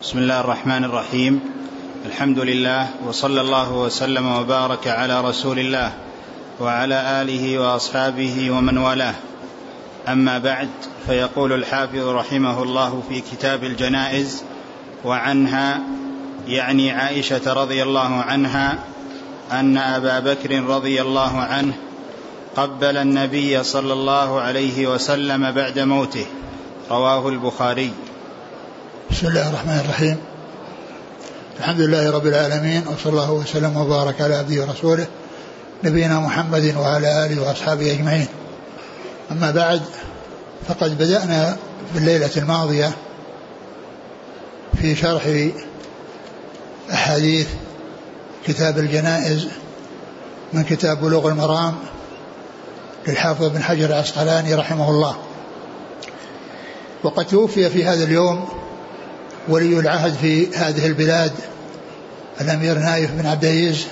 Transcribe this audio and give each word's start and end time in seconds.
بسم 0.00 0.18
الله 0.18 0.40
الرحمن 0.40 0.84
الرحيم. 0.84 1.40
الحمد 2.06 2.38
لله 2.38 2.88
وصلى 3.08 3.40
الله 3.40 3.72
وسلم 3.72 4.26
وبارك 4.26 4.88
على 4.88 5.20
رسول 5.20 5.58
الله 5.58 5.92
وعلى 6.60 7.22
آله 7.22 7.58
وأصحابه 7.58 8.50
ومن 8.50 8.78
والاه. 8.78 9.14
أما 10.08 10.38
بعد 10.38 10.68
فيقول 11.06 11.52
الحافظ 11.52 12.08
رحمه 12.08 12.62
الله 12.62 13.02
في 13.08 13.20
كتاب 13.20 13.64
الجنائز 13.64 14.44
وعنها 15.04 15.80
يعني 16.48 16.90
عائشة 16.90 17.52
رضي 17.52 17.82
الله 17.82 18.12
عنها 18.20 18.78
أن 19.52 19.76
أبا 19.76 20.18
بكر 20.18 20.64
رضي 20.64 21.02
الله 21.02 21.38
عنه 21.40 21.74
قبل 22.56 22.96
النبي 22.96 23.62
صلى 23.62 23.92
الله 23.92 24.40
عليه 24.40 24.86
وسلم 24.86 25.50
بعد 25.50 25.78
موته. 25.78 26.26
رواه 26.90 27.28
البخاري. 27.28 27.92
بسم 29.10 29.26
الله 29.26 29.48
الرحمن 29.48 29.78
الرحيم. 29.84 30.16
الحمد 31.58 31.80
لله 31.80 32.10
رب 32.10 32.26
العالمين 32.26 32.82
وصلى 32.88 33.12
الله 33.12 33.32
وسلم 33.32 33.76
وبارك 33.76 34.20
على 34.20 34.34
عبده 34.34 34.62
ورسوله 34.62 35.06
نبينا 35.84 36.20
محمد 36.20 36.74
وعلى 36.76 37.26
آله 37.26 37.42
وأصحابه 37.42 37.92
أجمعين. 37.92 38.26
أما 39.32 39.50
بعد 39.50 39.82
فقد 40.68 40.98
بدأنا 40.98 41.56
في 41.92 41.98
الليلة 41.98 42.30
الماضية 42.36 42.92
في 44.80 44.96
شرح 44.96 45.22
أحاديث 46.92 47.48
كتاب 48.46 48.78
الجنائز 48.78 49.48
من 50.52 50.64
كتاب 50.64 51.00
بلوغ 51.00 51.28
المرام 51.28 51.74
للحافظ 53.08 53.44
بن 53.44 53.62
حجر 53.62 53.84
العسقلاني 53.84 54.54
رحمه 54.54 54.90
الله. 54.90 55.16
وقد 57.04 57.26
توفي 57.26 57.70
في 57.70 57.84
هذا 57.84 58.04
اليوم 58.04 58.48
ولي 59.48 59.78
العهد 59.78 60.14
في 60.14 60.56
هذه 60.56 60.86
البلاد 60.86 61.32
الأمير 62.40 62.78
نايف 62.78 63.10
بن 63.12 63.26
عبد 63.26 63.44
العزيز 63.44 63.86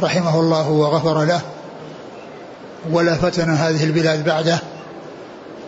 رحمه 0.00 0.40
الله 0.40 0.70
وغفر 0.70 1.24
له 1.24 1.40
ولا 2.90 3.14
فتن 3.14 3.50
هذه 3.50 3.84
البلاد 3.84 4.24
بعده 4.24 4.58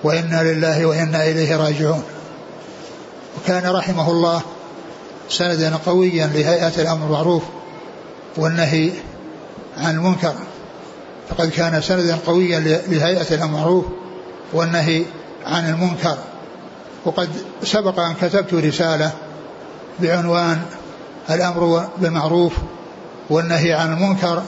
وإنا 0.05 0.43
لله 0.43 0.87
وإنا 0.87 1.25
إليه 1.25 1.57
راجعون. 1.57 2.03
وكان 3.39 3.67
رحمه 3.67 4.11
الله 4.11 4.43
سندا 5.31 5.77
قويا 5.87 6.27
لهيئة 6.27 6.73
الأمر 6.83 7.07
بالمعروف 7.07 7.43
والنهي 8.37 8.91
عن 9.79 9.95
المنكر. 9.95 10.35
فقد 11.31 11.51
كان 11.51 11.83
سندا 11.83 12.19
قويا 12.27 12.61
لهيئة 12.89 13.35
الأمر 13.35 13.47
بالمعروف 13.47 13.85
والنهي 14.53 15.03
عن 15.47 15.69
المنكر. 15.71 16.19
وقد 17.07 17.29
سبق 17.63 18.01
أن 18.01 18.15
كتبت 18.15 18.55
رسالة 18.55 19.13
بعنوان 20.01 20.63
الأمر 21.31 21.89
بالمعروف 21.99 22.53
والنهي 23.31 23.73
عن 23.73 23.93
المنكر 23.93 24.43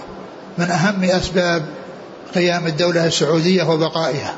من 0.58 0.70
أهم 0.70 1.04
أسباب 1.04 1.66
قيام 2.34 2.66
الدولة 2.66 3.06
السعودية 3.06 3.62
وبقائها. 3.62 4.34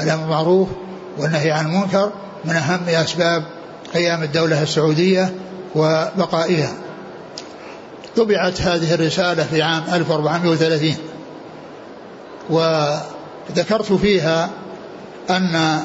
الأمر 0.00 0.22
بالمعروف 0.22 0.68
والنهي 1.18 1.50
عن 1.50 1.66
المنكر 1.66 2.12
من 2.44 2.56
أهم 2.56 2.80
أسباب 2.88 3.44
قيام 3.94 4.22
الدولة 4.22 4.62
السعودية 4.62 5.34
وبقائها. 5.74 6.72
طبعت 8.16 8.60
هذه 8.60 8.94
الرسالة 8.94 9.44
في 9.44 9.62
عام 9.62 9.82
1430 9.92 10.94
وذكرت 12.50 13.92
فيها 13.92 14.50
أن 15.30 15.82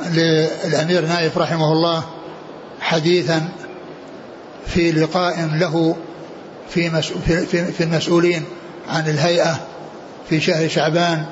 للأمير 0.00 1.06
نايف 1.06 1.38
رحمه 1.38 1.72
الله 1.72 2.04
حديثا 2.80 3.48
في 4.66 4.92
لقاء 4.92 5.48
له 5.54 5.96
في, 6.70 7.02
في, 7.46 7.72
في 7.72 7.84
المسؤولين 7.84 8.42
عن 8.88 9.08
الهيئة 9.08 9.60
في 10.30 10.40
شهر 10.40 10.68
شعبان 10.68 11.24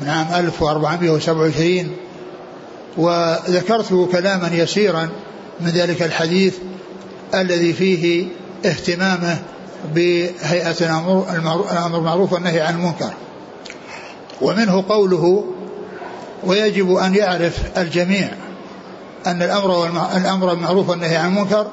من 0.00 0.08
عام 0.08 0.26
1427 0.46 1.96
وذكرت 2.96 4.08
كلاما 4.12 4.48
يسيرا 4.52 5.08
من 5.60 5.70
ذلك 5.70 6.02
الحديث 6.02 6.54
الذي 7.34 7.72
فيه 7.72 8.26
اهتمامه 8.66 9.38
بهيئة 9.94 10.76
الأمر 10.80 11.26
المعروف 11.96 12.32
والنهي 12.32 12.60
عن 12.60 12.74
المنكر. 12.74 13.12
ومنه 14.40 14.84
قوله 14.88 15.44
ويجب 16.44 16.94
أن 16.94 17.14
يعرف 17.14 17.78
الجميع 17.78 18.28
أن 19.26 19.42
الأمر 19.42 19.86
الأمر 20.16 20.54
بالمعروف 20.54 20.88
والنهي 20.88 21.16
عن 21.16 21.28
المنكر 21.28 21.66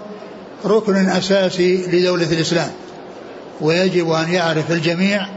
ركن 0.65 1.09
أساسي 1.09 1.87
لدولة 1.87 2.31
الإسلام. 2.31 2.71
ويجب 3.61 4.11
أن 4.11 4.33
يعرف 4.33 4.71
الجميع 4.71 5.27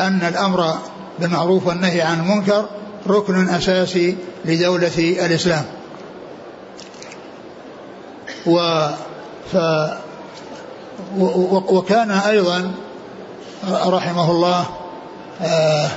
أن 0.00 0.20
الأمر 0.22 0.74
بالمعروف 1.18 1.66
والنهي 1.66 2.02
عن 2.02 2.20
المنكر 2.20 2.68
ركن 3.08 3.48
أساسي 3.48 4.16
لدولة 4.44 4.98
الإسلام. 4.98 5.64
و 8.46 8.86
ف 9.52 9.56
وكان 11.68 12.10
أيضا 12.10 12.72
رحمه 13.70 14.30
الله 14.30 14.66
آه 15.42 15.90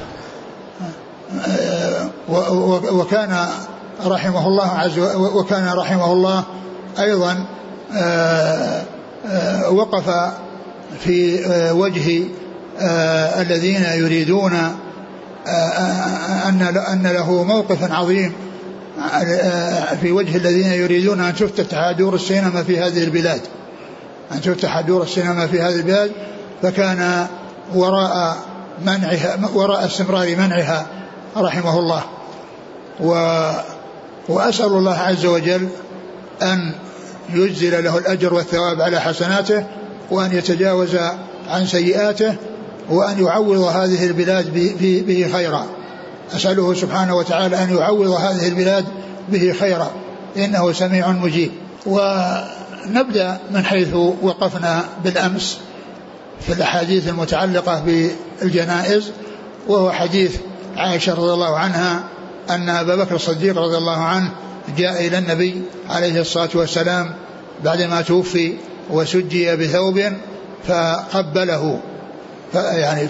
وكان 2.91 3.47
رحمه 4.05 4.47
الله 4.47 4.67
عز 4.67 4.99
وكان 5.17 5.67
رحمه 5.67 6.11
الله 6.11 6.43
أيضا 6.99 7.45
وقف 9.71 10.33
في 10.99 11.39
وجه 11.71 12.23
الذين 13.41 13.83
يريدون 13.83 14.53
أن 16.45 16.61
أن 16.91 17.07
له 17.07 17.43
موقف 17.43 17.91
عظيم 17.91 18.33
في 20.01 20.11
وجه 20.11 20.37
الذين 20.37 20.71
يريدون. 20.71 21.21
أن 21.21 21.35
تفتح 21.35 21.91
دور 21.91 22.15
السينما 22.15 22.63
في 22.63 22.79
هذه 22.79 23.03
البلاد 23.03 23.41
أن 24.31 24.41
تفتح 24.41 24.79
دور 24.79 25.03
السينما 25.03 25.47
في 25.47 25.61
هذه 25.61 25.75
البلاد 25.75 26.11
فكان 26.61 27.27
وراء 27.75 28.37
منعها 28.85 29.39
وراء 29.53 29.85
استمرار 29.85 30.35
منعها. 30.35 30.85
رحمه 31.37 31.79
الله. 31.79 32.03
و 32.99 33.13
وأسأل 34.29 34.65
الله 34.65 34.97
عز 34.97 35.25
وجل 35.25 35.67
أن 36.41 36.71
يجزل 37.33 37.83
له 37.83 37.97
الأجر 37.97 38.33
والثواب 38.33 38.81
على 38.81 39.01
حسناته 39.01 39.65
وأن 40.11 40.37
يتجاوز 40.37 40.95
عن 41.49 41.67
سيئاته 41.67 42.35
وأن 42.89 43.25
يعوض 43.25 43.57
هذه 43.57 44.05
البلاد 44.05 44.53
به 44.81 45.29
خيرا. 45.33 45.65
أسأله 46.35 46.73
سبحانه 46.73 47.15
وتعالى 47.15 47.63
أن 47.63 47.77
يعوض 47.77 48.07
هذه 48.07 48.47
البلاد 48.47 48.85
به 49.29 49.55
خيرا. 49.59 49.91
إنه 50.37 50.73
سميع 50.73 51.11
مجيب. 51.11 51.51
ونبدأ 51.85 53.37
من 53.51 53.65
حيث 53.65 53.93
وقفنا 54.21 54.85
بالأمس 55.03 55.57
في 56.47 56.53
الأحاديث 56.53 57.09
المتعلقة 57.09 57.83
بالجنائز 58.41 59.11
وهو 59.67 59.91
حديث 59.91 60.35
عائشة 60.77 61.13
رضي 61.13 61.33
الله 61.33 61.57
عنها 61.57 62.03
أن 62.49 62.69
أبا 62.69 62.95
بكر 62.95 63.15
الصديق 63.15 63.57
رضي 63.57 63.77
الله 63.77 63.97
عنه 63.97 64.29
جاء 64.77 65.07
إلى 65.07 65.17
النبي 65.17 65.61
عليه 65.89 66.21
الصلاة 66.21 66.49
والسلام 66.53 67.13
بعدما 67.63 68.01
توفي 68.01 68.53
وسجي 68.89 69.55
بثوب 69.55 70.01
فقبله 70.67 71.79
يعني 72.53 73.07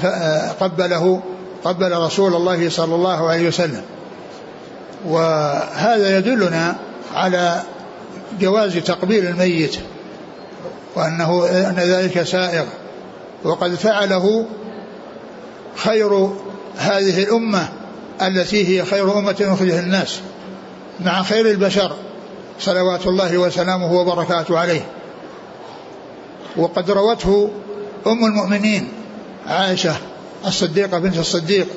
قبله 0.59 1.22
قبل 1.63 1.97
رسول 1.97 2.35
الله 2.35 2.69
صلى 2.69 2.96
الله 2.96 3.29
عليه 3.29 3.47
وسلم. 3.47 3.81
وهذا 5.06 6.18
يدلنا 6.18 6.75
على 7.16 7.62
جواز 8.40 8.78
تقبيل 8.78 9.28
الميت 9.28 9.76
وأنه 10.96 11.46
أن 11.46 11.76
ذلك 11.78 12.23
سائغ. 12.23 12.66
وقد 13.43 13.76
فعله 13.76 14.46
خير 15.76 16.29
هذه 16.78 17.23
الأمة 17.23 17.70
التي 18.22 18.67
هي 18.67 18.85
خير 18.85 19.17
أمة 19.17 19.35
أخرجت 19.41 19.73
الناس 19.73 20.20
مع 21.05 21.23
خير 21.23 21.46
البشر 21.46 21.96
صلوات 22.59 23.08
الله 23.08 23.37
وسلامه 23.37 23.93
وبركاته 23.93 24.59
عليه. 24.59 24.85
وقد 26.58 26.91
روته 26.91 27.49
أم 28.08 28.25
المؤمنين 28.25 28.90
عائشة 29.47 29.96
الصديقة 30.47 30.99
بنت 30.99 31.17
الصديق 31.17 31.67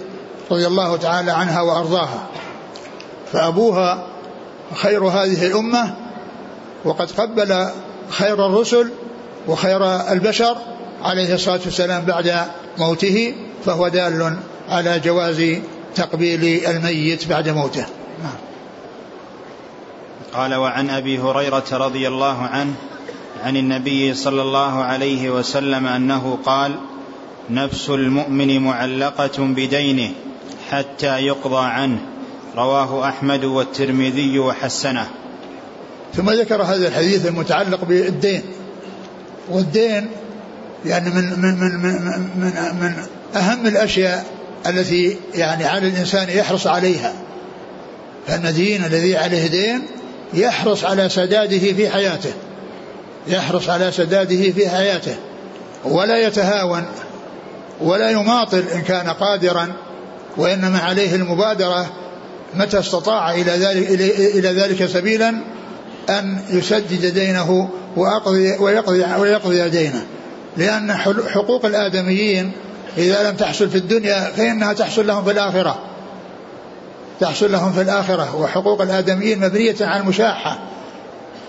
رضي 0.51 0.67
الله 0.67 0.97
تعالى 0.97 1.31
عنها 1.31 1.61
وأرضاها. 1.61 2.27
فأبوها 3.33 4.07
خير 4.75 5.05
هذه 5.05 5.47
الأمة 5.47 5.95
وقد 6.85 7.11
قبل 7.11 7.67
خير 8.09 8.47
الرسل 8.47 8.91
وخير 9.49 10.13
البشر 10.13 10.57
عليه 11.03 11.35
الصلاة 11.35 11.61
والسلام 11.65 12.05
بعد 12.05 12.35
موته 12.79 13.35
فهو 13.65 13.89
دال 13.89 14.37
على 14.69 15.01
جواز 15.01 15.61
تقبيل 15.95 16.67
الميت 16.67 17.29
بعد 17.29 17.49
موته. 17.49 17.87
نعم. 18.23 18.37
قال 20.33 20.55
وعن 20.55 20.91
أبي 20.91 21.19
هريرة 21.19 21.65
رضي 21.73 22.09
الله 22.09 22.43
عنه 22.43 22.75
عن 23.45 23.57
النبي 23.57 24.15
صلى 24.15 24.43
الله 24.43 24.83
عليه 24.85 25.31
وسلم 25.31 25.87
أنه 25.87 26.39
قال 26.45 26.75
نفس 27.51 27.91
المؤمن 27.91 28.59
معلقة 28.59 29.39
بدينه 29.39 30.13
حتى 30.71 31.19
يقضى 31.19 31.67
عنه 31.67 31.99
رواه 32.57 33.09
أحمد 33.09 33.45
والترمذي 33.45 34.39
وحسنه. 34.39 35.07
ثم 36.15 36.31
ذكر 36.31 36.63
هذا 36.63 36.89
الحديث 36.89 37.27
المتعلق 37.27 37.85
بالدين. 37.85 38.43
والدين 39.51 40.09
يعني 40.85 41.11
من 41.11 41.41
من 41.41 41.55
من 41.55 41.75
من, 41.83 42.21
من, 42.37 42.53
من 42.81 43.07
أهم 43.37 43.67
الأشياء 43.67 44.36
التي 44.69 45.17
يعني 45.35 45.65
على 45.65 45.89
الإنسان 45.89 46.31
يحرص 46.31 46.67
عليها. 46.67 47.13
فان 48.27 48.47
الدين 48.47 48.85
الذي 48.85 49.17
عليه 49.17 49.47
دين 49.47 49.83
يحرص 50.35 50.85
على 50.85 51.09
سداده 51.09 51.59
في 51.59 51.89
حياته. 51.89 52.33
يحرص 53.29 53.69
على 53.69 53.93
سداده 53.93 54.51
في 54.51 54.69
حياته. 54.69 55.17
ولا 55.85 56.27
يتهاون 56.27 56.85
ولا 57.81 58.11
يماطل 58.11 58.65
إن 58.75 58.81
كان 58.83 59.09
قادرا 59.09 59.73
وإنما 60.37 60.79
عليه 60.79 61.15
المبادرة 61.15 61.87
متى 62.55 62.79
استطاع 62.79 63.35
إلى 63.35 63.53
ذلك 63.53 63.91
إلى 64.35 64.49
ذلك 64.49 64.87
سبيلا 64.87 65.35
أن 66.11 66.39
يسدد 66.51 67.07
دينه 67.07 67.69
ويقضي 67.97 68.57
ويقضي 68.59 69.05
ويقضي 69.19 69.69
دينه. 69.69 70.07
لأن 70.57 70.93
حقوق 71.35 71.67
الآدميين 71.67 72.53
إذا 72.99 73.31
لم 73.31 73.37
تحصل 73.37 73.71
في 73.71 73.79
الدنيا 73.79 74.21
فإنها 74.21 74.73
تحصل 74.73 75.07
لهم 75.07 75.25
في 75.25 75.31
الآخرة. 75.31 75.79
تحصل 77.21 77.53
لهم 77.53 77.73
في 77.73 77.81
الآخرة 77.81 78.37
وحقوق 78.37 78.83
الآدميين 78.83 79.41
مبنية 79.41 79.77
على 79.81 80.01
المشاحة. 80.01 80.59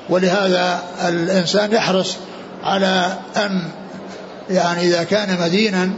ولهذا 0.10 0.84
الإنسان 1.08 1.72
يحرص 1.72 2.18
على 2.64 3.18
أن 3.38 3.64
يعني 4.50 4.82
إذا 4.82 5.04
كان 5.04 5.42
مدينا 5.42 5.90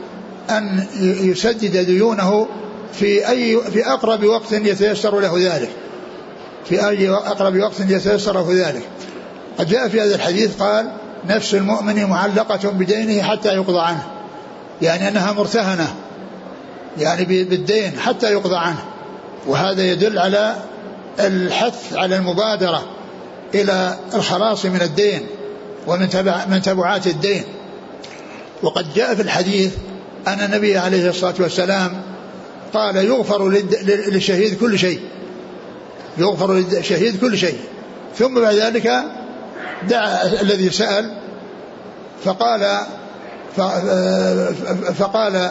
أن 0.50 0.86
يسدد 1.02 1.78
ديونه 1.78 2.48
في 2.94 3.30
أي 3.30 3.62
في 3.74 3.88
أقرب 3.88 4.24
وقت 4.24 4.52
يتيسر 4.52 5.20
له 5.20 5.34
ذلك. 5.38 5.70
في 6.66 6.88
أي 6.88 7.10
أقرب 7.10 7.56
وقت 7.56 7.80
يتيسر 7.80 8.34
له 8.34 8.68
ذلك. 8.68 8.84
قد 9.60 9.68
جاء 9.68 9.88
في 9.88 10.02
هذا 10.02 10.16
الحديث 10.16 10.56
قال 10.56 10.92
نفس 11.26 11.54
المؤمن 11.54 12.06
معلقة 12.06 12.70
بدينه 12.70 13.24
حتى 13.24 13.50
يقضى 13.50 13.80
عنه. 13.80 14.19
يعني 14.82 15.08
أنها 15.08 15.32
مرتهنة 15.32 15.96
يعني 16.98 17.26
بالدين 17.26 18.00
حتى 18.00 18.32
يقضى 18.32 18.56
عنه. 18.56 18.86
وهذا 19.48 19.84
يدل 19.84 20.20
على 20.20 20.56
الحث 21.20 21.94
على 21.94 22.16
المبادرة 22.16 22.86
إلى 23.56 23.98
الخلاص 24.14 24.66
من 24.66 24.82
الدين 24.82 25.28
ومن 25.88 26.10
تبع 26.10 26.46
من 26.46 26.62
تبعات 26.62 27.08
الدين. 27.08 27.44
وقد 28.64 28.94
جاء 28.94 29.16
في 29.16 29.22
الحديث 29.22 29.74
أن 30.28 30.40
النبي 30.40 30.78
عليه 30.78 31.10
الصلاة 31.10 31.36
والسلام 31.40 32.02
قال 32.74 32.96
يغفر 32.96 33.50
للشهيد 34.08 34.60
كل 34.60 34.80
شيء. 34.80 35.00
يغفر 36.18 36.54
للشهيد 36.54 37.20
كل 37.22 37.38
شيء. 37.38 37.60
ثم 38.18 38.42
بعد 38.42 38.56
ذلك 38.56 39.04
دعا 39.90 40.42
الذي 40.42 40.70
سأل 40.70 41.18
فقال 42.24 42.80
فقال 44.98 45.50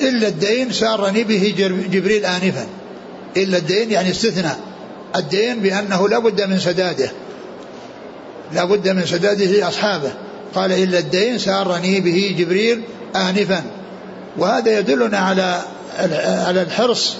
إلا 0.00 0.28
الدين 0.28 0.72
سارني 0.72 1.24
به 1.24 1.54
جبريل 1.92 2.24
آنفا. 2.24 2.66
إلا 3.36 3.58
الدين 3.58 3.90
يعني 3.90 4.10
استثنى 4.10 4.52
الدين 5.16 5.60
بأنه 5.60 6.08
لا 6.08 6.18
بد 6.18 6.42
من 6.42 6.58
سداده. 6.58 7.10
لا 8.52 8.64
بد 8.64 8.88
من 8.88 9.06
سداده 9.06 9.44
لأصحابه 9.44 10.12
قال 10.54 10.72
إلا 10.72 10.98
الدين 10.98 11.38
سارني 11.38 12.00
به 12.00 12.36
جبريل 12.38 12.82
آنفا. 13.16 13.62
وهذا 14.38 14.78
يدلنا 14.78 15.18
على 15.18 15.60
على 16.46 16.62
الحرص 16.62 17.16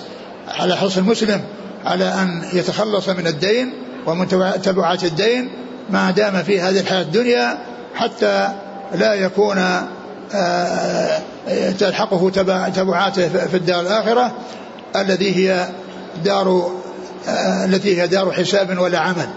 على 0.48 0.76
حرص 0.76 0.96
المسلم 0.96 1.40
على 1.84 2.04
أن 2.04 2.44
يتخلص 2.52 3.08
من 3.08 3.26
الدين 3.26 3.72
ومن 4.06 4.28
تبعات 4.62 5.04
الدين 5.04 5.48
ما 5.90 6.10
دام 6.10 6.42
في 6.42 6.60
هذه 6.60 6.80
الحياة 6.80 7.02
الدنيا 7.02 7.58
حتى 7.94 8.48
لا 8.94 9.14
يكون 9.14 9.58
آه، 10.34 11.20
تلحقه 11.78 12.30
تبعاته 12.74 13.28
في 13.28 13.56
الدار 13.56 13.80
الآخرة 13.80 14.32
الذي 14.96 15.36
هي 15.36 15.68
دار 16.24 16.70
آه، 17.28 17.64
التي 17.64 18.02
هي 18.02 18.06
دار 18.06 18.32
حساب 18.32 18.78
ولا 18.78 18.98
عمل. 18.98 19.28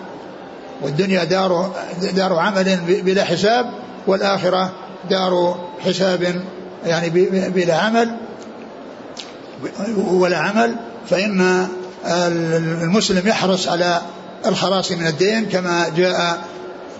والدنيا 0.81 1.23
دار 1.23 1.71
دار 2.15 2.33
عمل 2.33 2.77
بلا 2.87 3.23
حساب 3.23 3.65
والآخرة 4.07 4.71
دار 5.09 5.55
حساب 5.85 6.41
يعني 6.85 7.09
بلا 7.49 7.75
عمل 7.75 8.15
ولا 9.97 10.37
عمل. 10.37 10.75
فإن 11.09 11.67
المسلم 12.81 13.27
يحرص 13.27 13.67
على 13.67 14.01
الخلاص 14.45 14.91
من 14.91 15.07
الدين 15.07 15.45
كما 15.45 15.85
جاء 15.97 16.41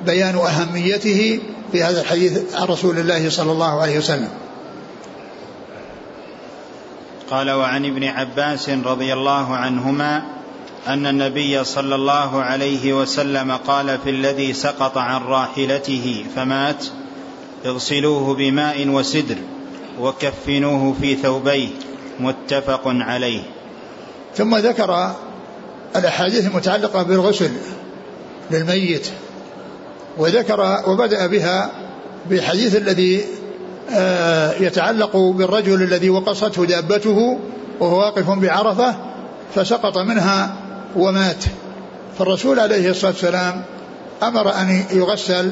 بيان 0.05 0.35
أهميته 0.35 1.39
في 1.73 1.83
هذا 1.83 2.01
الحديث 2.01 2.55
عن 2.55 2.67
رسول 2.67 2.99
الله 2.99 3.29
صلى 3.29 3.51
الله 3.51 3.81
عليه 3.81 3.97
وسلم. 3.97 4.29
قال 7.31 7.51
وعن 7.51 7.85
ابن 7.85 8.03
عباس 8.03 8.69
رضي 8.69 9.13
الله 9.13 9.55
عنهما 9.55 10.23
أن 10.87 11.07
النبي 11.07 11.63
صلى 11.63 11.95
الله 11.95 12.41
عليه 12.41 12.93
وسلم 12.93 13.51
قال 13.51 13.97
في 14.03 14.09
الذي 14.09 14.53
سقط 14.53 14.97
عن 14.97 15.21
راحلته 15.21 16.25
فمات 16.35 16.85
اغسلوه 17.65 18.35
بماء 18.35 18.87
وسدر 18.87 19.37
وكفنوه 19.99 20.95
في 21.01 21.15
ثوبيه 21.15 21.69
متفق 22.19 22.81
عليه. 22.85 23.43
ثم 24.35 24.55
ذكر 24.55 25.15
الأحاديث 25.95 26.45
المتعلقة 26.45 27.03
بالغسل 27.03 27.51
للميت 28.51 29.07
وذكر 30.17 30.83
وبدأ 30.87 31.27
بها 31.27 31.71
بالحديث 32.29 32.75
الذي 32.75 33.25
آه، 33.91 34.53
يتعلق 34.59 35.17
بالرجل 35.17 35.83
الذي 35.83 36.09
وقصته 36.09 36.65
دابته 36.65 37.39
وهو 37.79 37.99
واقف 37.99 38.29
بعرفة 38.29 38.95
فسقط 39.55 39.97
منها 39.97 40.55
ومات. 40.95 41.43
فالرسول 42.19 42.59
عليه 42.59 42.89
الصلاة 42.89 43.11
والسلام 43.11 43.61
أمر 44.23 44.53
أن 44.55 44.83
يغسل 44.91 45.51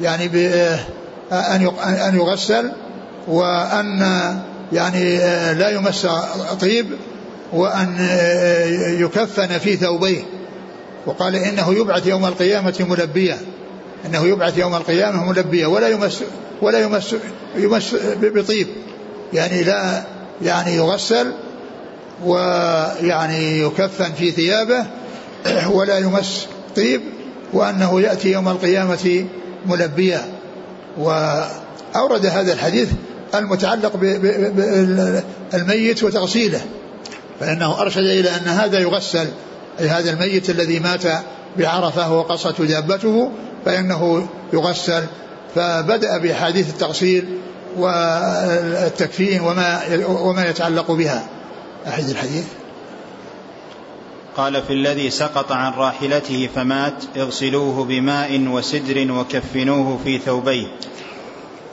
يعني 0.00 0.48
آه، 0.48 0.78
أن 2.08 2.14
يغسل 2.14 2.70
وأن 3.28 4.00
يعني 4.72 5.18
آه، 5.18 5.52
لا 5.52 5.68
يمس 5.68 6.06
طيب 6.60 6.86
وأن 7.52 7.96
يكفن 9.00 9.58
في 9.58 9.76
ثوبيه. 9.76 10.22
وقال 11.06 11.36
إنه 11.36 11.74
يبعث 11.74 12.06
يوم 12.06 12.26
القيامة 12.26 12.86
ملبيا. 12.88 13.38
إنه 14.06 14.26
يبعث 14.26 14.58
يوم 14.58 14.74
القيامة 14.74 15.24
ملبيا 15.24 15.66
ولا 15.66 15.88
يمس 15.88 16.22
ولا 16.62 16.78
يمس 16.78 17.14
يمس 17.56 17.94
بطيب. 18.22 18.66
يعني 19.32 19.62
لا 19.62 20.02
يعني 20.42 20.76
يغسل 20.76 21.32
ويعني 22.24 23.60
يكفن 23.60 24.12
في 24.12 24.30
ثيابه 24.30 24.86
ولا 25.70 25.98
يمس 25.98 26.46
طيب 26.76 27.00
وأنه 27.52 28.00
يأتي 28.00 28.32
يوم 28.32 28.48
القيامة 28.48 29.26
ملبيا 29.66 30.20
وأورد 30.98 32.26
هذا 32.26 32.52
الحديث 32.52 32.88
المتعلق 33.34 33.96
بالميت 35.52 36.02
وتغسيله. 36.02 36.60
فإنه 37.40 37.80
أرشد 37.80 38.04
إلى 38.04 38.30
أن 38.30 38.48
هذا 38.48 38.78
يغسل 38.78 39.28
أي 39.80 39.88
هذا 39.88 40.10
الميت 40.10 40.50
الذي 40.50 40.80
مات 40.80 41.02
بعرفة 41.58 42.12
وقصت 42.12 42.62
دابته 42.62 43.30
فإنه 43.68 44.28
يغسل 44.52 45.04
فبدأ 45.54 46.18
بأحاديث 46.18 46.70
التغسيل 46.70 47.24
والتكفين 47.76 49.40
وما 49.40 49.80
وما 50.06 50.46
يتعلق 50.50 50.90
بها. 50.90 51.28
أحد 51.88 52.08
الحديث؟ 52.08 52.44
قال 54.36 54.62
في 54.62 54.72
الذي 54.72 55.10
سقط 55.10 55.52
عن 55.52 55.72
راحلته 55.72 56.48
فمات 56.54 56.92
اغسلوه 57.16 57.84
بماء 57.84 58.40
وسدر 58.48 59.12
وكفنوه 59.12 59.98
في 60.04 60.18
ثوبيه. 60.18 60.66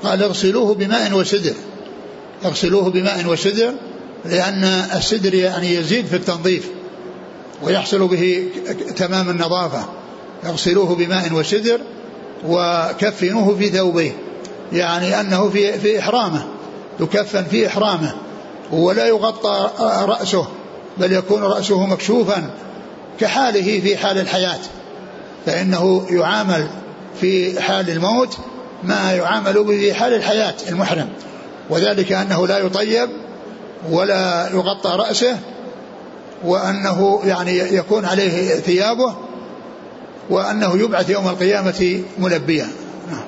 قال 0.04 0.24
اغسلوه 0.24 0.76
بماء 0.76 1.14
وسدر. 1.14 1.54
اغسلوه 2.46 2.90
بماء 2.90 3.26
وسدر 3.26 3.74
لأن 4.26 4.64
السدر 4.96 5.34
يعني 5.34 5.76
يزيد 5.76 6.06
في 6.06 6.16
التنظيف 6.16 6.70
ويحصل 7.64 8.08
به 8.08 8.48
تمام 8.96 9.30
النظافة. 9.30 10.05
يغسلوه 10.44 10.96
بماء 10.96 11.34
وسدر 11.34 11.80
وكفنوه 12.48 13.56
في 13.56 13.70
ثوبيه 13.70 14.12
يعني 14.74 15.20
أنه 15.20 15.50
في, 15.50 15.80
في 15.80 16.00
إحرامه 16.00 16.46
يكفن 17.00 17.44
في 17.44 17.68
إحرامه 17.68 18.14
ولا 18.72 19.06
يغطى 19.08 19.70
رأسه 19.80 20.48
بل 20.98 21.12
يكون 21.12 21.44
رأسه 21.44 21.86
مكشوفا 21.86 22.50
كحاله 23.20 23.80
في 23.80 23.98
حال 23.98 24.18
الحياة 24.18 24.60
فإنه 25.46 26.06
يعامل 26.10 26.68
في 27.22 27.62
حال 27.62 27.90
الموت 27.90 28.38
ما 28.84 29.12
يعامل 29.12 29.54
به 29.54 29.78
في 29.78 29.94
حال 29.94 30.14
الحياة 30.14 30.54
المحرم 30.70 31.10
وذلك 31.70 32.12
أنه 32.12 32.48
لا 32.48 32.58
يطيب 32.58 33.10
ولا 33.92 34.50
يغطى 34.54 34.90
رأسه 34.90 35.38
وأنه 36.44 37.22
يعني 37.26 37.58
يكون 37.58 38.06
عليه 38.06 38.56
ثيابه 38.56 39.16
وأنه 40.30 40.78
يبعث 40.78 41.10
يوم 41.10 41.28
القيامة 41.28 42.04
ملبيا. 42.20 42.68
نعم. 43.12 43.26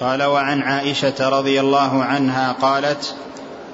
قال 0.00 0.22
وعن 0.22 0.62
عائشة 0.62 1.28
رضي 1.28 1.60
الله 1.60 2.04
عنها 2.04 2.52
قالت 2.52 3.14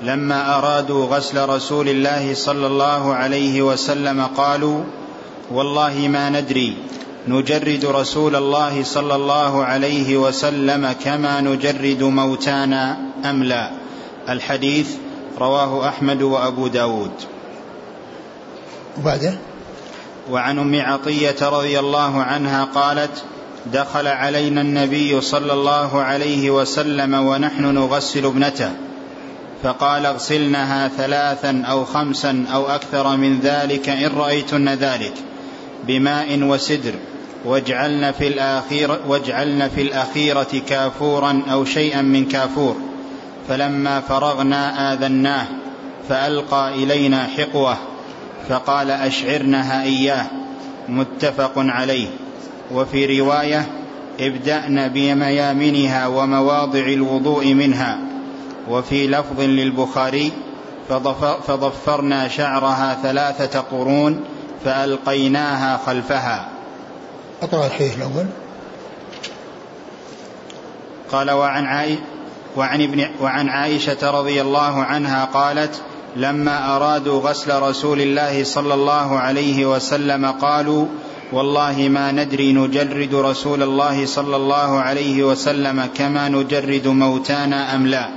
لما 0.02 0.58
أرادوا 0.58 1.06
غسل 1.06 1.48
رسول 1.48 1.88
الله 1.88 2.34
صلى 2.34 2.66
الله 2.66 3.14
عليه 3.14 3.62
وسلم 3.62 4.26
قالوا 4.36 4.84
والله 5.50 6.08
ما 6.08 6.30
ندري 6.30 6.76
نجرد 7.28 7.84
رسول 7.84 8.36
الله 8.36 8.84
صلى 8.84 9.14
الله 9.14 9.64
عليه 9.64 10.16
وسلم 10.16 10.94
كما 11.04 11.40
نجرد 11.40 12.02
موتانا 12.02 12.96
أم 13.24 13.42
لا؟ 13.42 13.70
الحديث 14.28 14.90
رواه 15.38 15.88
أحمد 15.88 16.22
وأبو 16.22 16.66
داود. 16.66 17.10
وبعده؟ 18.98 19.38
وعن 20.30 20.58
أم 20.58 20.80
عطية 20.80 21.36
رضي 21.42 21.78
الله 21.78 22.22
عنها 22.22 22.64
قالت 22.64 23.24
دخل 23.72 24.06
علينا 24.06 24.60
النبي 24.60 25.20
صلى 25.20 25.52
الله 25.52 26.02
عليه 26.02 26.50
وسلم 26.50 27.14
ونحن 27.14 27.74
نغسل 27.74 28.26
ابنته 28.26 28.70
فقال 29.62 30.06
اغسلنها 30.06 30.88
ثلاثا 30.88 31.62
أو 31.66 31.84
خمسا 31.84 32.44
أو 32.52 32.66
أكثر 32.66 33.16
من 33.16 33.40
ذلك 33.40 33.88
إن 33.88 34.10
رأيتن 34.16 34.68
ذلك 34.68 35.14
بماء 35.86 36.42
وسدر 36.42 36.92
واجعلن 37.44 38.12
في 38.12 38.28
الآخيرة, 38.28 39.00
واجعلن 39.08 39.68
في 39.68 39.82
الأخيرة 39.82 40.62
كافورا 40.68 41.42
أو 41.52 41.64
شيئا 41.64 42.02
من 42.02 42.28
كافور 42.28 42.76
فلما 43.48 44.00
فرغنا 44.00 44.92
آذناه 44.92 45.46
فألقى 46.08 46.74
إلينا 46.74 47.26
حقوة 47.36 47.76
فقال 48.48 48.90
أشعرنها 48.90 49.82
إياه 49.82 50.26
متفق 50.88 51.52
عليه. 51.56 52.08
وفي 52.72 53.20
رواية 53.20 53.66
ابدأن 54.20 54.88
بميامنها 54.88 56.06
ومواضع 56.06 56.80
الوضوء 56.80 57.54
منها. 57.54 57.98
وفي 58.68 59.06
لفظ 59.06 59.40
للبخاري 59.40 60.32
فضفرنا 61.46 62.28
شعرها 62.28 62.98
ثلاثة 63.02 63.60
قرون 63.60 64.24
فألقيناها 64.64 65.80
خلفها. 65.86 66.48
اقرأ 67.42 67.66
الحديث 67.66 67.96
الأول. 67.96 68.26
قال 71.12 71.30
وعن 71.30 71.64
عائشة 71.64 71.98
وعن, 72.56 72.82
ابن 72.82 73.06
وعن 73.20 73.48
عائشة 73.48 74.10
رضي 74.10 74.40
الله 74.40 74.82
عنها 74.82 75.24
قالت 75.24 75.82
لما 76.16 76.76
أرادوا 76.76 77.20
غسل 77.20 77.62
رسول 77.62 78.00
الله 78.00 78.44
صلى 78.44 78.74
الله 78.74 79.18
عليه 79.18 79.66
وسلم 79.66 80.26
قالوا 80.26 80.86
والله 81.32 81.88
ما 81.88 82.12
ندري 82.12 82.52
نجرد 82.52 83.14
رسول 83.14 83.62
الله 83.62 84.06
صلى 84.06 84.36
الله 84.36 84.80
عليه 84.80 85.24
وسلم 85.24 85.88
كما 85.94 86.28
نجرد 86.28 86.86
موتانا 86.86 87.74
أم 87.74 87.86
لا. 87.86 88.08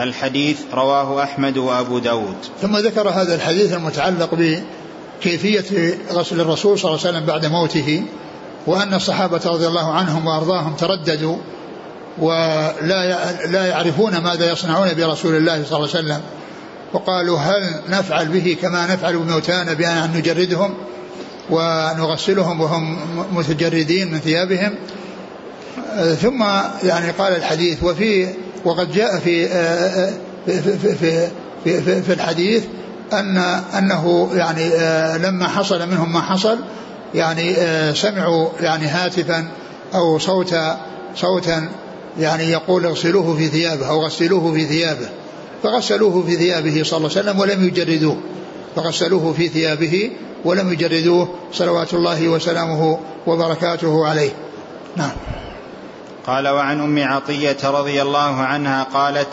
الحديث 0.00 0.60
رواه 0.74 1.22
أحمد 1.22 1.58
وأبو 1.58 1.98
داود. 1.98 2.36
ثم 2.62 2.76
ذكر 2.76 3.08
هذا 3.08 3.34
الحديث 3.34 3.72
المتعلق 3.72 4.30
بكيفية 4.32 5.98
غسل 6.12 6.40
الرسول 6.40 6.78
صلى 6.78 6.90
الله 6.90 7.00
عليه 7.06 7.10
وسلم 7.10 7.26
بعد 7.26 7.46
موته 7.46 8.02
وأن 8.66 8.94
الصحابة 8.94 9.40
رضي 9.46 9.66
الله 9.66 9.92
عنهم 9.92 10.26
وأرضاهم 10.26 10.74
ترددوا 10.74 11.36
ولا 12.18 13.46
لا 13.46 13.66
يعرفون 13.66 14.18
ماذا 14.18 14.52
يصنعون 14.52 14.94
برسول 14.96 15.34
الله 15.34 15.64
صلى 15.64 15.76
الله 15.76 15.88
عليه 15.88 15.98
وسلم. 15.98 16.20
وقالوا 16.92 17.38
هل 17.38 17.74
نفعل 17.88 18.28
به 18.28 18.56
كما 18.62 18.86
نفعل 18.86 19.16
بموتانا 19.16 19.72
بأن 19.72 20.10
نجردهم 20.16 20.74
ونغسلهم 21.50 22.60
وهم 22.60 22.98
متجردين 23.32 24.12
من 24.12 24.18
ثيابهم؟ 24.18 24.74
ثم 26.22 26.44
يعني 26.84 27.10
قال 27.10 27.36
الحديث 27.36 27.82
وفي 27.82 28.28
وقد 28.64 28.92
جاء 28.92 29.18
في 29.18 29.48
في 30.46 30.78
في 30.78 31.28
في, 31.64 32.02
في 32.02 32.12
الحديث 32.12 32.64
أن 33.12 33.36
أنه 33.78 34.30
يعني 34.34 34.68
لما 35.18 35.48
حصل 35.48 35.88
منهم 35.88 36.12
ما 36.12 36.20
حصل 36.20 36.58
يعني 37.14 37.54
سمعوا 37.94 38.48
يعني 38.60 38.86
هاتفا 38.86 39.48
أو 39.94 40.18
صوتا 40.18 40.80
صوتا 41.16 41.68
يعني 42.18 42.44
يقول 42.44 42.86
اغسلوه 42.86 43.36
في 43.36 43.48
ثيابه 43.48 43.88
أو 43.88 44.04
غسلوه 44.04 44.52
في 44.52 44.64
ثيابه. 44.64 45.08
فغسلوه 45.62 46.22
في 46.26 46.36
ثيابه 46.36 46.82
صلى 46.82 46.96
الله 46.96 47.10
عليه 47.10 47.20
وسلم 47.20 47.40
ولم 47.40 47.64
يجردوه. 47.68 48.16
فغسلوه 48.76 49.32
في 49.32 49.48
ثيابه 49.48 50.10
ولم 50.44 50.72
يجردوه. 50.72 51.28
صلوات 51.52 51.94
الله 51.94 52.28
وسلامه 52.28 52.98
وبركاته 53.26 54.06
عليه. 54.06 54.30
نعم. 54.96 55.12
قال 56.26 56.48
وعن 56.48 56.80
أم 56.80 57.12
عطية 57.12 57.56
رضي 57.64 58.02
الله 58.02 58.36
عنها 58.36 58.82
قالت 58.82 59.28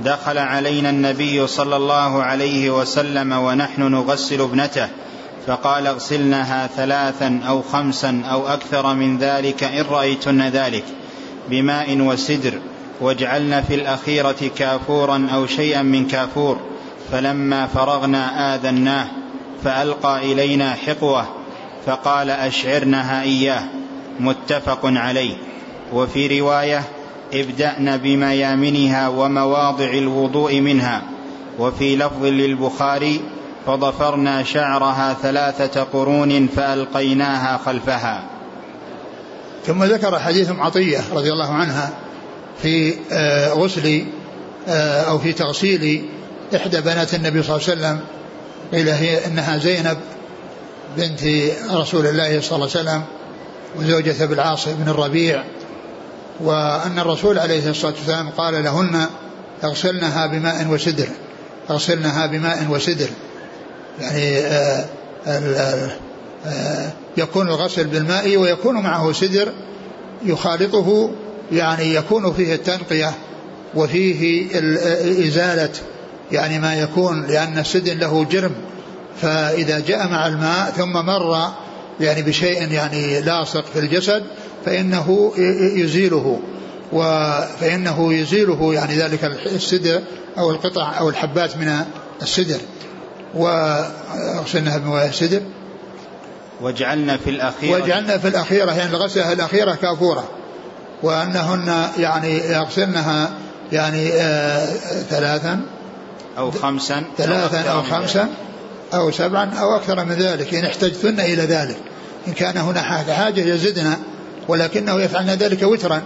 دخل 0.00 0.38
علينا 0.38 0.90
النبي 0.90 1.46
صلى 1.46 1.76
الله 1.76 2.22
عليه 2.22 2.70
وسلم 2.80 3.32
ونحن 3.32 3.82
نغسل 3.82 4.40
ابنته. 4.40 4.88
فقال 5.46 5.86
اغسلنها 5.86 6.66
ثلاثا 6.66 7.40
أو 7.48 7.62
خمسا 7.62 8.22
أو 8.30 8.48
أكثر 8.48 8.94
من 8.94 9.18
ذلك 9.18 9.64
إن 9.64 9.84
رأيتن 9.90 10.48
ذلك. 10.48 10.84
بماء 11.50 12.00
وسدر. 12.00 12.52
واجعلن 13.02 13.62
في 13.62 13.74
الأخيرة 13.74 14.50
كافورا 14.56 15.28
أو 15.34 15.46
شيئا 15.46 15.82
من 15.82 16.06
كافور 16.06 16.58
فلما 17.12 17.66
فرغنا 17.66 18.54
آذناه 18.54 19.06
فألقى 19.64 20.32
إلينا 20.32 20.72
حقوة 20.72 21.26
فقال 21.86 22.30
أشعرنها 22.30 23.22
إياه 23.22 23.62
متفق 24.20 24.80
عليه. 24.84 25.36
وفي 25.92 26.40
رواية 26.40 26.82
ابدأن 27.34 27.96
بميامنها 27.96 29.08
ومواضع 29.08 29.90
الوضوء 29.90 30.60
منها. 30.60 31.02
وفي 31.58 31.96
لفظ 31.96 32.24
للبخاري 32.24 33.20
فضفرنا 33.66 34.42
شعرها 34.42 35.14
ثلاثة 35.22 35.82
قرون 35.82 36.46
فألقيناها 36.46 37.56
خلفها. 37.56 38.22
ثم 39.66 39.84
ذكر 39.84 40.18
حديث 40.18 40.50
عطية 40.50 41.00
رضي 41.14 41.32
الله 41.32 41.52
عنها 41.52 41.92
في 42.62 42.94
آه، 43.12 43.52
غسل 43.52 44.04
آه، 44.68 45.00
أو 45.00 45.18
في 45.18 45.32
تغسيل 45.32 46.04
إحدى 46.56 46.80
بنات 46.80 47.14
النبي 47.14 47.42
صلى 47.42 47.56
الله 47.56 47.68
عليه 47.68 47.78
وسلم 47.78 48.00
قيل 48.72 48.88
هي 48.88 49.26
إنها 49.26 49.58
زينب 49.58 49.98
بنت 50.96 51.20
رسول 51.70 52.06
الله 52.06 52.40
صلى 52.40 52.56
الله 52.56 52.70
عليه 52.76 52.90
وسلم 52.90 53.02
وزوجة 53.76 54.24
بالعاص 54.24 54.68
بن 54.68 54.88
الربيع 54.88 55.44
وأن 56.40 56.98
الرسول 56.98 57.38
عليه 57.38 57.70
الصلاة 57.70 57.92
والسلام 57.92 58.30
قال 58.30 58.64
لهن 58.64 59.06
اغسلنها 59.64 60.26
بماء 60.26 60.66
وسدر 60.68 61.08
اغسلنها 61.70 62.26
بماء 62.26 62.66
وسدر. 62.70 63.08
يعني 64.00 64.38
آه، 66.46 66.92
يكون 67.16 67.48
الغسل 67.48 67.84
بالماء 67.84 68.36
ويكون 68.36 68.74
معه 68.74 69.12
سدر 69.12 69.52
يخالطه 70.24 71.10
يعني 71.52 71.94
يكون 71.94 72.32
فيه 72.32 72.54
التنقية 72.54 73.12
وفيه 73.74 74.48
إزالة 75.28 75.72
يعني 76.32 76.58
ما 76.58 76.74
يكون 76.74 77.26
لأن 77.26 77.58
السدن 77.58 77.98
له 77.98 78.24
جرم. 78.24 78.52
فإذا 79.22 79.80
جاء 79.80 80.08
مع 80.08 80.26
الماء 80.26 80.70
ثم 80.70 80.92
مر 80.92 81.48
يعني 82.00 82.22
بشيء 82.22 82.72
يعني 82.72 83.20
لاصق 83.20 83.64
في 83.72 83.78
الجسد 83.78 84.22
فإنه 84.64 85.32
يزيله. 85.76 86.40
فإنه 87.60 88.14
يزيله 88.14 88.74
يعني 88.74 88.94
ذلك 88.94 89.24
السدر 89.46 90.02
أو 90.38 90.50
القطع 90.50 90.98
أو 90.98 91.08
الحبات 91.08 91.56
من 91.56 91.78
السدر. 92.22 92.60
وغسلناها 93.34 94.78
بمويه 94.78 95.08
السدر. 95.08 95.40
وجعلنا 96.60 97.16
في 97.16 97.30
الأخيرة 97.30 97.82
وجعلنا 97.82 98.18
في 98.18 98.28
الأخيرة 98.28 98.72
يعني 98.72 98.90
الغسلة 98.90 99.32
الأخيرة 99.32 99.74
كافورة. 99.74 100.28
وأنهن 101.02 101.88
يعني 101.98 102.38
يغسلنها 102.38 103.30
يعني 103.72 104.12
آه 104.12 104.66
ثلاثا 105.10 105.60
أو 106.38 106.50
خمسا 106.50 107.02
ثلاثا 107.18 107.60
أو 107.60 107.82
خمسا 107.82 108.28
أو 108.94 109.10
سبعا 109.10 109.50
أو 109.60 109.76
أكثر 109.76 110.04
من 110.04 110.12
ذلك 110.12 110.54
إن 110.54 110.64
احتجتن 110.64 111.20
إلى 111.20 111.42
ذلك. 111.42 111.76
إن 112.28 112.32
كان 112.32 112.56
هنا 112.56 112.82
حاجة 113.12 113.40
يزدنا 113.40 113.98
ولكنه 114.48 115.00
يفعلن 115.00 115.30
ذلك 115.30 115.62
وترا. 115.62 116.02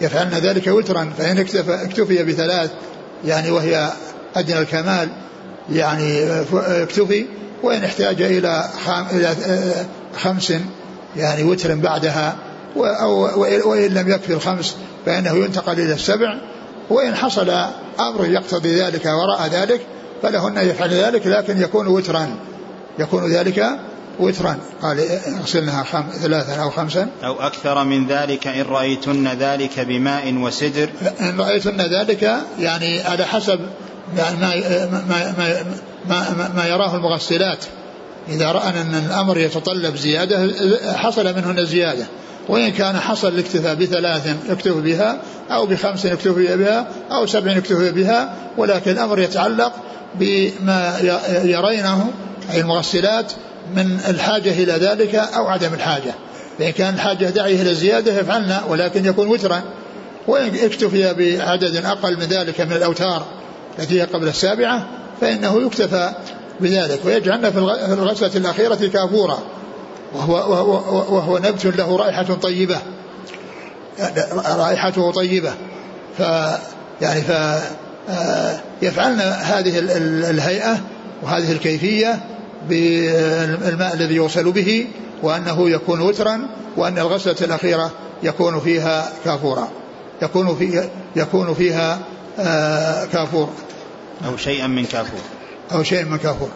يفعلن 0.00 0.34
ذلك 0.34 0.66
وترا 0.66 1.12
فإن 1.18 1.38
اكتفي 1.68 2.22
بثلاث 2.24 2.70
يعني 3.24 3.50
وهي 3.50 3.92
أدنى 4.36 4.58
الكمال 4.58 5.08
يعني 5.72 6.40
اكتفي. 6.54 7.26
وإن 7.62 7.84
احتاج 7.84 8.22
إلى 8.22 8.68
إلى 9.12 9.34
خمس 10.16 10.52
يعني 11.16 11.42
وتر 11.42 11.74
بعدها 11.74 12.36
وإن 12.76 13.94
لم 13.94 14.10
يكفي 14.10 14.32
الخمس 14.32 14.76
فإنه 15.06 15.32
ينتقل 15.32 15.72
إلى 15.72 15.92
السبع 15.92 16.38
وإن 16.90 17.14
حصل 17.14 17.50
أمر 18.00 18.26
يقتضي 18.26 18.80
ذلك 18.80 19.06
وراء 19.06 19.48
ذلك 19.48 19.80
فلهن 20.22 20.56
يفعل 20.56 20.90
ذلك 20.90 21.26
لكن 21.26 21.60
يكون 21.60 21.86
وترا 21.86 22.36
يكون 22.98 23.32
ذلك 23.32 23.78
وترا 24.20 24.58
قال 24.82 25.00
اغسلنها 25.40 25.82
خم... 25.82 26.04
ثلاثا 26.22 26.62
أو 26.62 26.70
خمسا. 26.70 27.08
أو 27.24 27.40
أكثر 27.40 27.84
من 27.84 28.06
ذلك 28.06 28.46
إن 28.46 28.62
رأيتن 28.62 29.28
ذلك 29.28 29.80
بماء 29.80 30.34
وسدر. 30.34 30.88
إن 31.20 31.40
رأيتن 31.40 31.80
ذلك 31.80 32.22
يعني 32.58 33.00
على 33.00 33.24
حسب 33.24 33.60
يعني 34.16 34.36
ما, 34.40 34.54
ما, 35.08 35.34
ما, 36.08 36.30
ما, 36.38 36.52
ما 36.56 36.66
يراه 36.66 36.96
المغسلات. 36.96 37.64
إذا 38.28 38.52
رأى 38.52 38.68
أن 38.68 38.94
الأمر 38.94 39.38
يتطلب 39.38 39.96
زيادة 39.96 40.50
حصل 40.96 41.36
منهن 41.36 41.58
الزيادة 41.58 42.06
وإن 42.48 42.70
كان 42.70 42.96
حصل 42.96 43.28
الاكتفاء 43.28 43.74
بثلاث 43.74 44.36
يكتفي 44.50 44.80
بها 44.80 45.18
أو 45.50 45.66
بخمس 45.66 46.04
يكتفي 46.04 46.56
بها 46.56 46.88
أو 47.12 47.26
سبع 47.26 47.52
يكتفي 47.52 47.92
بها 47.92 48.34
ولكن 48.56 48.90
الأمر 48.90 49.18
يتعلق 49.18 49.72
بما 50.14 50.98
يرينه 51.44 52.10
أي 52.52 52.60
المغسلات 52.60 53.32
من 53.76 53.98
الحاجة 54.08 54.50
إلى 54.50 54.72
ذلك 54.72 55.14
أو 55.14 55.46
عدم 55.46 55.74
الحاجة. 55.74 56.14
فإن 56.58 56.70
كان 56.70 56.94
الحاجة 56.94 57.26
داعية 57.30 57.62
إلى 57.62 57.70
الزيادة 57.70 58.20
يفعلنا 58.20 58.62
ولكن 58.68 59.06
يكون 59.06 59.28
وترا. 59.28 59.62
وإن 60.26 60.54
اكتفي 60.62 61.14
بعدد 61.14 61.76
أقل 61.76 62.16
من 62.16 62.24
ذلك 62.24 62.60
من 62.60 62.72
الأوتار 62.72 63.26
التي 63.78 64.00
هي 64.00 64.04
قبل 64.04 64.28
السابعة 64.28 64.86
فإنه 65.20 65.62
يكتفى 65.62 66.12
بذلك. 66.60 67.00
ويجعلنا 67.04 67.50
في 67.50 67.58
الغسلة 67.92 68.36
الأخيرة 68.36 68.74
كافورا. 68.92 69.38
وهو, 70.14 70.34
وهو, 70.34 70.72
وهو 71.16 71.38
نبت 71.38 71.66
له 71.66 71.96
رائحة 71.96 72.34
طيبة. 72.34 72.78
رائحته 74.46 75.12
طيبة. 75.12 75.52
ف 76.18 76.20
يعني 77.00 77.22
ف 77.22 77.32
يفعلن 78.82 79.20
هذه 79.20 79.78
الهيئة 80.30 80.78
وهذه 81.22 81.52
الكيفية 81.52 82.20
بالماء 82.68 83.94
الذي 83.94 84.16
يغسل 84.16 84.52
به 84.52 84.86
وأنه 85.22 85.70
يكون 85.70 86.00
وترا 86.00 86.48
وأن 86.76 86.98
الغسلة 86.98 87.36
الأخيرة 87.40 87.90
يكون 88.22 88.60
فيها 88.60 89.12
كافورا. 89.24 89.68
يكون 90.22 90.56
في 90.56 90.88
يكون 91.16 91.54
فيها 91.54 91.98
كافور 93.12 93.48
أو 94.26 94.36
شيئا 94.36 94.66
من 94.66 94.84
كافور. 94.84 95.20
أو 95.72 95.82
شيئا 95.82 96.04
من 96.04 96.18
كافور 96.18 96.48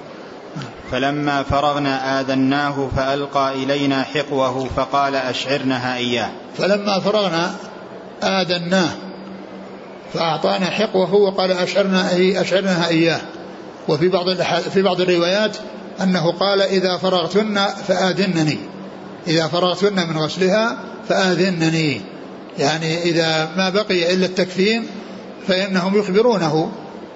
فلما 0.92 1.42
فرغنا 1.42 2.20
آذناه 2.20 2.88
فألقى 2.96 3.54
إلينا 3.54 4.02
حقوه 4.02 4.68
فقال 4.76 5.14
أشعرنها 5.14 5.96
إياه. 5.96 6.30
فلما 6.58 7.00
فرغنا 7.00 7.54
آذناه 8.22 8.90
فأعطانا 10.14 10.66
حقوه 10.66 11.14
وقال 11.14 11.52
أشعرنا 11.52 12.08
أشعرنها 12.40 12.88
إياه. 12.88 13.20
وفي 13.88 14.08
بعض 14.08 14.26
في 14.74 14.82
بعض 14.82 15.00
الروايات 15.00 15.56
أنه 16.02 16.32
قال 16.32 16.62
إذا 16.62 16.96
فرغتن 16.96 17.64
فآذنني. 17.88 18.58
إذا 19.26 19.46
فرغتن 19.46 20.08
من 20.08 20.18
غسلها 20.18 20.78
فآذنني. 21.08 22.00
يعني 22.58 23.02
إذا 23.02 23.50
ما 23.56 23.70
بقي 23.70 24.14
إلا 24.14 24.26
التكفين 24.26 24.86
فإنهم 25.48 25.98
يخبرونه 25.98 26.72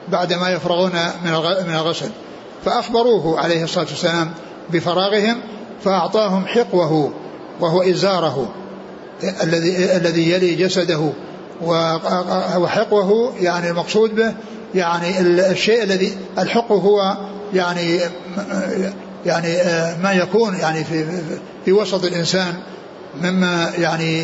بعدما 0.09 0.51
يفرغون 0.51 0.93
من 1.25 1.75
الغسل. 1.75 2.11
فأخبروه 2.65 3.41
عليه 3.41 3.65
الصلاة 3.65 3.87
والسلام 3.91 4.31
بفراغهم 4.73 5.41
فأعطاهم 5.85 6.47
حقوه 6.47 7.13
وهو 7.61 7.83
إزاره 7.83 8.49
الذي 9.43 9.97
الذي 9.97 10.31
يلي 10.31 10.55
جسده 10.55 11.13
وحقوه 12.57 13.33
يعني 13.41 13.71
المقصود 13.71 14.15
به 14.15 14.35
يعني 14.75 15.21
الشيء 15.21 15.83
الذي 15.83 16.17
الحق 16.39 16.73
هو 16.73 17.17
يعني 17.55 18.01
يعني 19.27 19.57
ما 20.03 20.13
يكون 20.13 20.55
يعني 20.55 20.85
في 20.85 21.07
في 21.65 21.73
وسط 21.73 22.05
الإنسان 22.05 22.55
مما 23.23 23.73
يعني 23.79 24.23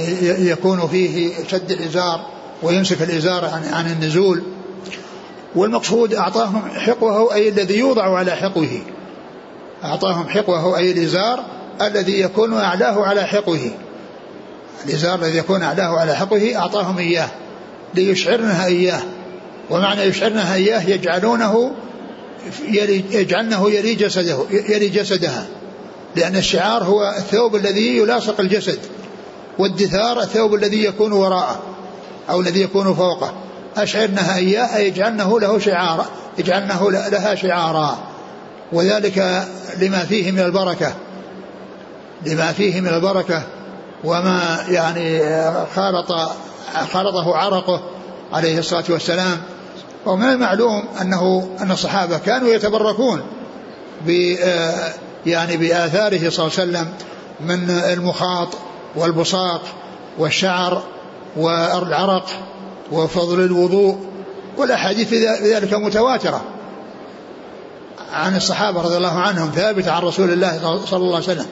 يكون 0.51 0.89
فيه 0.89 1.33
شد 1.49 1.71
الإزار 1.71 2.27
ويمسك 2.63 3.03
الإزار 3.03 3.45
عن 3.45 3.63
عن 3.73 3.87
النزول. 3.93 4.43
والمقصود 5.55 6.15
أعطاهم 6.15 6.63
حقوه 6.71 7.35
أي 7.35 7.49
الذي 7.49 7.79
يوضع 7.79 8.19
على 8.19 8.31
حقوه. 8.31 8.81
أعطاهم 9.85 10.29
حقوه 10.29 10.79
أي 10.79 10.93
الإزار 10.93 11.45
الذي 11.83 12.21
يكون 12.21 12.55
اعلاه 12.55 13.07
على 13.07 13.25
حقوه. 13.25 13.71
الإزار 14.87 15.19
الذي 15.19 15.39
يكون 15.39 15.63
اعلاه 15.63 15.99
على 15.99 16.17
حقه 16.17 16.57
أعطاهم 16.57 16.99
إياه 16.99 17.29
ليشعرنها 17.95 18.67
إياه. 18.67 19.03
ومعنى 19.71 20.03
يشعرنها 20.03 20.55
إياه 20.55 20.83
يجعلونه 20.91 21.73
يجعلنه 23.11 23.71
يلي 23.71 23.95
جسده 23.95 24.39
يلي 24.51 24.89
جسدها. 24.89 25.47
لأن 26.17 26.37
الشعار 26.37 26.85
هو 26.85 27.15
الثوب 27.19 27.57
الذي 27.57 27.97
يلاصق 27.97 28.41
الجسد 28.41 28.79
والدثار 29.59 30.21
الثوب 30.21 30.55
الذي 30.55 30.85
يكون 30.85 31.13
وراءه 31.13 31.63
أو 32.31 32.41
الذي 32.41 32.61
يكون 32.61 32.95
فوقه. 32.95 33.35
أشعرنها 33.83 34.37
إياه 34.37 34.77
أي 34.77 34.89
يجعلنه 34.89 35.41
له 35.41 35.59
شعارا 35.59 36.07
يجعلنه 36.39 36.91
لها 36.91 37.35
شعارا 37.35 37.99
وذلك 38.73 39.47
لما 39.79 39.99
فيه 39.99 40.33
من 40.33 40.41
البركة 40.41 40.93
لما 42.27 42.53
فيه 42.53 42.81
من 42.81 42.89
البركة 42.89 43.43
وما 44.05 44.65
يعني 44.69 45.21
خالط 45.75 46.13
خالطه 46.93 47.37
عرقه 47.37 47.81
عليه 48.33 48.59
الصلاة 48.59 48.85
والسلام. 48.89 49.37
ومن 50.07 50.25
المعلوم 50.25 50.85
أنه 51.01 51.49
أن 51.61 51.71
الصحابة 51.71 52.19
كانوا 52.19 52.49
يتبركون 52.49 53.23
ب 54.07 54.11
يعني 55.27 55.57
بآثاره 55.57 56.31
صلى 56.31 56.47
الله 56.47 56.59
عليه 56.59 56.71
وسلم 56.71 56.89
من 57.41 57.71
المخاط 57.71 58.49
والبصاق 58.97 59.63
والشعر 60.19 60.83
والعرق. 61.37 62.27
وفضل 62.93 63.41
الوضوء 63.45 63.99
والأحاديث 64.57 65.09
في 65.09 65.27
ذلك 65.27 65.75
متواترة. 65.75 66.45
عن 68.13 68.37
الصحابة 68.37 68.83
رضي 68.83 68.97
الله 68.97 69.19
عنهم 69.19 69.51
ثابتة 69.51 69.93
عن 69.93 70.03
رسول 70.03 70.31
الله 70.31 70.59
صلى 70.87 71.03
الله 71.03 71.15
عليه 71.15 71.25
وسلم. 71.25 71.47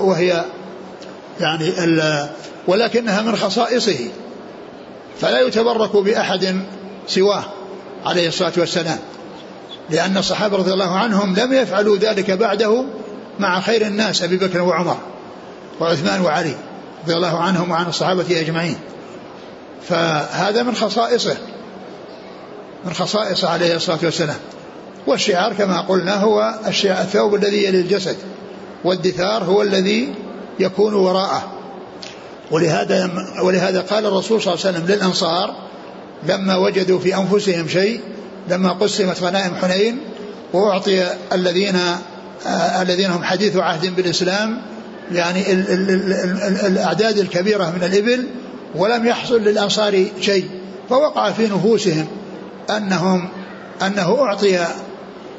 وهي 0.00 0.44
يعني 1.40 1.72
ولكنها 2.66 3.22
من 3.22 3.36
خصائصه. 3.36 3.98
فلا 5.20 5.40
يتبرك 5.40 5.96
بأحد 5.96 6.60
سواه 7.08 7.44
عليه 8.06 8.28
الصلاة 8.28 8.52
والسلام. 8.56 8.98
لأن 9.90 10.16
الصحابة 10.16 10.56
رضي 10.56 10.72
الله 10.72 10.98
عنهم 10.98 11.34
لم 11.34 11.52
يفعلوا 11.52 11.96
ذلك 11.96 12.30
بعده 12.30 12.84
مع 13.38 13.60
خير 13.60 13.86
الناس 13.86 14.22
أبي 14.22 14.36
بكر 14.36 14.60
وعمر 14.60 14.96
وعثمان 15.80 16.20
وعلي 16.20 16.54
رضي 17.04 17.14
الله 17.14 17.38
عنهم 17.38 17.70
وعن 17.70 17.86
الصحابة 17.86 18.40
أجمعين. 18.40 18.76
فهذا 19.88 20.62
من 20.62 20.74
خصائصه 20.74 21.36
من 22.84 22.94
خصائصه 22.94 23.48
عليه 23.48 23.76
الصلاة 23.76 23.98
والسلام. 24.02 24.36
والشعار 25.06 25.52
كما 25.52 25.80
قلنا 25.80 26.14
هو 26.14 26.54
الثوب 26.84 27.34
الذي 27.34 27.64
يلي 27.64 27.80
الجسد 27.80 28.16
والدثار 28.84 29.44
هو 29.44 29.62
الذي 29.62 30.14
يكون 30.60 30.94
وراءه. 30.94 31.52
ولهذا 32.50 33.10
ولهذا 33.42 33.80
قال 33.80 34.06
الرسول 34.06 34.42
صلى 34.42 34.54
الله 34.54 34.66
عليه 34.66 34.78
وسلم 34.78 34.94
للأنصار 34.94 35.54
لما 36.28 36.56
وجدوا 36.56 36.98
في 36.98 37.16
أنفسهم 37.16 37.68
شيء 37.68 38.00
لما 38.50 38.72
قسمت 38.72 39.22
غنائم 39.22 39.54
حنين 39.54 39.98
وأعطي 40.52 41.06
الذين 41.32 41.76
آه 42.46 42.82
الذين 42.82 43.10
هم 43.10 43.24
حديث 43.24 43.56
عهد 43.56 43.96
بالإسلام 43.96 44.62
يعني 45.12 45.52
ال 45.52 45.70
ال 45.70 45.90
ال 45.90 46.12
ال 46.12 46.66
الأعداد 46.66 47.18
الكبيرة 47.18 47.64
من 47.64 47.82
الإبل 47.84 48.26
ولم 48.74 49.06
يحصل 49.06 49.40
للأنصار 49.40 50.06
شيء 50.20 50.48
فوقع 50.90 51.30
في 51.30 51.46
نفوسهم 51.46 52.06
أنهم 52.70 53.28
أنه 53.86 54.18
أعطي 54.20 54.66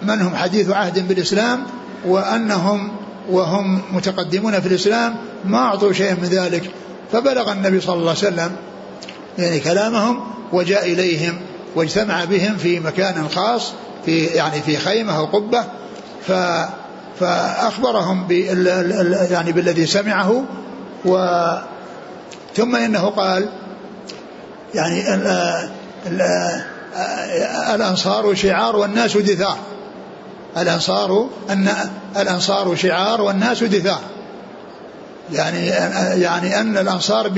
من 0.01 0.21
هم 0.21 0.35
حديث 0.35 0.69
عهد 0.69 1.07
بالإسلام 1.07 1.63
وأنهم 2.05 2.91
وهم 3.29 3.81
متقدمون 3.91 4.59
في 4.59 4.67
الإسلام 4.67 5.15
ما 5.45 5.57
أعطوا 5.57 5.93
شيئا 5.93 6.13
من 6.13 6.23
ذلك. 6.23 6.71
فبلغ 7.11 7.51
النبي 7.51 7.81
صلى 7.81 7.95
الله 7.95 8.09
عليه 8.09 8.19
وسلم 8.19 8.51
يعني 9.37 9.59
كلامهم 9.59 10.19
وجاء 10.53 10.85
إليهم 10.85 11.37
واجتمع 11.75 12.23
بهم 12.23 12.57
في 12.57 12.79
مكان 12.79 13.29
خاص 13.29 13.73
في 14.05 14.25
يعني 14.25 14.61
في 14.61 14.77
خيمة 14.77 15.17
أو 15.17 15.25
قبة 15.25 15.63
ف 16.27 16.31
فأخبرهم 17.19 18.27
بال 18.27 18.67
يعني 19.31 19.51
بالذي 19.51 19.85
سمعه 19.85 20.43
و 21.05 21.17
ثم 22.57 22.75
إنه 22.75 23.09
قال 23.09 23.49
يعني 24.73 25.13
ال 25.13 25.27
ال 26.07 26.21
الأنصار 27.75 28.35
شعار 28.35 28.75
والناس 28.75 29.17
دثار. 29.17 29.57
الأنصار 30.57 31.29
أن 31.49 31.69
الأنصار 32.17 32.75
شعار 32.75 33.21
والناس 33.21 33.63
دثار. 33.63 34.01
يعني 35.33 35.67
يعني 36.21 36.59
أن 36.59 36.77
الأنصار 36.77 37.31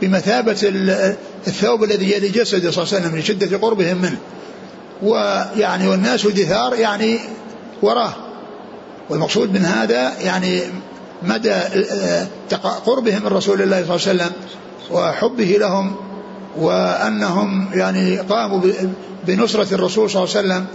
بمثابة 0.00 0.56
الثوب 1.46 1.84
الذي 1.84 2.12
يلي 2.12 2.28
جسده 2.28 2.70
صلى 2.70 2.82
الله 2.82 2.94
عليه 2.94 3.06
وسلم 3.06 3.18
لشدة 3.18 3.58
قربهم 3.58 3.96
منه. 3.96 4.18
ويعني 5.02 5.88
والناس 5.88 6.26
دثار 6.26 6.74
يعني 6.74 7.20
وراه. 7.82 8.14
والمقصود 9.10 9.52
من 9.52 9.64
هذا 9.64 10.12
يعني 10.20 10.62
مدى 11.24 11.54
قربهم 12.86 13.22
من 13.22 13.26
رسول 13.26 13.62
الله 13.62 13.84
صلى 13.86 14.12
الله 14.12 14.24
عليه 14.24 14.32
وسلم 14.32 14.32
وحبه 14.90 15.56
لهم 15.60 15.96
وأنهم 16.56 17.68
يعني 17.72 18.18
قاموا 18.18 18.60
بنصرة 19.26 19.74
الرسول 19.74 20.10
صلى 20.10 20.22
الله 20.22 20.36
عليه 20.36 20.46
وسلم 20.46 20.66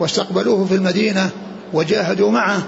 واستقبلوه 0.00 0.64
في 0.64 0.74
المدينة 0.74 1.30
وجاهدوا 1.72 2.30
معه. 2.30 2.62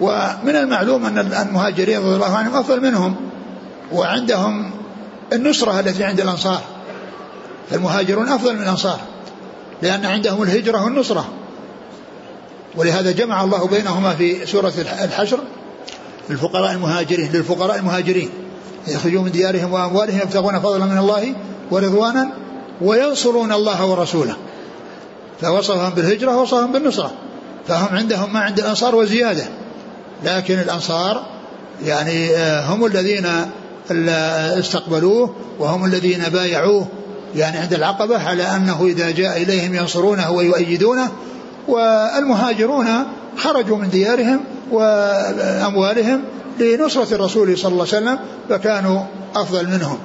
ومن 0.00 0.56
المعلوم 0.56 1.06
أن 1.06 1.18
المهاجرين 1.18 1.98
رضي 1.98 2.14
الله 2.14 2.36
عنهم 2.36 2.56
أفضل 2.56 2.80
منهم 2.80 3.16
وعندهم 3.92 4.70
النصرة 5.32 5.80
التي 5.80 6.04
عند 6.04 6.20
الأنصار. 6.20 6.60
فالمهاجرون 7.70 8.28
أفضل 8.28 8.56
من 8.56 8.62
الأنصار 8.62 9.00
لأن 9.82 10.06
عندهم 10.06 10.42
الهجرة 10.42 10.84
والنصرة. 10.84 11.28
ولهذا 12.76 13.10
جمع 13.10 13.44
الله 13.44 13.66
بينهما 13.66 14.14
في 14.14 14.46
سورة 14.46 14.72
الحشر 15.04 15.38
للفقراء 16.30 16.72
المهاجرين 16.72 17.32
للفقراء 17.32 17.78
المهاجرين. 17.78 18.30
يخرجون 18.88 19.24
من 19.24 19.30
ديارهم 19.30 19.72
وأموالهم 19.72 20.18
يبتغون 20.18 20.60
فضلا 20.60 20.84
من 20.84 20.98
الله 20.98 21.34
ورضوانا 21.70 22.28
وينصرون 22.80 23.52
الله 23.52 23.86
ورسوله. 23.86 24.36
فوصفهم 25.40 25.90
بالهجرة 25.90 26.36
ووصفهم 26.36 26.72
بالنصرة. 26.72 27.10
فهم 27.68 27.96
عندهم 27.96 28.32
ما 28.32 28.40
عند 28.40 28.58
الأنصار 28.58 28.94
وزيادة. 28.94 29.44
لكن 30.24 30.58
الأنصار 30.58 31.26
يعني 31.84 32.36
آه، 32.36 32.66
هم 32.66 32.84
الذين 32.84 33.26
استقبلوه 34.58 35.34
وهم 35.58 35.84
الذين 35.84 36.22
بايعوه. 36.22 36.86
يعني 37.36 37.58
عند 37.58 37.74
العقبة 37.74 38.28
على 38.28 38.42
أنه 38.42 38.84
إذا 38.86 39.10
جاء 39.10 39.42
إليهم 39.42 39.74
ينصرونه 39.74 40.30
ويؤيدونه 40.30 41.10
والمهاجرون 41.68 42.86
خرجوا 43.36 43.76
من 43.76 43.90
ديارهم 43.90 44.40
وأموالهم 44.72 46.22
لنصرة 46.60 47.14
الرسول 47.14 47.58
صلى 47.58 47.72
الله 47.72 47.86
عليه 47.92 47.96
وسلم 47.96 48.18
فكانوا 48.48 49.04
أفضل 49.36 49.66
منهم. 49.66 49.98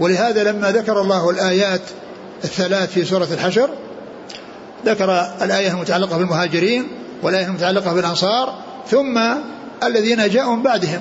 ولهذا 0.00 0.44
لما 0.52 0.72
ذكر 0.72 1.00
الله 1.00 1.30
الآيات 1.30 1.80
الثلاث 2.44 2.92
في 2.92 3.04
سورة 3.04 3.28
الحشر 3.32 3.70
ذكر 4.86 5.26
الآية 5.42 5.70
المتعلقة 5.70 6.18
بالمهاجرين 6.18 6.88
والآية 7.22 7.46
المتعلقة 7.46 7.92
بالأنصار 7.92 8.54
ثم 8.90 9.20
الذين 9.82 10.28
جاءوا 10.28 10.56
بعدهم. 10.56 11.00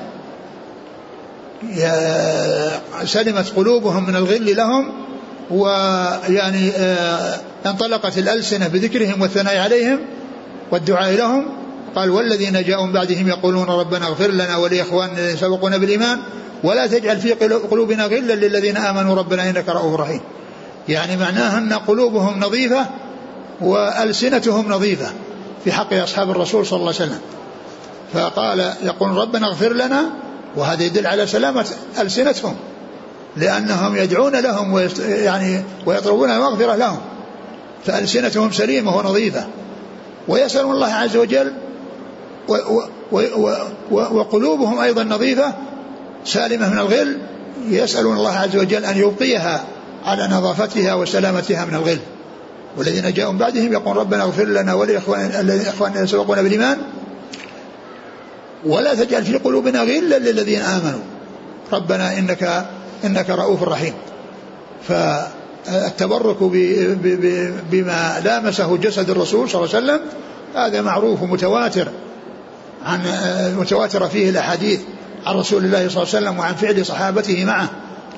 سلمت 3.05 3.49
قلوبهم 3.55 4.07
من 4.07 4.15
الغل 4.15 4.55
لهم 4.55 4.91
ويعني 5.51 6.71
آه، 6.77 7.39
انطلقت 7.65 8.17
الألسنة 8.17 8.67
بذكرهم 8.67 9.21
والثناء 9.21 9.57
عليهم 9.57 9.99
والدعاء 10.71 11.11
لهم 11.11 11.62
قال 11.95 12.09
والذين 12.09 12.63
جاءوا 12.63 12.87
بعدهم 12.87 13.27
يقولون 13.27 13.67
ربنا 13.67 14.07
اغفر 14.07 14.31
لنا 14.31 14.57
ولإخواننا 14.57 15.19
الذين 15.19 15.37
سبقونا 15.37 15.77
بالإيمان 15.77 16.19
ولا 16.63 16.87
تجعل 16.87 17.17
في 17.19 17.33
قلوبنا 17.71 18.05
غلا 18.05 18.33
للذين 18.33 18.77
آمنوا 18.77 19.15
ربنا 19.15 19.49
إنك 19.49 19.69
رؤوف 19.69 19.99
رحيم. 19.99 20.21
يعني 20.89 21.17
معناها 21.17 21.57
أن 21.57 21.73
قلوبهم 21.73 22.39
نظيفة 22.39 22.85
وألسنتهم 23.61 24.71
نظيفة 24.71 25.11
في 25.63 25.71
حق 25.71 25.93
أصحاب 25.93 26.31
الرسول 26.31 26.65
صلى 26.65 26.79
الله 26.79 26.93
عليه 26.99 27.05
وسلم. 27.05 27.19
فقال 28.13 28.73
يقول 28.83 29.09
ربنا 29.09 29.47
اغفر 29.47 29.73
لنا 29.73 30.03
وهذا 30.55 30.83
يدل 30.83 31.07
على 31.07 31.27
سلامة 31.27 31.65
ألسنتهم 31.99 32.55
لأنهم 33.37 33.95
يدعون 33.95 34.35
لهم 34.35 34.89
يعني 34.99 35.63
ويطلبون 35.85 36.31
المغفرة 36.31 36.75
لهم. 36.75 36.99
فألسنتهم 37.85 38.51
سليمة 38.51 38.97
ونظيفة. 38.97 39.47
ويسألون 40.27 40.71
الله 40.71 40.93
عز 40.93 41.17
وجل 41.17 41.53
وقلوبهم 43.91 44.79
أيضا 44.79 45.03
نظيفة 45.03 45.53
سالمة 46.25 46.69
من 46.69 46.77
الغل 46.79 47.17
يسألون 47.69 48.17
الله 48.17 48.37
عز 48.37 48.55
وجل 48.55 48.85
أن 48.85 48.97
يبقيها 48.97 49.63
على 50.05 50.27
نظافتها 50.27 50.93
وسلامتها 50.93 51.65
من 51.65 51.75
الغل. 51.75 51.99
والذين 52.77 53.13
جاءوا 53.13 53.33
بعدهم 53.33 53.73
يقول 53.73 53.97
ربنا 53.97 54.23
اغفر 54.23 54.43
لنا 54.43 54.73
ولإخواننا 54.73 55.39
الذين 55.39 56.05
سبقونا 56.05 56.41
بالإيمان. 56.41 56.77
ولا 58.65 58.95
تجعل 58.95 59.23
في 59.23 59.37
قلوبنا 59.37 59.81
غلا 59.81 60.19
للذين 60.19 60.61
آمنوا. 60.61 61.01
ربنا 61.73 62.17
إنك 62.17 62.65
إنك 63.05 63.29
رؤوف 63.29 63.63
رحيم. 63.63 63.93
فالتبرك 64.87 66.43
بما 67.71 68.21
لامسه 68.25 68.77
جسد 68.77 69.09
الرسول 69.09 69.49
صلى 69.49 69.63
الله 69.63 69.75
عليه 69.75 69.85
وسلم 69.85 69.99
هذا 70.55 70.81
معروف 70.81 71.21
ومتواتر. 71.21 71.87
عن 72.85 72.99
متواتر 73.59 74.07
فيه 74.07 74.29
الأحاديث 74.29 74.79
عن 75.25 75.35
رسول 75.35 75.65
الله 75.65 75.89
صلى 75.89 76.03
الله 76.03 76.15
عليه 76.15 76.25
وسلم 76.27 76.39
وعن 76.39 76.55
فعل 76.55 76.85
صحابته 76.85 77.45
معه 77.45 77.69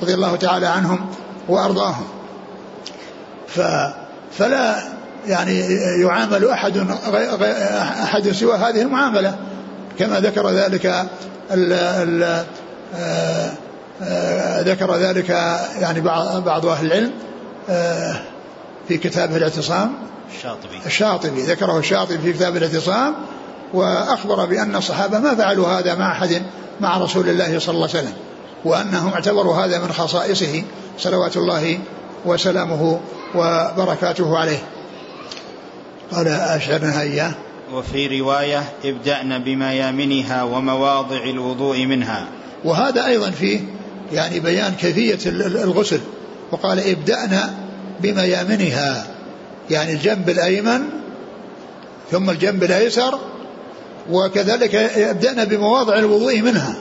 رضي 0.01 0.13
الله 0.13 0.35
تعالى 0.35 0.65
عنهم 0.65 1.09
وأرضاهم. 1.47 2.05
ف 3.47 3.61
فلا 4.37 4.75
يعني 5.27 5.59
يعامل 6.01 6.49
أحد 6.49 6.77
أحد 8.03 8.31
سوى 8.31 8.55
هذه 8.55 8.81
المعاملة. 8.81 9.35
كما 9.99 10.19
ذكر 10.19 10.49
ذلك 10.49 10.85
ال 11.51 11.73
ال 11.73 12.45
آه، 14.03 14.61
ذكر 14.61 14.95
ذلك 14.95 15.29
يعني 15.79 16.01
بعض 16.45 16.65
أهل 16.65 16.85
العلم 16.85 17.11
آه، 17.69 18.15
في 18.87 18.97
كتابه 18.97 19.37
الاعتصام. 19.37 19.93
الشاطبي. 20.35 20.79
الشاطبي 20.85 21.41
ذكره 21.41 21.79
الشاطبي 21.79 22.17
في 22.17 22.33
كتاب 22.33 22.57
الاعتصام. 22.57 23.15
وأخبر 23.73 24.45
بأن 24.45 24.75
الصحابة 24.75 25.19
ما 25.19 25.35
فعلوا 25.35 25.67
هذا 25.67 25.95
مع 25.95 26.11
أحد 26.11 26.41
مع 26.81 26.97
رسول 26.97 27.29
الله 27.29 27.59
صلى 27.59 27.75
الله 27.75 27.89
عليه 27.89 27.99
وسلم 27.99 28.13
وأنهم 28.65 29.13
اعتبروا 29.13 29.55
هذا 29.55 29.79
من 29.79 29.91
خصائصه 29.91 30.63
صلوات 30.97 31.37
الله 31.37 31.79
وسلامه 32.25 32.99
وبركاته 33.35 34.37
عليه. 34.37 34.63
قال 36.11 36.27
أشعرنا 36.27 37.01
إياه. 37.01 37.31
وفي 37.73 38.19
رواية 38.19 38.63
ابدأن 38.85 39.43
بميامنها 39.43 40.43
ومواضع 40.43 41.23
الوضوء 41.23 41.85
منها. 41.85 42.27
وهذا 42.63 43.05
أيضا 43.05 43.29
فيه 43.31 43.59
يعني 44.11 44.39
بيان 44.39 44.73
كيفية 44.73 45.29
الغسل. 45.29 45.99
وقال 46.51 46.79
ابدأنا 46.79 47.53
بميامنها 48.01 49.07
يعني 49.69 49.93
الجنب 49.93 50.29
الأيمن 50.29 50.81
ثم 52.11 52.29
الجنب 52.29 52.63
الأيسر 52.63 53.19
وكذلك 54.11 54.75
أبدأنا 54.75 55.43
بمواضع 55.43 55.97
الوضوء 55.97 56.41
منها 56.41 56.75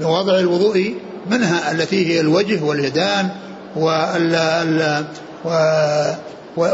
مواضع 0.00 0.38
الوضوء 0.38 0.94
منها 1.30 1.72
التي 1.72 2.06
هي 2.06 2.20
الوجه 2.20 2.64
واليدان 2.64 3.28
وال 3.76 5.04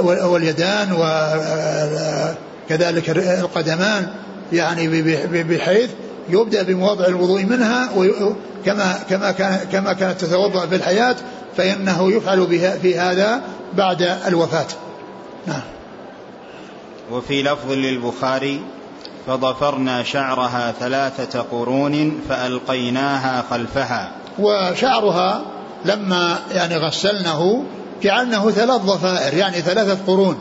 واليدان 0.02 0.92
وكذلك 2.68 3.10
القدمان 3.40 4.06
يعني 4.52 5.02
بحيث 5.42 5.90
يبدأ 6.30 6.62
بمواضع 6.62 7.06
الوضوء 7.06 7.44
منها 7.44 7.88
كما 8.66 8.98
كما 9.10 9.32
كان 9.32 9.58
كما 9.72 9.92
كانت 9.92 10.20
تتوضأ 10.20 10.66
في 10.66 10.74
الحياة 10.74 11.16
فإنه 11.56 12.12
يفعل 12.12 12.46
بها 12.46 12.76
في 12.76 12.98
هذا 12.98 13.42
بعد 13.74 14.02
الوفاة. 14.26 14.66
نعم. 15.46 15.60
وفي 17.12 17.42
لفظ 17.42 17.72
للبخاري 17.72 18.60
فضفرنا 19.26 20.02
شعرها 20.02 20.72
ثلاثة 20.80 21.40
قرون 21.40 22.20
فألقيناها 22.28 23.44
خلفها. 23.50 24.12
وشعرها 24.38 25.42
لما 25.84 26.38
يعني 26.52 26.76
غسلنه 26.76 27.64
جعلناه 28.02 28.50
ثلاث 28.50 28.80
ضفائر 28.80 29.34
يعني 29.34 29.60
ثلاثة 29.60 29.98
قرون 30.06 30.38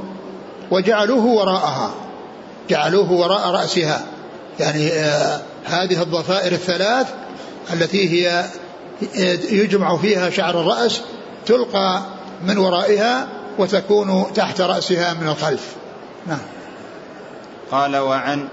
وجعلوه 0.72 1.26
وراءها 1.26 1.92
جعلوه 2.70 3.12
وراء 3.12 3.50
رأسها. 3.50 4.02
يعني 4.60 4.92
آه 4.92 5.40
هذه 5.66 6.02
الضفائر 6.02 6.52
الثلاث 6.52 7.08
التي 7.74 8.10
هي 8.10 8.46
يجمع 9.52 9.98
فيها 9.98 10.30
شعر 10.30 10.62
الرأس 10.62 11.02
تلقى 11.46 12.02
من 12.48 12.58
ورائها 12.58 13.28
وتكون 13.58 14.34
تحت 14.36 14.62
رأسها 14.62 15.14
من 15.14 15.28
الخلف. 15.28 15.76
نعم. 16.28 16.40
قال 17.72 17.98
وعن 17.98 18.48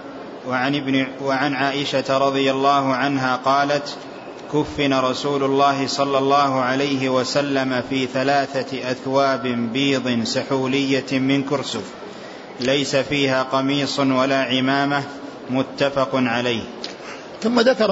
وعن 0.49 0.75
ابن 0.75 1.07
وعن 1.23 1.55
عائشة 1.55 2.19
رضي 2.19 2.51
الله 2.51 2.95
عنها 2.95 3.37
قالت 3.37 3.97
كفن 4.53 4.95
رسول 4.95 5.45
الله 5.45 5.87
صلى 5.87 6.19
الله 6.19 6.61
عليه 6.61 7.09
وسلم 7.09 7.83
في 7.91 8.07
ثلاثة 8.07 8.91
أثواب 8.91 9.43
بيض 9.73 10.25
سحولية 10.25 11.19
من 11.19 11.43
كرسف 11.43 11.83
ليس 12.61 12.97
فيها 12.97 13.43
قميص 13.43 14.01
ولا 14.01 14.43
عمامة 14.43 15.03
متفق 15.51 16.11
عليه. 16.13 16.63
ثم 17.43 17.61
ذكر 17.61 17.91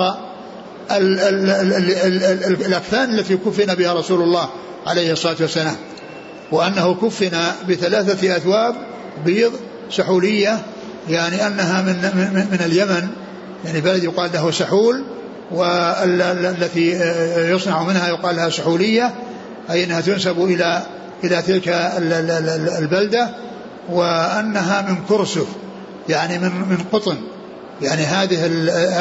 ال 0.91 1.21
ال 1.21 1.51
ال 1.51 1.93
ال 1.93 2.25
ال 2.25 2.67
الأكفان 2.67 3.19
التي 3.19 3.37
كفن 3.37 3.75
بها 3.75 3.93
رسول 3.95 4.23
الله 4.23 4.49
عليه 4.87 5.13
الصلاة 5.13 5.37
والسلام 5.41 5.77
وأنه 6.53 6.95
كفن 6.95 7.39
بثلاثة 7.69 8.37
أثواب 8.37 8.75
بيض 9.25 9.53
سحولية 9.91 10.63
يعني 11.09 11.47
أنها 11.47 11.83
من, 11.83 11.95
من, 11.95 12.47
من 12.51 12.61
اليمن 12.65 13.09
يعني 13.65 13.81
بلد 13.81 14.05
يقال 14.05 14.31
له 14.35 14.51
سحول 14.51 15.05
والتي 15.51 16.91
يصنع 17.51 17.83
منها 17.83 18.09
يقال 18.09 18.37
لها 18.37 18.51
سحولية 18.51 19.15
أي 19.71 19.85
أنها 19.85 20.01
تنسب 20.01 20.45
إلى 20.45 20.83
إلى 21.25 21.43
تلك 21.43 21.69
البلدة 22.79 23.31
وأنها 23.89 24.83
من 24.83 24.97
كرسف 25.09 25.47
يعني 26.09 26.39
من 26.39 26.51
من 26.51 26.79
قطن. 26.93 27.17
يعني 27.83 28.03
هذه 28.03 28.47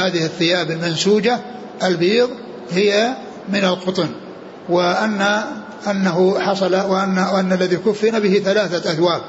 هذه 0.05 0.25
الثياب 0.25 0.71
المنسوجة 0.71 1.39
البيض 1.83 2.29
هي 2.71 3.13
من 3.49 3.63
القطن. 3.65 4.09
وأن 4.69 5.41
أنه 5.87 6.39
حصل 6.39 6.75
وأن 6.75 7.19
وأن 7.33 7.53
الذي 7.53 7.77
كفن 7.77 8.19
به 8.19 8.41
ثلاثة 8.45 8.91
أثواب. 8.91 9.21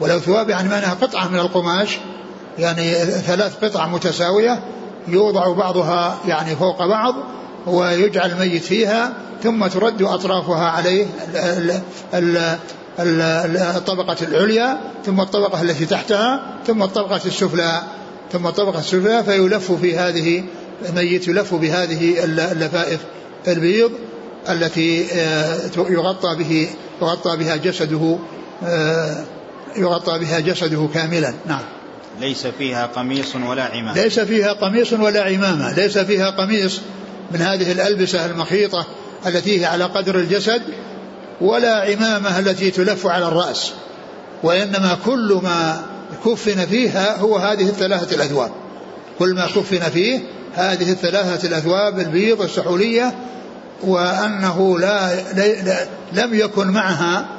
ولو 0.00 0.18
ثواب 0.18 0.48
يعني 0.48 0.68
معناها 0.68 0.94
قطعة 0.94 1.28
من 1.28 1.38
القماش 1.38 1.98
يعني 2.58 2.94
ثلاث 3.04 3.64
قطع 3.64 3.86
متساوية 3.86 4.60
يوضع 5.08 5.52
بعضها 5.52 6.18
يعني 6.26 6.56
فوق 6.56 6.86
بعض 6.86 7.14
ويجعل 7.66 8.30
الميت 8.30 8.62
فيها 8.62 9.12
ثم 9.42 9.66
ترد 9.66 10.02
أطرافها 10.02 10.68
عليه 10.70 11.06
الطبقة 13.76 14.16
العليا 14.22 14.78
ثم 15.06 15.20
الطبقة 15.20 15.62
التي 15.62 15.86
تحتها 15.86 16.40
ثم 16.66 16.82
الطبقة 16.82 17.20
السفلى 17.26 17.82
ثم 18.32 18.46
الطبقة 18.46 18.78
السفلى 18.78 19.24
فيلف 19.24 19.72
في 19.72 19.98
هذه 19.98 20.44
الميت 20.88 21.28
يلف 21.28 21.54
بهذه 21.54 22.24
اللفائف 22.24 23.00
البيض 23.48 23.92
التي 24.48 25.06
آه، 25.12 25.58
يغطى 25.76 26.36
به 26.38 26.68
يغطى 27.02 27.36
بها 27.36 27.56
جسده 27.56 28.18
آه، 28.64 29.24
يغطى 29.76 30.18
بها 30.18 30.40
جسده 30.40 30.88
كاملا. 30.94 31.34
نعم. 31.46 31.62
ليس 32.20 32.46
فيها 32.46 32.86
قميص 32.86 33.36
ولا 33.36 33.64
عمامة. 33.64 34.02
ليس 34.02 34.20
فيها 34.20 34.52
قميص 34.52 34.92
ولا 34.92 35.22
عمامة. 35.22 35.72
ليس 35.72 35.98
فيها 35.98 36.30
قميص 36.30 36.80
من 37.30 37.42
هذه 37.42 37.72
الألبسة 37.72 38.26
المخيطة 38.26 38.86
التي 39.26 39.60
هي 39.60 39.64
على 39.64 39.84
قدر 39.84 40.14
الجسد 40.14 40.62
ولا 41.40 41.74
عمامة 41.74 42.38
التي 42.38 42.70
تلف 42.70 43.06
على 43.06 43.28
الرأس. 43.28 43.72
وإنما 44.42 44.98
كل 45.04 45.40
ما 45.42 45.82
كفن 46.24 46.66
فيها 46.66 47.18
هو 47.18 47.36
هذه 47.36 47.68
الثلاثة 47.68 48.16
الأثواب. 48.16 48.50
كل 49.18 49.34
ما 49.34 49.46
كفن 49.46 49.80
فيه 49.80 50.20
هذه 50.54 50.90
الثلاثة 50.90 51.48
الأثواب 51.48 51.98
البيض 51.98 52.42
السحولية 52.42 53.14
وأنه 53.82 54.78
لا, 54.78 55.14
لا 55.32 55.86
لم 56.12 56.34
يكن 56.34 56.66
معها 56.66 57.37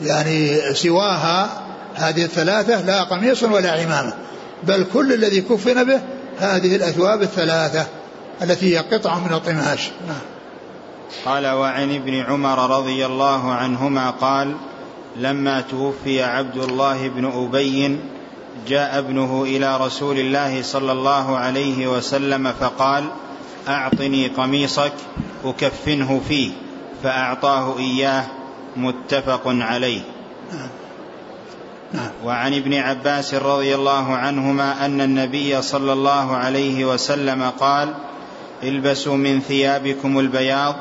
يعني 0.00 0.60
سواها 0.74 1.62
هذه 1.94 2.24
الثلاثة 2.24 2.82
لا 2.82 3.02
قميص 3.02 3.42
ولا 3.42 3.70
عمامة 3.70 4.14
بل 4.62 4.86
كل 4.92 5.12
الذي 5.12 5.40
كفن 5.40 5.84
به 5.84 6.00
هذه 6.38 6.76
الأثواب 6.76 7.22
الثلاثة 7.22 7.86
التي 8.42 8.74
هي 8.74 8.78
قطعة 8.78 9.18
من 9.18 9.32
القماش. 9.32 9.90
نعم. 10.08 10.16
قال 11.24 11.46
وعن 11.46 11.94
ابن 11.94 12.20
عمر 12.20 12.78
رضي 12.78 13.06
الله 13.06 13.52
عنهما 13.52 14.10
قال 14.10 14.56
لما 15.16 15.60
توفي 15.60 16.22
عبد 16.22 16.56
الله 16.56 17.08
بن 17.08 17.24
أبي 17.24 17.98
جاء 18.68 18.98
ابنه 18.98 19.42
إلى 19.42 19.76
رسول 19.76 20.18
الله 20.18 20.62
صلى 20.62 20.92
الله 20.92 21.36
عليه 21.36 21.86
وسلم 21.86 22.52
فقال 22.60 23.04
أعطني 23.68 24.28
قميصك 24.28 24.92
أكفنه 25.44 26.20
فيه 26.28 26.50
فأعطاه 27.02 27.78
إياه 27.78 28.24
متفق 28.76 29.42
عليه 29.46 30.00
نعم. 31.92 32.10
وعن 32.24 32.54
ابن 32.54 32.74
عباس 32.74 33.34
رضي 33.34 33.74
الله 33.74 34.14
عنهما 34.14 34.86
أن 34.86 35.00
النبي 35.00 35.62
صلى 35.62 35.92
الله 35.92 36.36
عليه 36.36 36.84
وسلم 36.84 37.50
قال 37.60 37.94
البسوا 38.62 39.16
من 39.16 39.40
ثيابكم 39.40 40.18
البياض 40.18 40.74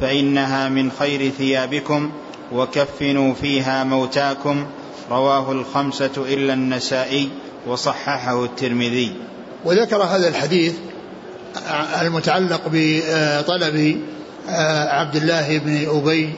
فإنها 0.00 0.68
من 0.68 0.90
خير 0.98 1.30
ثيابكم 1.30 2.10
وكفنوا 2.52 3.34
فيها 3.34 3.84
موتاكم 3.84 4.66
رواه 5.10 5.52
الخمسة 5.52 6.10
إلا 6.16 6.52
النسائي 6.52 7.28
وصححه 7.66 8.44
الترمذي 8.44 9.12
وذكر 9.64 10.02
هذا 10.02 10.28
الحديث 10.28 10.74
المتعلق 12.00 12.60
بطلب 12.72 14.00
عبد 14.88 15.16
الله 15.16 15.58
بن 15.58 15.88
أبي 15.88 16.32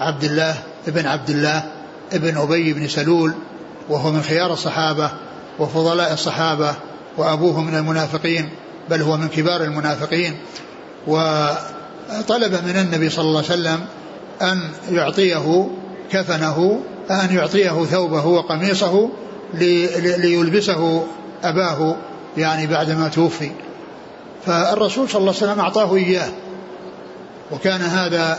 عبد 0.00 0.24
الله 0.24 0.54
بن 0.86 1.06
عبد 1.06 1.30
الله 1.30 1.62
بن 2.12 2.36
أبي 2.36 2.72
بن 2.72 2.88
سلول 2.88 3.32
وهو 3.88 4.10
من 4.10 4.22
خيار 4.22 4.52
الصحابة 4.52 5.10
وفضلاء 5.58 6.12
الصحابة 6.12 6.74
وأبوه 7.16 7.60
من 7.60 7.74
المنافقين 7.74 8.48
بل 8.90 9.02
هو 9.02 9.16
من 9.16 9.28
كبار 9.28 9.62
المنافقين. 9.62 10.36
وطلب 11.06 12.52
من 12.64 12.76
النبي 12.76 13.10
صلى 13.10 13.24
الله 13.24 13.38
عليه 13.38 13.48
وسلم 13.48 13.80
أن 14.42 14.70
يعطيه 14.90 15.68
كفنه 16.12 16.80
أن 17.10 17.36
يعطيه 17.36 17.84
ثوبه 17.84 18.26
وقميصه 18.26 19.10
ليلبسه 19.54 21.06
أباه 21.44 21.96
يعني 22.36 22.66
بعدما 22.66 23.08
توفي. 23.08 23.50
فالرسول 24.46 25.08
صلى 25.08 25.20
الله 25.20 25.34
عليه 25.36 25.44
وسلم 25.52 25.60
أعطاه 25.60 25.96
إياه. 25.96 26.30
وكان 27.50 27.80
هذا 27.80 28.38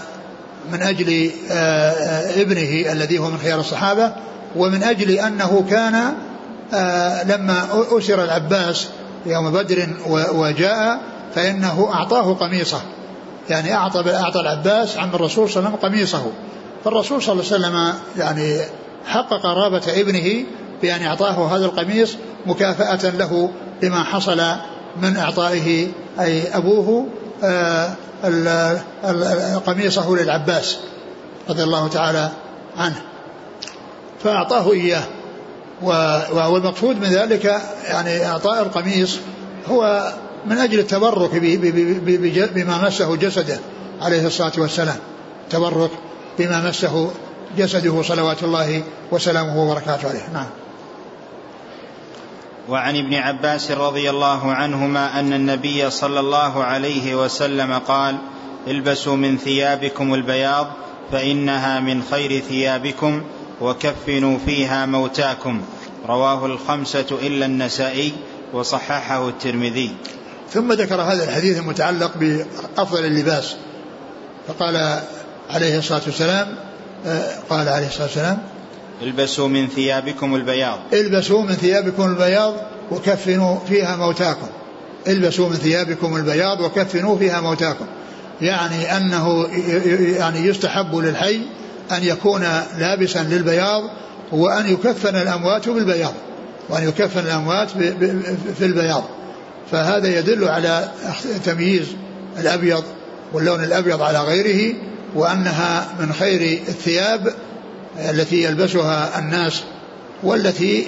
من 0.71 0.82
أجل 0.82 1.32
آه، 1.52 1.91
آه، 1.91 2.41
ابنه 2.41 2.91
الذي 2.91 3.19
هو 3.19 3.30
من 3.30 3.38
خيار 3.38 3.60
الصحابة 3.60 4.13
ومن 4.56 4.84
أجل 4.84 5.12
أنه 5.12 5.65
كان 5.69 6.13
آه، 6.74 7.24
لما 7.24 7.67
أسر 7.91 8.24
العباس 8.24 8.88
يوم 9.26 9.52
بدر 9.52 9.88
وجاء 10.34 11.02
فإنه 11.36 11.89
أعطاه 11.93 12.34
قميصه. 12.34 12.82
يعني 13.50 13.74
أعطى 13.74 14.12
أعطى 14.15 14.39
العباس 14.39 14.97
عم 14.97 15.10
الرسول 15.13 15.50
صلى 15.50 15.58
الله 15.58 15.69
عليه 15.69 15.80
وسلم 15.80 15.89
قميصه. 15.89 16.32
فالرسول 16.86 17.21
صلى 17.21 17.34
الله 17.34 17.45
عليه 17.52 17.56
وسلم 17.56 17.93
يعني 18.17 18.62
حقق 19.06 19.41
قرابة 19.43 19.82
ابنه 19.88 20.45
بأن 20.82 21.04
أعطاه 21.04 21.56
هذا 21.56 21.65
القميص 21.65 22.15
مكافأة 22.45 23.10
له 23.10 23.52
لما 23.84 24.04
حصل 24.04 24.41
من 25.02 25.17
إعطائه 25.17 25.88
أي 26.19 26.58
أبوه 26.58 27.08
قميصه 29.65 30.15
للعباس 30.15 30.77
رضي 31.49 31.63
الله 31.63 31.88
تعالى 31.88 32.30
عنه. 32.77 33.01
فأعطاه 34.23 34.71
إياه. 34.71 35.04
والمقصود 36.34 36.95
من 36.95 37.08
ذلك 37.08 37.62
يعني 37.88 38.25
إعطاء 38.25 38.62
القميص 38.62 39.17
هو 39.67 40.13
من 40.45 40.58
أجل 40.58 40.80
التبرك 40.80 41.36
بما 42.56 42.88
مسه 42.88 43.15
جسده 43.15 43.60
عليه 44.01 44.27
الصلاة 44.27 44.51
والسلام. 44.58 44.97
تبرك 45.49 45.91
بما 46.39 46.69
مسه 46.69 47.12
جسده 47.58 48.01
صلوات 48.01 48.43
الله 48.43 48.84
وسلامه 49.12 49.63
وبركاته 49.63 50.10
عليه. 50.10 50.30
نعم. 50.34 50.47
وعن 52.69 52.97
ابن 52.97 53.13
عباس 53.13 53.71
رضي 53.71 54.10
الله 54.10 54.52
عنهما 54.52 55.19
أن 55.19 55.34
النبي 55.34 55.89
صلى 55.89 56.19
الله 56.19 56.63
عليه 56.63 57.15
وسلم 57.15 57.74
قال 57.74 58.17
البسوا 58.67 59.15
من 59.15 59.38
ثيابكم 59.38 60.13
البياض 60.13 60.67
فإنها 61.12 61.80
من 61.80 62.04
خير 62.12 62.39
ثيابكم 62.39 63.21
وكفنوا 63.62 64.38
فيها 64.45 64.86
موتاكم 64.86 65.62
رواه 66.08 66.45
الخمسة 66.45 67.17
إلا 67.21 67.45
النسائي 67.45 68.13
وصححه 68.54 69.30
الترمذي. 69.30 69.95
ثم 70.50 70.74
ذكر 70.74 71.02
هذا 71.02 71.24
الحديث 71.24 71.58
المتعلق 71.58 72.12
بأفضل 72.17 73.06
اللباس 73.06 73.56
فقال 74.47 75.02
عليه 75.50 75.78
الصلاة 75.78 76.02
والسلام 76.06 76.56
آه، 77.06 77.39
قال 77.50 77.69
عليه 77.69 77.88
الصلاة 77.88 78.04
والسلام 78.04 78.38
البسوا 79.02 79.48
من 79.48 79.68
ثيابكم 79.68 80.36
البياض. 80.36 80.80
البسوا 80.94 81.44
من 81.44 81.54
ثيابكم 81.54 82.06
البياض 82.06 82.54
وكفنوا 82.92 83.60
فيها 83.70 83.96
موتاكم. 83.96 84.48
البسوا 85.08 85.50
من 85.50 85.56
ثيابكم 85.56 86.16
البياض 86.16 86.62
وكفنوا 86.62 87.18
فيها 87.18 87.42
موتاكم. 87.42 87.86
يعني 88.42 88.98
أنه 88.98 89.48
يعني 90.18 90.40
يستحب 90.40 90.96
للحي 90.96 91.40
أن 91.92 92.04
يكون 92.04 92.42
لابسا 92.78 93.24
للبياض 93.24 93.84
وأن 94.32 94.74
يكفن 94.74 95.16
الأموات 95.16 95.70
بالبياض. 95.70 96.14
وأن 96.70 96.88
يكفن 96.88 97.20
الأموات 97.20 97.70
في 98.58 98.66
البياض. 98.66 99.04
فهذا 99.72 100.20
يدل 100.20 100.48
على 100.48 100.92
تمييز 101.46 101.88
الأبيض 102.40 102.84
واللون 103.34 103.64
الأبيض 103.64 104.02
على 104.02 104.20
غيره 104.20 104.76
وأنها 105.16 105.88
من 106.00 106.14
خير 106.14 106.60
الثياب 106.68 107.34
التي 107.99 108.43
يلبسها 108.43 109.19
الناس 109.19 109.63
والتي 110.23 110.88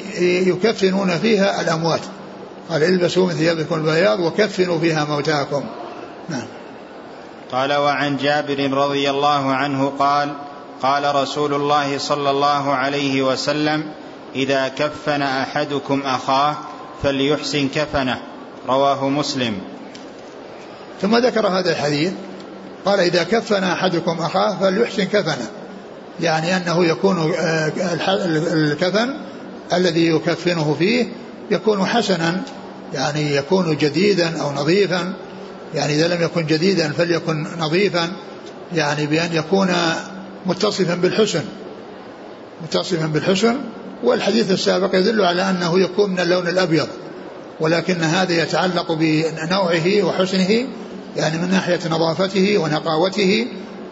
يكفنون 0.50 1.18
فيها 1.18 1.62
الأموات. 1.62 2.02
قال 2.70 2.84
البسوا 2.84 3.28
من 3.28 3.34
ثيابكم 3.34 3.76
البياض 3.76 4.20
وكفنوا 4.20 4.80
فيها 4.80 5.06
موتاكم. 5.06 5.64
نعم. 6.30 6.48
قال 7.52 7.74
وعن 7.74 8.18
جابر 8.18 8.72
رضي 8.72 9.10
الله 9.10 9.54
عنه 9.54 9.94
قال 10.00 10.34
قال 10.82 11.16
رسول 11.16 11.54
الله 11.54 11.98
صلى 11.98 12.30
الله 12.30 12.74
عليه 12.74 13.22
وسلم 13.22 13.84
إذا 14.36 14.68
كفن 14.68 15.22
أحدكم 15.22 16.02
أخاه 16.06 16.58
فليحسن 17.04 17.68
كفنه. 17.68 18.20
رواه 18.68 19.10
مسلم. 19.10 19.62
ثم 21.02 21.18
ذكر 21.18 21.48
هذا 21.48 21.72
الحديث 21.72 22.12
قال 22.86 23.00
إذا 23.00 23.24
كفن 23.24 23.64
أحدكم 23.64 24.18
أخاه 24.22 24.58
فليحسن 24.60 25.04
كفنه. 25.04 25.48
يعني 26.22 26.58
أنه 26.58 26.86
يكون 26.86 27.34
آه، 27.38 27.72
الكفن 28.54 29.14
الذي 29.74 30.08
يكفنه 30.08 30.76
فيه 30.80 31.06
يكون 31.52 31.86
حسنا 31.86 32.42
يعني 32.94 33.36
يكون 33.36 33.78
جديدا 33.78 34.42
أو 34.42 34.52
نظيفا. 34.52 35.14
يعني 35.76 35.94
إذا 35.94 36.16
لم 36.16 36.22
يكن 36.24 36.46
جديدا 36.46 36.92
فليكن 36.92 37.48
نظيفا 37.60 38.12
يعني 38.74 39.06
بأن 39.06 39.30
يكون 39.34 39.68
متصفا 40.46 40.96
بالحسن. 40.96 41.44
متصفا 42.64 43.06
بالحسن. 43.06 43.56
والحديث 44.04 44.52
السابق 44.52 44.96
يدل 44.96 45.22
على 45.22 45.50
أنه 45.50 45.80
يكون 45.80 46.12
من 46.12 46.20
اللون 46.20 46.48
الأبيض. 46.48 46.88
ولكن 47.60 48.04
هذا 48.04 48.44
يتعلق 48.44 48.92
بنوعه 48.92 50.04
وحسنه 50.04 50.68
يعني 51.18 51.38
من 51.38 51.50
ناحية 51.52 51.80
نظافته 51.90 52.58
ونقاوته 52.58 53.48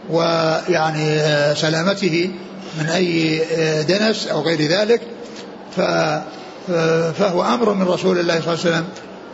ويعني 0.10 1.20
سلامته 1.56 2.32
من 2.80 2.86
أي 2.86 3.40
دنس 3.84 4.28
أو 4.28 4.42
غير 4.42 4.62
ذلك. 4.62 5.02
فهو 7.18 7.44
أمر 7.44 7.74
من 7.74 7.88
رسول 7.88 8.20
الله 8.20 8.42
صلى 8.42 8.54
الله 8.54 8.66
عليه 8.66 8.70
وسلم 8.70 8.86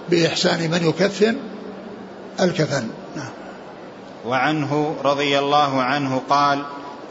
بإحسان 0.09 0.71
من 0.71 0.87
يكفن 0.89 1.37
الكفن. 2.41 2.87
نعم. 3.15 3.29
وعنه 4.25 4.95
رضي 5.03 5.39
الله 5.39 5.81
عنه 5.81 6.21
قال 6.29 6.63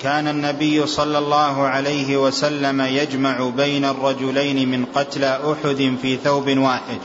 كان 0.03 0.29
النبي 0.29 0.87
صلى 0.87 1.19
الله 1.19 1.63
عليه 1.63 2.17
وسلم 2.17 2.81
يجمع 2.81 3.51
بين 3.57 3.85
الرجلين 3.85 4.69
من 4.71 4.85
قتلى 4.95 5.41
أحد 5.53 5.97
في 6.03 6.19
ثوب 6.25 6.59
واحد. 6.59 6.99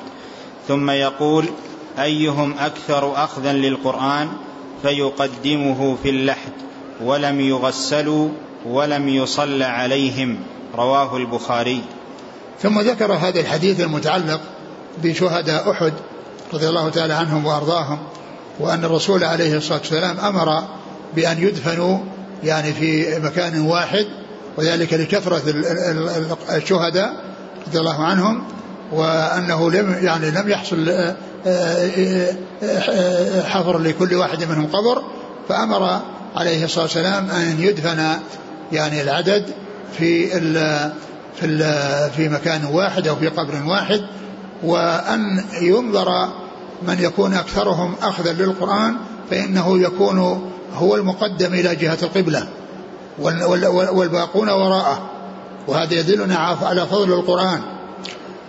ثم 0.68 0.90
يقول 0.90 1.46
أيهم 2.00 2.56
أكثر 2.60 3.24
اخذا 3.24 3.54
للقرآن؟ 3.54 4.28
فيقدمه 4.82 5.98
في 6.04 6.10
اللحد 6.10 6.52
ولم 7.04 7.40
يغسلوا 7.40 8.30
ولم 8.66 9.10
يصل 9.10 9.64
عليهم. 9.64 10.38
رواه 10.76 11.18
البخاري. 11.18 11.82
ثم 12.62 12.80
ذكر 12.80 13.14
هذا 13.14 13.40
الحديث 13.40 13.80
المتعلق 13.80 14.42
بشهداء 15.04 15.72
أحد 15.72 15.94
رضي 16.54 16.70
الله 16.70 16.90
تعالى 16.90 17.14
عنهم 17.14 17.46
وأرضاهم 17.46 18.00
وأن 18.60 18.86
الرسول 18.86 19.24
عليه 19.24 19.58
الصلاة 19.58 19.80
والسلام 19.80 20.20
أمر 20.20 20.64
بأن 21.16 21.44
يدفنوا 21.44 21.98
يعني 22.44 22.74
في 22.74 23.20
مكان 23.20 23.62
واحد 23.62 24.06
وذلك 24.58 24.94
لكثرة 24.94 25.42
الشهداء 26.56 27.14
رضي 27.68 27.80
الله 27.80 28.04
عنهم 28.04 28.44
وأنه 28.92 29.72
لم 29.72 29.98
يعني 30.02 30.32
لم 30.32 30.50
يحصل 30.50 31.14
حفر 33.44 33.78
لكل 33.78 34.16
واحد 34.16 34.44
منهم 34.44 34.68
قبر 34.68 35.04
فأمر 35.50 36.02
عليه 36.36 36.66
الصلاة 36.66 36.84
والسلام 36.84 37.30
أن 37.32 37.56
يدفن 37.60 38.08
يعني 38.72 39.02
العدد 39.02 39.46
في 39.98 40.38
ال 40.38 40.54
في 41.36 41.46
ال 41.46 41.60
في 42.12 42.30
مكان 42.30 42.66
واحد 42.66 43.08
أو 43.08 43.16
في 43.16 43.28
قبر 43.28 43.64
واحد 43.68 44.02
وأن 44.64 45.44
ينظر 45.62 46.30
من 46.88 46.98
يكون 47.00 47.34
أكثرهم 47.34 47.96
أخذا 48.02 48.34
للقرآن 48.34 48.96
فإنه 49.30 49.82
يكون 49.82 50.52
هو 50.76 50.96
المقدم 50.96 51.54
إلى 51.54 51.76
جهة 51.76 51.98
القبلة 52.04 52.48
والباقون 53.92 54.50
وراءه. 54.50 55.10
وهذا 55.68 55.94
يدلنا 55.94 56.36
على 56.62 56.88
فضل 56.88 57.14
القرآن 57.14 57.62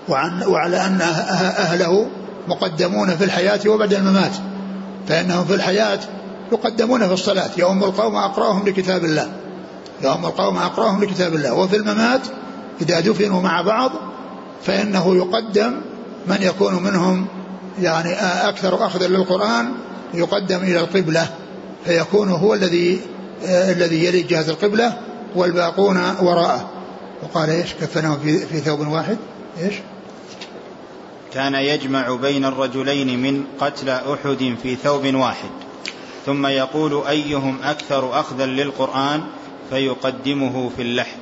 وعن 0.08 0.42
وعلى 0.42 0.86
أن 0.86 1.00
أهله 1.00 2.06
مقدمون 2.48 3.16
في 3.16 3.24
الحياة 3.24 3.60
وبعد 3.66 3.94
الممات 3.94 4.32
فإنهم 5.08 5.44
في 5.44 5.54
الحياة 5.54 6.00
يقدمون 6.52 7.06
في 7.06 7.12
الصلاة 7.12 7.50
يوم 7.58 7.84
القوم 7.84 8.16
أقرأهم 8.16 8.68
لكتاب 8.68 9.04
الله 9.04 9.32
يوم 10.02 10.26
القوم 10.26 10.58
أقرأهم 10.58 11.04
لكتاب 11.04 11.34
الله 11.34 11.54
وفي 11.54 11.76
الممات 11.76 12.20
إذا 12.80 13.00
دفنوا 13.00 13.42
مع 13.42 13.62
بعض 13.62 13.92
فإنه 14.62 15.16
يقدم 15.16 15.74
من 16.26 16.38
يكون 16.40 16.82
منهم 16.82 17.26
يعني 17.80 18.12
أكثر 18.48 18.86
أخذا 18.86 19.08
للقرآن 19.08 19.72
يقدم 20.14 20.56
إلى 20.56 20.80
القبلة 20.80 21.28
فيكون 21.84 22.28
هو 22.28 22.54
الذي 22.54 23.00
الذي 23.44 24.04
يلي 24.04 24.22
جهة 24.22 24.50
القبلة 24.50 24.98
والباقون 25.34 25.96
وراءه. 26.20 26.68
وقال 27.22 27.50
إيش؟ 27.50 27.74
كفنهم 27.74 28.18
في, 28.18 28.38
في 28.38 28.60
ثوب 28.60 28.80
واحد. 28.88 29.16
إيش؟ 29.62 29.74
كان 31.34 31.54
يجمع 31.54 32.16
بين 32.16 32.44
الرجلين 32.44 33.22
من 33.22 33.44
قتل 33.60 33.88
أحد 33.88 34.56
في 34.62 34.76
ثوب 34.76 35.14
واحد. 35.14 35.50
ثم 36.26 36.46
يقول 36.46 37.06
أيهم 37.06 37.58
أكثر 37.62 38.20
أخذا 38.20 38.46
للقرآن؟ 38.46 39.22
فيقدمه 39.70 40.70
في 40.76 40.82
اللحد. 40.82 41.18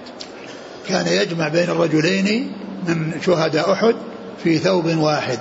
كان 0.89 1.07
يجمع 1.07 1.49
بين 1.49 1.71
الرجلين 1.71 2.53
من 2.89 3.21
شهداء 3.27 3.73
أحد 3.73 3.95
في 4.45 4.59
ثوب 4.59 4.87
واحد. 4.87 5.39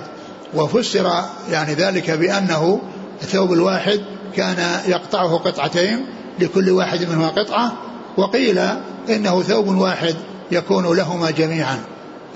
وفسر 0.54 1.24
يعني 1.50 1.74
ذلك 1.74 2.10
بأنه 2.10 2.80
الثوب 3.22 3.52
الواحد 3.52 4.00
كان 4.36 4.80
يقطعه 4.86 5.36
قطعتين 5.36 6.06
لكل 6.38 6.70
واحد 6.70 7.08
منهما 7.08 7.28
قطعة. 7.28 7.72
وقيل 8.16 8.58
إنه 9.08 9.42
ثوب 9.42 9.68
واحد 9.68 10.16
يكون 10.52 10.96
لهما 10.96 11.30
جميعا 11.30 11.78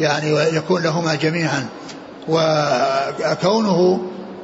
يعني 0.00 0.56
يكون 0.56 0.82
لهما 0.82 1.14
جميعا. 1.14 1.68
وكونه 2.28 4.00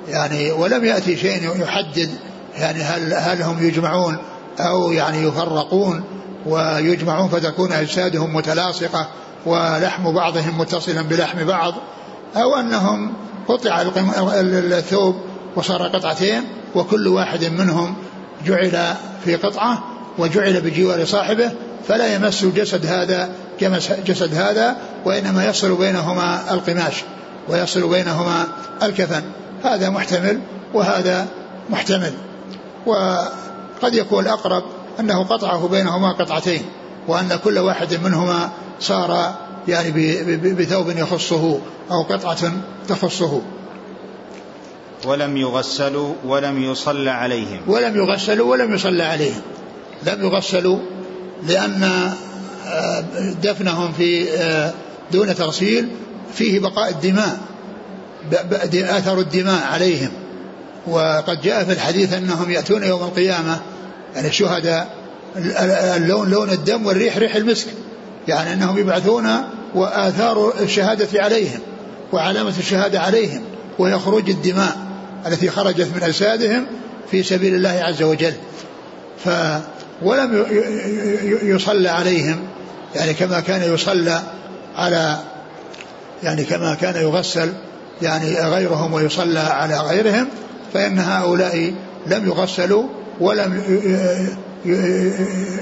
يعني 0.08 0.52
ولم 0.52 0.84
يأتي 0.84 1.16
شيء 1.16 1.62
يحدد 1.62 2.10
يعني 2.56 2.82
هل, 2.82 3.14
هل 3.14 3.42
هم 3.42 3.66
يجمعون 3.66 4.16
أو 4.60 4.92
يعني 4.92 5.22
يفرقون 5.22 6.04
ويجمعون 6.46 7.28
فتكون 7.28 7.72
أجسادهم 7.72 8.36
متلاصقة 8.36 9.08
ولحم 9.46 10.12
بعضهم 10.12 10.58
متصلا 10.58 11.02
بلحم 11.02 11.44
بعض 11.44 11.74
أو 12.36 12.56
أنهم 12.56 13.12
قطع 13.48 13.82
الثوب 13.82 15.16
وصار 15.56 15.88
قطعتين 15.88 16.42
وكل 16.74 17.08
واحد 17.08 17.44
منهم 17.44 17.94
جعل 18.46 18.94
في 19.24 19.36
قطعة 19.36 19.82
وجعل 20.18 20.60
بجوار 20.60 21.04
صاحبه 21.04 21.52
فلا 21.88 22.14
يمس 22.14 22.44
جسد 22.44 22.86
هذا 22.86 23.30
جسد 24.06 24.34
هذا 24.34 24.76
وإنما 25.04 25.46
يصل 25.46 25.76
بينهما 25.76 26.54
القماش. 26.54 26.94
ويصل 27.48 27.88
بينهما 27.88 28.46
الكفن. 28.82 29.22
هذا 29.64 29.90
محتمل 29.90 30.40
وهذا 30.74 31.26
محتمل. 31.70 32.12
وقد 32.86 33.94
يكون 33.94 34.24
الأقرب 34.24 34.64
أنه 35.00 35.24
قطعه 35.24 35.68
بينهما 35.68 36.12
قطعتين 36.12 36.62
وأن 37.08 37.38
كل 37.44 37.58
واحد 37.58 37.94
منهما 38.04 38.50
صار 38.80 39.34
يعني 39.68 39.90
بثوب 40.52 40.90
يخصه 40.90 41.60
أو 41.90 42.02
قطعة 42.02 42.52
تخصه. 42.88 43.42
ولم 45.04 45.36
يغسلوا 45.36 46.14
ولم 46.24 46.62
يصلى 46.62 47.10
عليهم. 47.10 47.60
ولم 47.66 47.96
يغسلوا 47.96 48.50
ولم 48.50 48.74
يصلى 48.74 49.02
عليهم. 49.02 49.40
لم 50.06 50.24
يغسلوا 50.24 50.78
لأن 51.48 52.12
آه، 52.66 53.04
دفنهم 53.42 53.92
في 53.92 54.30
آه، 54.30 54.72
دون 55.12 55.34
تغسيل 55.34 55.88
فيه 56.34 56.60
بقاء 56.60 56.90
الدماء 56.90 57.38
أثر 58.74 59.18
الدماء 59.18 59.66
عليهم. 59.66 60.10
وقد 60.86 61.40
جاء 61.42 61.64
في 61.64 61.72
الحديث 61.72 62.12
أنهم 62.12 62.50
يأتون 62.50 62.84
يوم 62.84 63.02
القيامة 63.02 63.60
يعني 64.14 64.28
الشهداء 64.28 64.94
اللون 65.96 66.30
لون 66.30 66.50
الدم 66.50 66.86
والريح 66.86 67.16
ريح 67.16 67.34
المسك. 67.34 67.66
يعني 68.28 68.52
أنهم 68.52 68.78
يبعثون 68.78 69.28
وآثار 69.74 70.52
الشهادة 70.60 71.22
عليهم 71.22 71.60
وعلامة 72.12 72.54
الشهادة 72.58 73.00
عليهم 73.00 73.42
وهي 73.78 73.98
خروج 73.98 74.30
الدماء 74.30 74.76
التي 75.26 75.50
خرجت 75.50 75.88
من 75.96 76.02
أجسادهم 76.02 76.66
في 77.10 77.22
سبيل 77.22 77.54
الله 77.54 77.82
عز 77.84 78.02
وجل. 78.02 78.34
ف 79.24 79.28
ولم 80.02 80.46
يصلى 81.42 81.88
عليهم 81.88 82.38
يعني 82.94 83.14
كما 83.14 83.40
كان 83.40 83.74
يصلى 83.74 84.22
على 84.76 85.18
يعني 86.22 86.44
كما 86.44 86.74
كان 86.74 87.02
يغسل 87.02 87.52
يعني 88.02 88.40
غيرهم 88.40 88.92
ويصلى 88.92 89.38
على 89.38 89.78
غيرهم 89.78 90.28
فإن 90.74 90.98
هؤلاء 90.98 91.74
لم 92.06 92.28
يغسلوا 92.28 92.84
ولم 93.20 93.62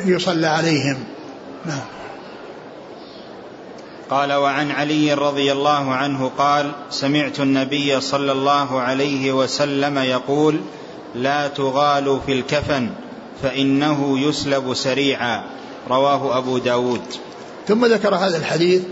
يصلى 0.06 0.46
عليهم. 0.46 0.96
نعم. 1.66 1.80
قال 4.10 4.32
وعن 4.32 4.70
علي 4.70 5.14
رضي 5.14 5.52
الله 5.52 5.94
عنه 5.94 6.30
قال 6.38 6.72
سمعت 6.90 7.40
النبي 7.40 8.00
صلى 8.00 8.32
الله 8.32 8.80
عليه 8.80 9.32
وسلم 9.32 9.98
يقول 9.98 10.60
لا 11.14 11.48
تغالوا 11.48 12.18
في 12.26 12.32
الكفن 12.32 12.88
فإنه 13.42 14.18
يسلب 14.18 14.74
سريعا. 14.74 15.44
رواه 15.90 16.38
أبو 16.38 16.58
داود. 16.58 17.00
ثم 17.68 17.86
ذكر 17.86 18.14
هذا 18.14 18.36
الحديث 18.36 18.82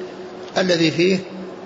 الذي 0.58 0.90
فيه 0.90 1.18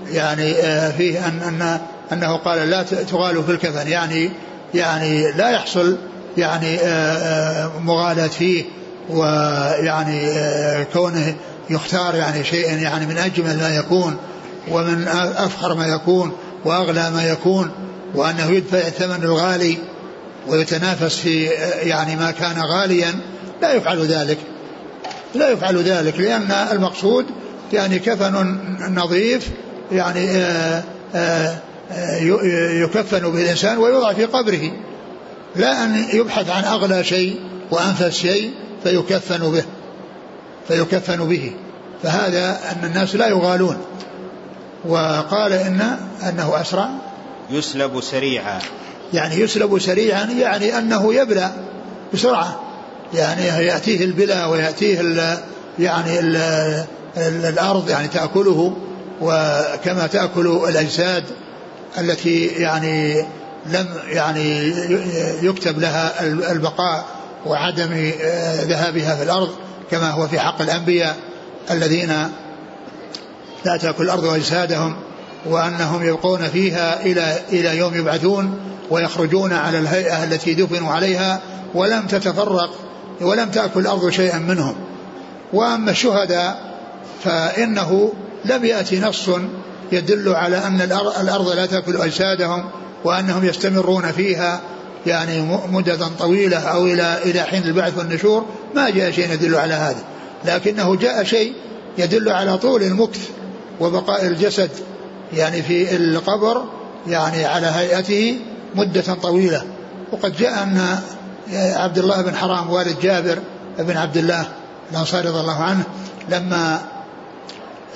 يعني 0.08 0.52
آه، 0.52 0.90
فيه 0.90 1.26
أن, 1.26 1.40
أن 1.42 1.80
أنه 2.12 2.36
قال 2.36 2.70
لا 2.70 2.82
تغالوا 2.82 3.42
في 3.42 3.50
الكفن. 3.50 3.88
يعني 3.88 4.30
يعني 4.74 5.32
لا 5.32 5.50
يحصل 5.50 5.96
يعني 6.36 6.76
آه، 6.76 6.84
آه، 6.84 7.78
مغالاة 7.80 8.26
فيه 8.26 8.64
ويعني 9.10 10.28
كونه 10.92 11.34
يختار 11.70 12.14
يعني 12.14 12.44
شيء 12.44 12.78
يعني 12.78 13.06
من 13.06 13.18
أجمل 13.18 13.56
ما 13.56 13.76
يكون 13.76 14.16
ومن 14.70 15.08
أفخر 15.36 15.74
ما 15.74 15.86
يكون 15.86 16.32
وأغلى 16.64 17.10
ما 17.10 17.24
يكون 17.24 17.70
وأنه 18.14 18.50
يدفع 18.50 18.78
الثمن 18.78 19.22
الغالي 19.22 19.78
ويتنافس 20.48 21.16
في 21.16 21.44
يعني 21.82 22.16
ما 22.16 22.30
كان 22.30 22.62
غاليا. 22.62 23.14
لا 23.62 23.72
يفعل 23.72 24.06
ذلك. 24.06 24.38
لا 25.34 25.50
يفعل 25.50 25.82
ذلك 25.82 26.18
لأن 26.20 26.50
المقصود 26.72 27.26
يعني 27.72 27.98
كفن 27.98 28.58
نظيف 28.90 29.50
يعني 29.92 30.30
آه، 30.30 30.82
آآ 31.14 31.56
آه، 31.92 32.18
يكفن 32.70 33.18
به 33.18 33.42
الإنسان 33.42 33.78
ويوضع 33.78 34.12
في 34.12 34.24
قبره. 34.24 34.72
لا 35.56 35.84
أن 35.84 36.04
يبحث 36.12 36.50
عن 36.50 36.64
أغلى 36.64 37.04
شيء 37.04 37.40
وأنفس 37.70 38.18
شيء 38.18 38.50
فيكفن 38.82 39.50
به 39.52 39.64
فيكفن 40.68 41.28
به. 41.28 41.52
فهذا 42.02 42.58
أن 42.70 42.84
الناس 42.84 43.14
لا 43.14 43.26
يغالون. 43.26 43.76
وقال 44.88 45.52
إن 45.52 45.96
أنه 46.28 46.60
أسرع. 46.60 46.88
يسلب 47.50 48.00
سريعا. 48.00 48.58
يعني 49.12 49.34
يسلب 49.34 49.78
سريعا 49.78 50.24
يعني 50.24 50.78
أنه 50.78 51.14
يبلى 51.14 51.50
بسرعة. 52.14 52.60
يعني 53.14 53.66
يأتيه 53.66 54.04
البلا 54.04 54.46
ويأتيه 54.46 55.00
ال 55.00 55.38
يعني 55.78 56.20
ال 56.20 56.36
الأرض 57.16 57.90
يعني 57.90 58.08
تأكله. 58.08 58.76
وكما 59.20 60.06
تأكل 60.06 60.60
الأجساد 60.68 61.24
التي 61.98 62.46
يعني 62.46 63.26
لم 63.66 63.86
يعني 64.08 64.72
يكتب 65.42 65.78
لها 65.78 66.22
البقاء 66.52 67.04
وعدم 67.46 68.12
ذهابها 68.60 69.16
في 69.16 69.22
الأرض 69.22 69.48
كما 69.90 70.10
هو 70.10 70.28
في 70.28 70.40
حق 70.40 70.62
الأنبياء 70.62 71.16
الذين 71.70 72.12
لا 73.64 73.76
تأكل 73.76 74.04
الأرض 74.04 74.24
أجسادهم 74.24 74.96
وأنهم 75.46 76.08
يبقون 76.08 76.48
فيها 76.48 77.02
إلى 77.02 77.38
إلى 77.52 77.76
يوم 77.76 77.94
يبعثون 77.94 78.58
ويخرجون 78.90 79.52
على 79.52 79.78
الهيئة 79.78 80.24
التي 80.24 80.54
دفنوا 80.54 80.92
عليها 80.92 81.40
ولم 81.74 82.06
تتفرق 82.06 82.70
ولم 83.20 83.50
تأكل 83.50 83.80
الأرض 83.80 84.10
شيئا 84.10 84.38
منهم. 84.38 84.74
وأما 85.52 85.90
الشهداء 85.90 86.60
فإنه 87.24 88.12
لم 88.44 88.64
يأتي 88.64 89.00
نص 89.00 89.30
يدل 89.92 90.34
على 90.34 90.56
أن 90.58 90.80
الأرض 91.20 91.48
لا 91.48 91.66
تأكل 91.66 91.96
أجسادهم 91.96 92.70
وأنهم 93.04 93.44
يستمرون 93.44 94.12
فيها 94.12 94.60
يعني 95.06 95.58
مدة 95.70 96.08
طويلة 96.18 96.58
أو 96.58 96.86
إلى 96.86 97.18
إلى 97.24 97.42
حين 97.42 97.62
البعث 97.62 97.98
والنشور 97.98 98.46
ما 98.74 98.90
جاء 98.90 99.10
شيء 99.10 99.32
يدل 99.32 99.54
على 99.54 99.74
هذا. 99.74 100.04
لكنه 100.44 100.96
جاء 100.96 101.24
شيء 101.24 101.52
يدل 101.98 102.28
على 102.28 102.58
طول 102.58 102.82
المكث 102.82 103.28
وبقاء 103.80 104.26
الجسد 104.26 104.70
يعني 105.32 105.62
في 105.62 105.96
القبر 105.96 106.64
يعني 107.06 107.44
على 107.44 107.66
هيئته 107.66 108.38
مدة 108.74 109.14
طويلة. 109.22 109.64
وقد 110.12 110.36
جاء 110.36 110.62
أن 110.62 110.98
عبد 111.52 111.98
الله 111.98 112.22
بن 112.22 112.36
حرام 112.36 112.70
والد 112.70 113.00
جابر 113.02 113.38
بن 113.78 113.96
عبد 113.96 114.16
الله 114.16 114.48
الأنصاري 114.92 115.28
رضي 115.28 115.40
الله 115.40 115.62
عنه 115.62 115.82
لما 116.28 116.80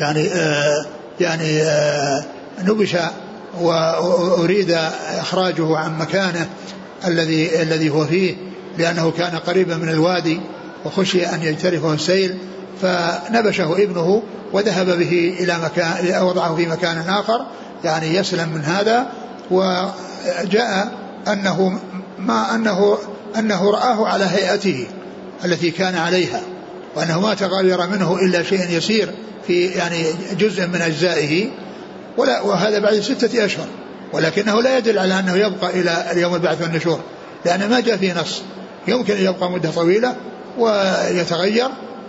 يعني 0.01 0.29
آه 0.29 0.87
يعني 1.21 1.63
آه 1.63 2.25
نبش 2.65 2.97
وأريد 3.61 4.71
إخراجه 5.19 5.77
عن 5.77 5.99
مكانه 5.99 6.49
الذي 7.07 7.63
الذي 7.63 7.91
هو 7.91 8.05
فيه 8.05 8.37
لأنه 8.79 9.11
كان 9.11 9.39
قريبا 9.39 9.77
من 9.77 9.89
الوادي 9.89 10.41
وخشي 10.85 11.27
أن 11.27 11.43
يجترفه 11.43 11.95
السيل 11.95 12.39
فنبشه 12.83 13.73
ابنه 13.73 14.23
وذهب 14.53 14.87
به 14.87 15.37
إلى 15.41 15.59
مكان 15.59 16.23
وضعه 16.23 16.57
في 16.57 16.67
مكان 16.67 16.99
آخر 17.09 17.47
يعني 17.85 18.17
يسلم 18.17 18.49
من 18.49 18.65
هذا 18.65 19.07
وجاء 19.51 20.93
أنه 21.29 21.81
ما 22.19 22.55
أنه 22.55 22.99
أنه 23.39 23.71
رآه 23.71 24.07
على 24.07 24.25
هيئته 24.25 24.87
التي 25.45 25.71
كان 25.71 25.97
عليها 25.97 26.41
وأنه 26.97 27.21
ما 27.21 27.35
تغير 27.35 27.87
منه 27.87 28.19
إلا 28.23 28.43
شيء 28.43 28.71
يسير. 28.71 29.15
في 29.47 29.67
يعني 29.67 30.05
جزء 30.39 30.67
من 30.67 30.83
أجزائه 30.83 31.49
ولا 32.17 32.41
وهذا 32.41 32.79
بعد 32.79 33.01
ستة 33.01 33.45
أشهر. 33.45 33.67
ولكنه 34.13 34.63
لا 34.63 34.79
يدل 34.79 34.99
على 34.99 35.19
أنه 35.19 35.37
يبقى 35.37 35.81
إلى 35.81 36.07
اليوم 36.13 36.35
البعث 36.35 36.63
والنشور 36.63 37.01
لأن 37.45 37.71
ما 37.71 37.81
جاء 37.81 37.97
فيه 37.97 38.21
نص. 38.21 38.43
يمكن 38.89 39.15
أن 39.17 39.25
يبقى 39.25 39.51
مدة 39.51 39.71
طويلة 39.71 40.17
ويتغير 40.59 41.69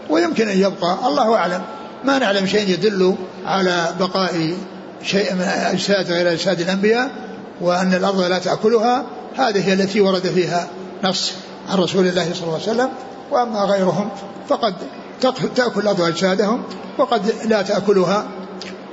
ويمكن 0.09 0.49
أن 0.49 0.57
يبقى 0.57 0.97
الله 1.07 1.35
أعلم. 1.35 1.61
ما 2.03 2.19
نعلم 2.19 2.45
شيء 2.45 2.69
يدل 2.69 3.15
على 3.45 3.95
بقاء 3.99 4.53
شيء 5.03 5.33
من 5.33 5.41
أجساد 5.41 6.11
غير 6.11 6.31
أجساد 6.31 6.61
الأنبياء 6.61 7.11
وأن 7.61 7.93
الأرض 7.93 8.21
لا 8.21 8.39
تأكلها. 8.39 9.05
هذه 9.37 9.73
التي 9.73 10.01
ورد 10.01 10.27
فيها 10.27 10.67
نص 11.03 11.33
عن 11.69 11.77
رسول 11.77 12.07
الله 12.07 12.33
صلى 12.33 12.43
الله 12.43 12.53
عليه 12.53 12.71
وسلم 12.71 12.89
وأما 13.31 13.59
غيرهم 13.59 14.09
فقد 14.49 14.73
تأكل 15.55 15.81
الأرض 15.81 16.01
أجسادهم 16.01 16.63
وقد 16.97 17.33
لا 17.45 17.61
تأكلها 17.61 18.25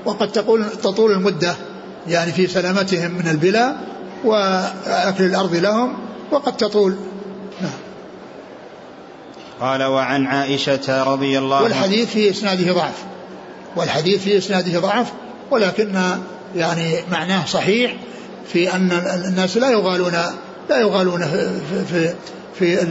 وقد 0.04 0.32
تقول 0.32 0.70
تطول 0.70 1.12
المدة 1.12 1.54
يعني 2.08 2.32
في 2.32 2.46
سلامتهم 2.46 3.10
من 3.10 3.28
البلاء 3.28 3.76
وأكل 4.24 5.24
الأرض 5.24 5.54
لهم 5.54 5.94
وقد 6.30 6.56
تطول. 6.56 6.96
نعم. 7.60 7.72
قال 9.60 9.82
وعن 9.82 10.26
عائشة 10.26 11.02
رضي 11.02 11.38
الله 11.38 11.56
عنها. 11.56 11.68
والحديث 11.68 12.08
في 12.08 12.30
إسناده 12.30 12.72
ضعف. 12.72 13.04
والحديث 13.76 14.22
في 14.22 14.38
إسناده 14.38 14.80
ضعف 14.80 15.12
ولكن 15.50 16.02
يعني 16.56 16.94
معناه 17.10 17.46
صحيح 17.46 17.96
في 18.52 18.74
أن 18.74 18.92
الناس 19.28 19.56
لا 19.56 19.70
يغالون 19.70 20.12
لا 20.70 20.80
يغالون 20.80 21.24
في, 21.24 21.84
في, 21.84 22.14
في 22.58 22.82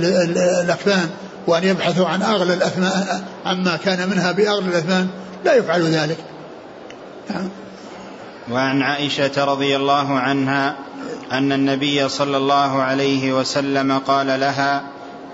الأكفان. 0.62 1.10
وأن 1.48 1.64
يبحثوا 1.64 2.08
عن 2.08 2.22
أغلى 2.22 2.54
الأثمان 2.54 3.24
عما 3.46 3.76
كان 3.78 4.10
منها 4.10 4.32
بأغلى 4.32 4.68
الأثمان 4.68 5.08
لا 5.46 5.54
يفعل 5.54 5.82
ذلك. 5.82 6.18
نعم. 7.30 7.50
وعن 8.52 8.82
عائشة 8.82 9.46
رضي 9.46 9.76
الله 9.76 10.20
عنها 10.20 10.76
أن 11.32 11.52
النبي 11.52 12.10
صلى 12.10 12.38
الله 12.38 12.82
عليه 12.82 13.34
وسلم 13.34 13.98
قال 13.98 14.28
لها 14.28 14.84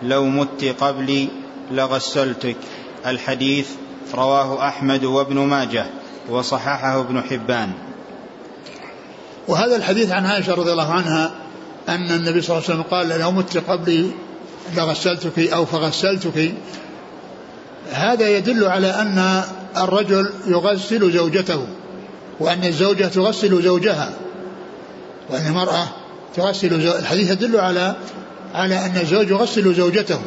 لو 0.04 0.26
مت 0.26 0.76
قبلي 0.80 1.30
لغسلتك. 1.72 2.58
الحديث 3.06 3.70
رواه 4.16 4.68
أحمد 4.68 5.04
وابن 5.04 5.40
ماجه 5.40 5.86
وصححه 6.30 7.00
ابن 7.00 7.22
حبان. 7.22 7.72
وهذا 9.48 9.76
الحديث 9.76 10.12
عن 10.12 10.26
عائشة 10.26 10.54
رضي 10.54 10.72
الله 10.72 10.94
عنها 10.94 11.32
أن 11.90 12.12
النبي 12.12 12.42
صلى 12.42 12.58
الله 12.58 12.70
عليه 12.70 12.74
وسلم 12.74 12.82
قال 12.82 13.20
لو 13.20 13.32
مت 13.32 13.58
قبلي 13.58 14.12
لغسلتك 14.76 15.40
أو 15.40 15.66
فغسلتك. 15.66 16.54
هذا 17.92 18.30
يدل 18.30 18.66
على 18.66 18.88
أن 18.88 19.44
الرجل 19.78 20.34
يغسل 20.48 21.12
زوجته 21.12 21.68
وأن 22.40 22.64
الزوجة 22.64 23.06
تغسل 23.06 23.64
زوجها 23.64 24.14
وأن 25.30 25.48
المرأة 25.48 25.88
تغسل 26.36 26.82
زو... 26.82 26.92
الحديث 26.92 27.32
يدل 27.32 27.60
على 27.60 27.96
على 28.54 28.86
أن 28.86 28.98
الزوج 29.02 29.30
يغسل 29.30 29.74
زوجته. 29.74 30.20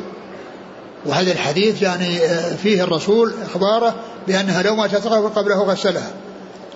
وهذا 1.06 1.32
الحديث 1.32 1.82
يعني 1.82 2.18
آه، 2.18 2.54
فيه 2.54 2.84
الرسول 2.84 3.34
إخباره 3.50 3.94
بأنها 4.28 4.62
لو 4.62 4.76
ماتت 4.76 5.06
قبله 5.06 5.62
غسلها. 5.62 6.10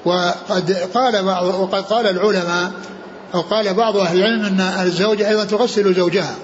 وقد 0.05 0.73
قال 0.95 1.23
بعض 1.23 1.47
وقد 1.47 1.85
قال 1.85 2.07
العلماء 2.07 2.73
أو 3.35 3.41
قال 3.41 3.75
بعض 3.75 3.97
أهل 3.97 4.19
العلم 4.19 4.45
أن 4.45 4.61
الزوجة 4.61 5.29
أيضا 5.29 5.45
تغسل 5.45 5.95
زوجها. 5.95 6.35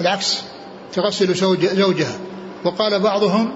العكس 0.00 0.42
تغسل 0.92 1.34
زوجها. 1.76 2.12
وقال 2.64 3.00
بعضهم 3.00 3.50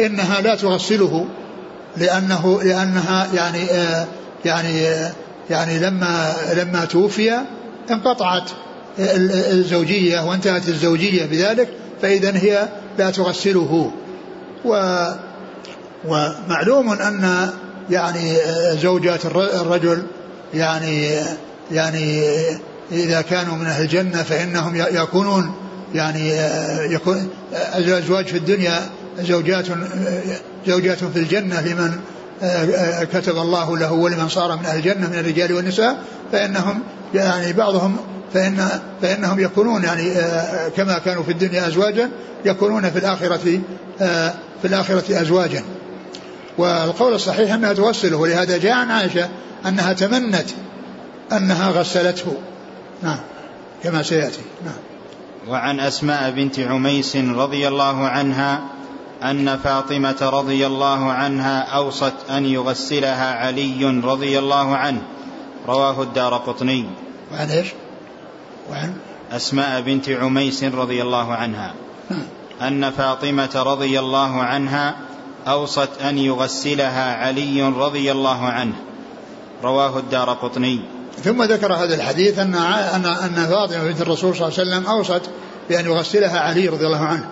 إنها 0.00 0.40
لا 0.40 0.54
تغسله 0.54 1.26
لأنه 1.96 2.62
لأنها 2.62 3.28
يعني 3.34 3.70
آه 3.70 4.06
يعني 4.44 4.88
آه 4.88 5.12
يعني 5.50 5.78
لما 5.78 6.32
لما 6.56 6.84
توفي 6.84 7.38
انقطعت 7.90 8.50
الزوجية 8.98 10.20
وانتهت 10.20 10.68
الزوجية 10.68 11.26
بذلك 11.26 11.68
فإذا 12.02 12.36
هي 12.36 12.68
لا 12.98 13.10
تغسله. 13.10 13.92
و 14.64 15.04
ومعلوم 16.04 16.92
أن 16.92 17.50
يعني 17.90 18.36
زوجات 18.82 19.26
الرجل 19.26 20.02
يعني 20.54 21.20
يعني 21.72 22.22
إذا 22.92 23.20
كانوا 23.20 23.56
من 23.56 23.66
أهل 23.66 23.82
الجنة 23.82 24.22
فإنهم 24.22 24.76
يكونون 24.76 25.54
يعني 25.94 26.28
يكون 26.94 27.28
الأزواج 27.76 28.26
في 28.26 28.36
الدنيا 28.36 28.80
زوجات 29.20 29.66
زوجات 30.66 31.04
في 31.04 31.18
الجنة 31.18 31.60
لمن 31.60 31.92
كتب 33.12 33.38
الله 33.38 33.78
له 33.78 33.92
ولمن 33.92 34.28
صار 34.28 34.56
من 34.56 34.66
أهل 34.66 34.78
الجنة 34.78 35.08
من 35.08 35.18
الرجال 35.18 35.52
والنساء 35.52 36.02
فإنهم 36.32 36.82
يعني 37.14 37.52
بعضهم 37.52 37.96
فإن 38.34 38.68
فإنهم 39.02 39.40
يكونون 39.40 39.84
يعني 39.84 40.14
كما 40.76 40.98
كانوا 40.98 41.22
في 41.22 41.32
الدنيا 41.32 41.66
أزواجا 41.66 42.10
يكونون 42.44 42.90
في 42.90 42.98
الآخرة 42.98 43.60
في 44.62 44.64
الآخرة 44.64 45.20
أزواجا. 45.20 45.62
والقول 46.58 47.14
الصحيح 47.14 47.52
أنها 47.52 47.72
توسله 47.72 48.16
ولهذا 48.16 48.58
جاء 48.58 48.72
عن 48.72 48.90
عائشة 48.90 49.28
أنها 49.66 49.92
تمنت 49.92 50.46
أنها 51.32 51.70
غسلته. 51.70 52.36
نعم. 53.02 53.18
كما 53.82 54.02
سيأتي. 54.02 54.40
نعم. 54.64 54.74
وعن 55.48 55.80
أسماء 55.80 56.30
بنت 56.30 56.60
عميس 56.60 57.16
رضي 57.16 57.68
الله 57.68 58.06
عنها 58.06 58.60
أن 59.22 59.56
فاطمة 59.56 60.30
رضي 60.32 60.66
الله 60.66 61.12
عنها 61.12 61.62
أوصت 61.62 62.14
أن 62.30 62.46
يغسلها 62.46 63.34
علي 63.34 64.00
رضي 64.04 64.38
الله 64.38 64.76
عنه. 64.76 65.02
رواه 65.68 66.02
الدار 66.02 66.34
قطني. 66.34 66.86
وعن 67.32 67.50
إيش؟ 67.50 67.68
وعن؟ 68.70 68.94
أسماء 69.32 69.80
بنت 69.80 70.08
عميس 70.08 70.64
رضي 70.64 71.02
الله 71.02 71.34
عنها 71.34 71.74
نعم. 72.10 72.26
أن 72.60 72.90
فاطمة 72.90 73.62
رضي 73.66 74.00
الله 74.00 74.42
عنها 74.42 74.94
أوصت 75.46 76.02
أن 76.02 76.18
يغسلها 76.18 77.16
علي 77.16 77.62
رضي 77.62 78.12
الله 78.12 78.46
عنه. 78.46 78.74
رواه 79.62 79.98
الدار 79.98 80.32
قطني. 80.32 80.80
ثم 81.24 81.42
ذكر 81.42 81.72
هذا 81.72 81.94
الحديث 81.94 82.38
أن 82.38 82.54
أن 82.54 83.06
أن 83.06 83.46
فاطمة 83.50 83.84
بنت 83.84 84.00
الرسول 84.00 84.36
صلى 84.36 84.48
الله 84.48 84.58
عليه 84.58 84.70
وسلم 84.70 84.86
أوصت 84.86 85.22
بأن 85.68 85.84
يغسلها 85.84 86.40
علي 86.40 86.68
رضي 86.68 86.86
الله 86.86 87.04
عنه. 87.04 87.28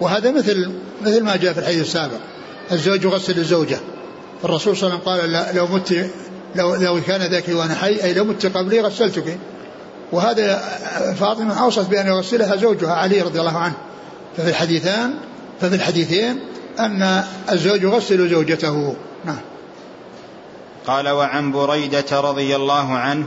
وهذا 0.00 0.30
مثل 0.30 0.72
مثل 1.02 1.22
ما 1.22 1.36
جاء 1.36 1.52
في 1.52 1.58
الحديث 1.60 1.80
السابق. 1.80 2.18
الزوج 2.72 3.04
يغسل 3.04 3.38
الزوجة. 3.38 3.78
الرسول 4.44 4.76
صلى 4.76 4.88
الله 4.88 5.00
عليه 5.06 5.22
وسلم 5.22 5.42
قال 5.44 5.56
لو 5.56 5.66
مت 5.66 6.10
لو 6.54 6.74
لو 6.74 7.00
كان 7.06 7.30
ذاك 7.30 7.48
وأنا 7.48 7.74
حي 7.74 8.02
أي 8.04 8.14
لو 8.14 8.24
مت 8.24 8.46
قبلي 8.46 8.80
غسلتك. 8.80 9.38
وهذا 10.12 10.58
فاطمة 11.20 11.62
أوصت 11.62 11.88
بأن 11.88 12.06
يغسلها 12.06 12.56
زوجها 12.56 12.92
علي 12.92 13.22
رضي 13.22 13.40
الله 13.40 13.58
عنه. 13.58 13.74
ففي 14.36 14.50
الحديثان 14.50 15.14
ففي 15.60 15.74
الحديثين 15.74 16.40
أن 16.78 17.24
الزوج 17.52 17.82
يغسل 17.82 18.30
زوجته. 18.30 18.96
نعم. 19.24 19.40
قال 20.86 21.08
وعن 21.08 21.52
بريدة 21.52 22.20
رضي 22.20 22.56
الله 22.56 22.92
عنه 22.92 23.26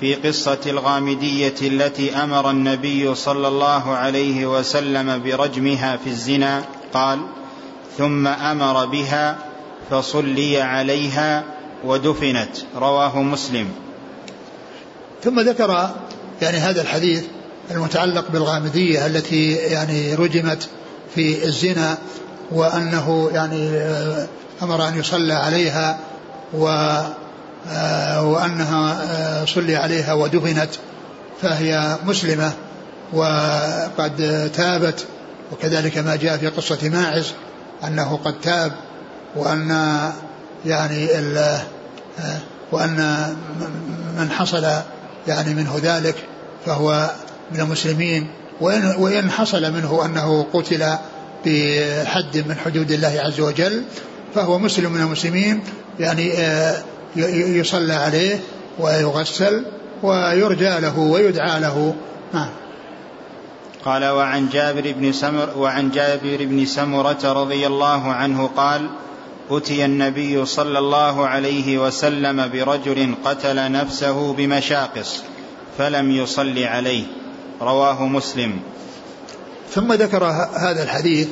في 0.00 0.14
قصة 0.14 0.58
الغامدية 0.66 1.54
التي 1.62 2.16
أمر 2.16 2.50
النبي 2.50 3.14
صلى 3.14 3.48
الله 3.48 3.90
عليه 3.90 4.46
وسلم 4.46 5.22
برجمها 5.22 5.96
في 5.96 6.10
الزنا 6.10 6.64
قال 6.94 7.20
ثم 7.98 8.26
أمر 8.26 8.86
بها 8.86 9.38
فصلي 9.90 10.60
عليها 10.60 11.44
ودفنت 11.84 12.56
رواه 12.76 13.22
مسلم. 13.22 13.68
ثم 15.24 15.40
ذكر 15.40 15.90
يعني 16.42 16.56
هذا 16.56 16.82
الحديث 16.82 17.24
المتعلق 17.70 18.30
بالغامدية 18.30 19.06
التي 19.06 19.52
يعني 19.52 20.14
رجمت 20.14 20.68
في 21.14 21.44
الزنا 21.44 21.98
وأنه 22.52 23.30
يعني 23.32 23.68
آه، 23.68 24.26
أمر 24.62 24.88
أن 24.88 24.98
يصلى 24.98 25.34
عليها 25.34 25.98
و 26.54 26.68
آه، 27.68 28.22
وأنها 28.22 29.02
آه، 29.02 29.44
صلي 29.44 29.76
عليها 29.76 30.12
ودفنت 30.12 30.70
فهي 31.42 31.98
مسلمة 32.04 32.52
وقد 33.12 34.50
تابت 34.54 35.06
وكذلك 35.52 35.98
ما 35.98 36.16
جاء 36.16 36.36
في 36.36 36.46
قصة 36.46 36.88
ماعز 36.88 37.32
أنه 37.84 38.20
قد 38.24 38.40
تاب 38.40 38.72
وأن 39.36 39.70
يعني 40.66 41.08
وأن 42.72 43.26
من 44.18 44.30
حصل 44.30 44.66
يعني 45.28 45.54
منه 45.54 45.80
ذلك 45.82 46.14
فهو 46.66 47.10
من 47.52 47.60
المسلمين 47.60 48.30
وإن, 48.60 48.94
وإن 48.98 49.30
حصل 49.30 49.72
منه 49.72 50.04
أنه 50.04 50.46
قتل 50.52 50.96
بحد 51.46 52.44
من 52.48 52.56
حدود 52.64 52.90
الله 52.90 53.20
عز 53.20 53.40
وجل 53.40 53.82
فهو 54.34 54.58
مسلم 54.58 54.92
من 54.92 55.00
المسلمين 55.00 55.60
يعني 56.00 56.32
آه، 56.32 56.82
يصلى 57.16 57.94
عليه 57.94 58.40
ويغسل 58.78 59.64
ويرجى 60.02 60.80
له 60.80 60.98
ويدعى 60.98 61.60
له. 61.60 61.94
نعم 62.32 62.48
قال 63.84 64.04
وعن 64.04 64.48
جابر 64.48 64.94
بن 64.98 65.12
سمر 65.12 65.48
وعن 65.56 65.90
جابر 65.90 66.36
بن 66.40 66.66
سمرة 66.66 67.32
رضي 67.32 67.66
الله 67.66 68.12
عنه 68.12 68.50
قال 68.56 68.90
أتي 69.50 69.84
النبي 69.84 70.46
صلى 70.46 70.78
الله 70.78 71.26
عليه 71.26 71.78
وسلم 71.78 72.48
برجل 72.48 73.14
قتل 73.24 73.72
نفسه 73.72 74.32
بمشاقص 74.32 75.22
فلم 75.78 76.10
يصل 76.10 76.58
عليه. 76.58 77.04
رواه 77.60 78.06
مسلم. 78.06 78.60
ثم 79.70 79.92
ذكر 79.92 80.24
هذا 80.56 80.82
الحديث 80.82 81.28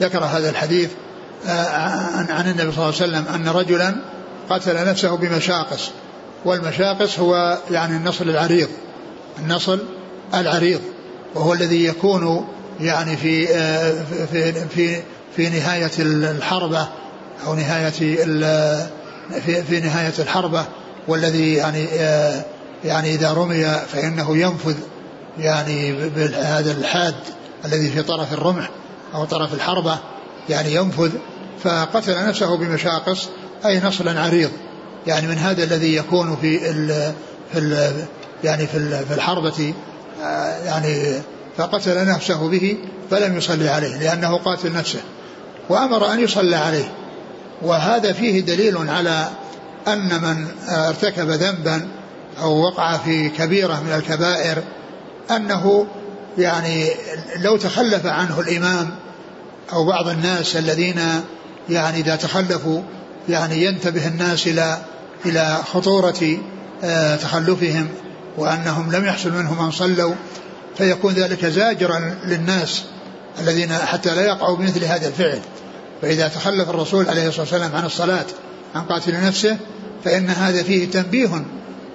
ذكر 0.00 0.24
هذا 0.24 0.50
الحديث 0.50 0.90
عن 2.28 2.50
النبي 2.50 2.72
صلى 2.72 2.84
الله 2.84 2.84
عليه 2.84 2.88
وسلم 2.96 3.24
أن 3.34 3.48
رجلا 3.48 3.94
قتل 4.50 4.86
نفسه 4.86 5.16
بمشاقص 5.16 5.90
والمشاقص 6.44 7.18
هو 7.18 7.58
يعني 7.70 7.96
النصل 7.96 8.28
العريض 8.28 8.68
النصل 9.38 9.78
العريض 10.34 10.80
وهو 11.34 11.52
الذي 11.52 11.84
يكون 11.84 12.48
يعني 12.80 13.16
في 13.16 13.46
في 14.26 14.52
في 14.68 15.02
في 15.36 15.48
نهاية 15.48 15.90
الحربة 15.98 16.88
أو 17.46 17.54
نهاية 17.54 17.90
في, 17.90 19.62
في 19.62 19.80
نهاية 19.80 20.12
الحربة 20.18 20.64
والذي 21.08 21.54
يعني 21.54 21.84
يعني 22.84 23.14
إذا 23.14 23.32
رمي 23.32 23.64
فإنه 23.64 24.36
ينفذ 24.36 24.76
يعني 25.38 25.92
بهذا 26.08 26.72
الحاد 26.72 27.14
الذي 27.64 27.90
في 27.90 28.02
طرف 28.02 28.32
الرمح 28.32 28.70
أو 29.14 29.24
طرف 29.24 29.54
الحربة. 29.54 29.98
يعني 30.48 30.74
ينفذ 30.74 31.10
فقتل 31.62 32.26
نفسه 32.28 32.56
بمشاقص 32.56 33.28
أي 33.66 33.80
نصلا 33.80 34.20
عريض. 34.20 34.50
يعني 35.06 35.26
من 35.26 35.38
هذا 35.38 35.64
الذي 35.64 35.96
يكون 35.96 36.36
في 36.36 36.70
ال 36.70 37.12
في 37.52 37.58
ال 37.58 37.92
يعني 38.44 38.66
في 38.66 39.04
في 39.04 39.14
الحربة 39.14 39.74
آه، 40.22 40.64
يعني 40.64 41.20
فقتل 41.56 42.06
نفسه 42.06 42.48
به 42.48 42.76
فلم 43.10 43.36
يصلي 43.36 43.68
عليه 43.68 43.96
لأنه 43.96 44.36
قاتل 44.36 44.72
نفسه 44.72 45.00
وأمر 45.68 46.12
أن 46.12 46.20
يصلى 46.20 46.56
عليه. 46.56 46.92
وهذا 47.62 48.12
فيه 48.12 48.40
دليل 48.40 48.90
على 48.90 49.28
أن 49.88 50.22
من 50.22 50.46
ارتكب 50.68 51.28
ذنبا 51.30 51.88
أو 52.42 52.62
وقع 52.62 52.96
في 52.96 53.28
كبيرة 53.28 53.82
من 53.86 53.92
الكبائر 53.92 54.62
أنه 55.30 55.86
يعني 56.38 56.90
لو 57.36 57.56
تخلف 57.56 58.06
عنه 58.06 58.40
الإمام 58.40 58.90
أو 59.72 59.84
بعض 59.86 60.08
الناس 60.08 60.56
الذين 60.56 61.00
يعني 61.68 62.00
إذا 62.00 62.16
تخلفوا 62.16 62.82
يعني 63.28 63.64
ينتبه 63.64 64.08
الناس 64.08 64.46
إلى 64.46 64.78
إلى 65.26 65.58
خطورة 65.72 66.38
آه، 66.84 67.16
تخلفهم 67.16 67.88
وأنهم 68.38 68.92
لم 68.92 69.04
يحصل 69.04 69.32
منهم 69.32 69.64
أن 69.64 69.70
صلوا 69.70 70.14
فيكون 70.78 71.14
ذلك 71.14 71.46
زاجرا 71.46 72.14
للناس 72.24 72.84
الذين 73.40 73.72
حتى 73.72 74.14
لا 74.14 74.22
يقعوا 74.22 74.56
بمثل 74.56 74.84
هذا 74.84 75.08
الفعل. 75.08 75.40
فإذا 76.02 76.28
تخلف 76.28 76.70
الرسول 76.70 77.08
عليه 77.08 77.28
الصلاة 77.28 77.42
والسلام 77.42 77.74
عن 77.74 77.84
الصلاة 77.84 78.24
عن 78.74 78.82
قاتل 78.82 79.24
نفسه 79.26 79.56
فإن 80.04 80.30
هذا 80.30 80.62
فيه 80.62 80.90
تنبيه 80.90 81.44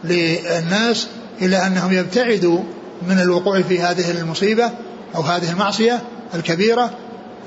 للناس 0.04 1.08
إلى 1.42 1.68
أنهم 1.68 1.94
يبتعدوا 1.94 2.64
من 3.08 3.20
الوقوع 3.20 3.62
في 3.62 3.80
هذه 3.80 4.12
المصيبة 4.12 4.72
أو 5.16 5.22
هذه 5.22 5.52
المعصية 5.52 6.02
الكبيرة 6.36 6.92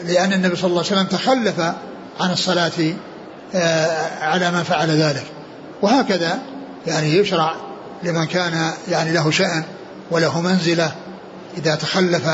لأن 0.04 0.32
النبي 0.32 0.56
صلى 0.56 0.70
الله 0.70 0.84
عليه 0.84 0.92
وسلم 0.92 1.06
تخلف 1.06 1.60
عن 2.20 2.30
الصلاة 2.32 2.94
آه، 3.54 4.24
على 4.24 4.50
من 4.50 4.62
فعل 4.62 4.90
ذلك. 4.90 5.24
وهكذا 5.82 6.38
يعني 6.86 7.16
يشرع 7.16 7.54
لمن 8.02 8.26
كان 8.26 8.72
يعني 8.88 9.12
له 9.12 9.30
شأن 9.30 9.64
وله 10.10 10.40
منزلة 10.40 10.92
إذا 11.56 11.74
تخلف 11.74 12.28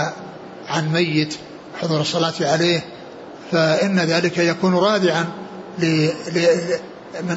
عن 0.68 0.92
ميت 0.92 1.34
حضور 1.82 2.00
الصلاة 2.00 2.34
عليه 2.40 2.84
فإن 3.52 4.00
ذلك 4.00 4.38
يكون 4.38 4.74
رادعا 4.74 5.24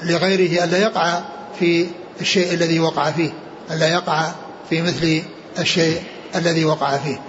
لغيره 0.03 0.63
ألا 0.63 0.78
يقع 0.78 1.22
في 1.59 1.88
الشيء 2.22 2.53
الذي 2.53 2.80
وقع 2.80 3.11
فيه 3.11 3.34
ألا 3.72 3.88
يقع 3.88 4.32
في 4.69 4.82
مثل 4.82 5.24
الشيء 5.59 6.01
الذي 6.36 6.65
وقع 6.65 6.97
فيه. 6.97 7.22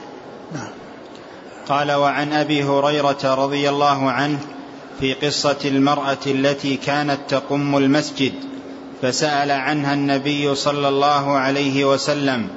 نعم. 0.55 0.82
قال 1.69 1.93
وعن 1.93 2.33
أبي 2.33 2.65
هريرة 2.65 3.35
رضي 3.35 3.69
الله 3.69 4.11
عنه 4.11 4.39
في 5.01 5.15
قصة 5.15 5.59
المرأة 5.65 6.19
التي 6.27 6.77
كانت 6.77 7.19
تقم 7.29 7.77
المسجد 7.77 8.33
فسأل 9.03 9.51
عنها 9.51 9.95
النبي 9.95 10.55
صلى 10.55 10.89
الله 10.89 11.33
عليه 11.33 11.85
وسلم 11.85 12.49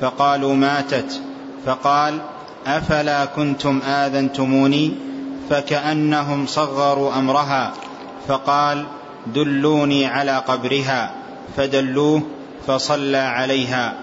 فقالوا 0.00 0.54
ماتت 0.54 1.20
فقال 1.66 2.18
أفلا 2.66 3.24
كنتم 3.24 3.80
آذنتموني؟ 3.82 4.94
فكأنهم 5.50 6.46
صغروا 6.46 7.18
أمرها 7.18 7.72
فقال 8.28 8.86
دلوني 9.34 10.06
على 10.06 10.38
قبرها 10.38 11.14
فدلوه 11.56 12.22
فصلى 12.66 13.16
عليها 13.16 13.94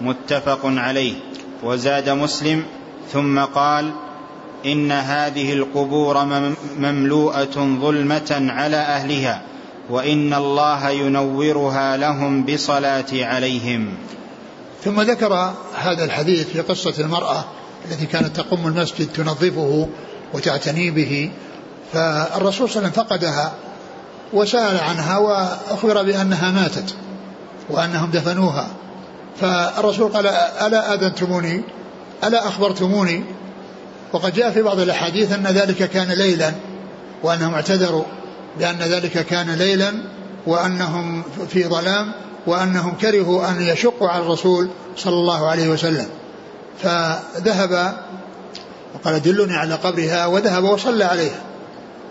متفق 0.00 0.60
عليه. 0.64 1.14
وزاد 1.62 2.10
مسلم 2.10 2.64
ثم 3.12 3.40
قال 3.40 3.92
إن 4.64 4.92
هذه 4.92 5.52
القبور 5.52 6.24
مملوءة 6.78 7.78
ظلمة 7.80 8.46
على 8.48 8.76
أهلها 8.76 9.42
وإن 9.90 10.34
الله 10.34 10.90
ينورها 10.90 11.96
لهم 11.96 12.44
بصلاة 12.44 13.04
عليهم. 13.12 13.94
ثم 14.84 15.00
ذكر 15.00 15.52
هذا 15.76 16.04
الحديث 16.04 16.48
في 16.48 16.60
قصة 16.60 16.94
المرأة 16.98 17.44
التي 17.90 18.06
كانت 18.06 18.36
تقوم 18.36 18.66
المسجد 18.66 19.12
تنظفه 19.12 19.88
وتعتني 20.34 20.90
به 20.90 21.30
فالرسول 21.92 22.70
صلى 22.70 22.78
الله 22.78 22.88
عليه 22.88 22.88
وسلم 22.88 23.04
فقدها 23.04 23.52
وسأل 24.32 24.80
عنها 24.80 25.18
وأخبر 25.18 26.02
بأنها 26.02 26.50
ماتت 26.50 26.94
وأنهم 27.70 28.10
دفنوها. 28.10 28.68
فالرسول 29.40 30.12
قال 30.12 30.26
ألا 30.66 30.94
آذنتموني؟ 30.94 31.62
ألا 32.24 32.48
أخبرتموني 32.48 33.24
وقد 34.16 34.34
جاء 34.34 34.50
في 34.50 34.62
بعض 34.62 34.80
الأحاديث 34.80 35.32
أن 35.32 35.46
ذلك 35.46 35.90
كان 35.90 36.08
ليلا 36.08 36.52
وأنهم 37.22 37.54
اعتذروا 37.54 38.04
بأن 38.58 38.78
ذلك 38.78 39.26
كان 39.26 39.50
ليلا 39.50 39.92
وأنهم 40.46 41.22
في 41.48 41.64
ظلام 41.64 42.12
وأنهم 42.46 42.94
كرهوا 42.94 43.50
أن 43.50 43.62
يشقوا 43.62 44.08
على 44.08 44.22
الرسول 44.22 44.68
صلى 44.96 45.14
الله 45.14 45.46
عليه 45.46 45.68
وسلم. 45.68 46.06
فذهب 46.82 47.96
وقال 48.94 49.22
دلني 49.22 49.56
على 49.56 49.74
قبرها 49.74 50.26
وذهب 50.26 50.64
وصلى 50.64 51.04
عليها. 51.04 51.40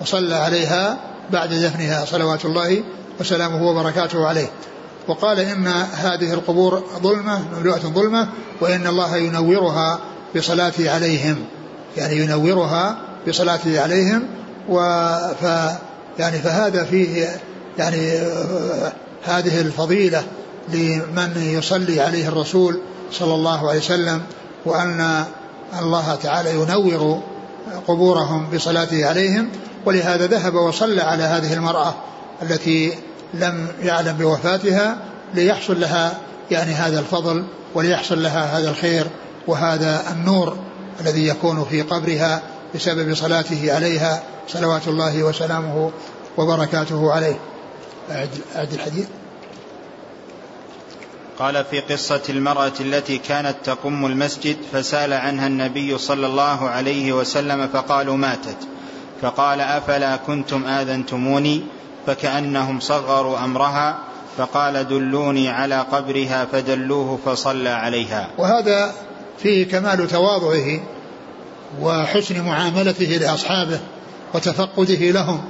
وصلى 0.02 0.36
عليها 0.36 0.98
بعد 1.32 1.50
دفنها 1.50 2.06
صلوات 2.06 2.46
الله 2.46 2.84
وسلامه 3.20 3.68
وبركاته 3.68 4.28
عليه. 4.28 4.50
وقال 5.08 5.40
إن 5.40 5.68
هذه 5.94 6.34
القبور 6.34 6.84
ظلمة 7.04 7.42
مملوءة 7.58 7.80
ظلمة 7.80 8.28
وإن 8.62 8.88
الله 8.88 9.18
ينورها 9.18 10.00
بصلاته 10.36 10.92
عليهم. 10.92 11.46
يعني 11.98 12.16
ينورها 12.16 12.98
بصلاته 13.28 13.82
عليهم 13.82 14.24
وف 14.70 15.44
يعني 16.20 16.38
فهذا 16.38 16.84
فيه 16.84 17.28
يعني 17.78 18.20
هذه 19.26 19.62
الفضيلة 19.62 20.24
لمن 20.70 21.32
يصلي 21.58 22.02
عليه 22.02 22.28
الرسول 22.28 22.80
صلى 23.12 23.34
الله 23.34 23.70
عليه 23.70 23.80
وسلم 23.80 24.22
وأن 24.66 25.26
الله 25.80 26.16
تعالى 26.16 26.56
ينور 26.56 27.22
قبورهم 27.88 28.50
بصلاته 28.54 29.06
عليهم. 29.06 29.50
ولهذا 29.86 30.28
ذهب 30.28 30.56
وصلى 30.56 31.02
على 31.02 31.24
هذه 31.24 31.54
المرأة 31.54 31.96
التي 32.42 32.94
لم 33.34 33.68
يعلم 33.84 34.14
بوفاتها 34.18 34.98
ليحصل 35.34 35.82
لها 35.82 36.18
يعني 36.52 36.74
هذا 36.74 37.00
الفضل 37.00 37.44
وليحصل 37.76 38.24
لها 38.24 38.60
هذا 38.60 38.70
الخير 38.70 39.08
وهذا 39.48 40.04
النور. 40.12 40.58
الذي 41.02 41.28
يكون 41.28 41.66
في 41.66 41.82
قبرها 41.82 42.42
بسبب 42.76 43.14
صلاته 43.14 43.76
عليها 43.76 44.24
صلوات 44.48 44.88
الله 44.88 45.24
وسلامه 45.24 45.92
وبركاته 46.38 47.12
عليه. 47.12 47.36
أعد 48.56 48.74
الحديث. 48.74 49.08
قال 51.40 51.66
في 51.66 51.80
قصة 51.80 52.22
المرأة 52.30 52.74
التي 52.80 53.18
كانت 53.18 53.56
تقم 53.64 54.06
المسجد 54.06 54.58
فسأل 54.74 55.14
عنها 55.14 55.48
النبي 55.48 55.98
صلى 55.98 56.28
الله 56.28 56.70
عليه 56.70 57.14
وسلم 57.14 57.68
فقالوا 57.68 58.18
ماتت. 58.18 58.58
فقال 59.22 59.62
أفلا 59.62 60.16
كنتم 60.16 60.66
آذنتموني؟ 60.66 61.64
فكأنهم 62.08 62.80
صغروا 62.80 63.44
أمرها 63.44 63.98
فقال 64.38 64.88
دلوني 64.88 65.50
على 65.50 65.80
قبرها 65.92 66.46
فدلوه 66.52 67.20
فصلى 67.26 67.70
عليها. 67.70 68.30
وهذا 68.38 68.94
فيه 69.44 69.68
كمال 69.68 70.08
تواضعه 70.08 70.80
وحسن 71.82 72.42
معاملته 72.42 73.06
لأصحابه 73.06 73.80
وتفقده 74.34 75.12
لهم. 75.12 75.42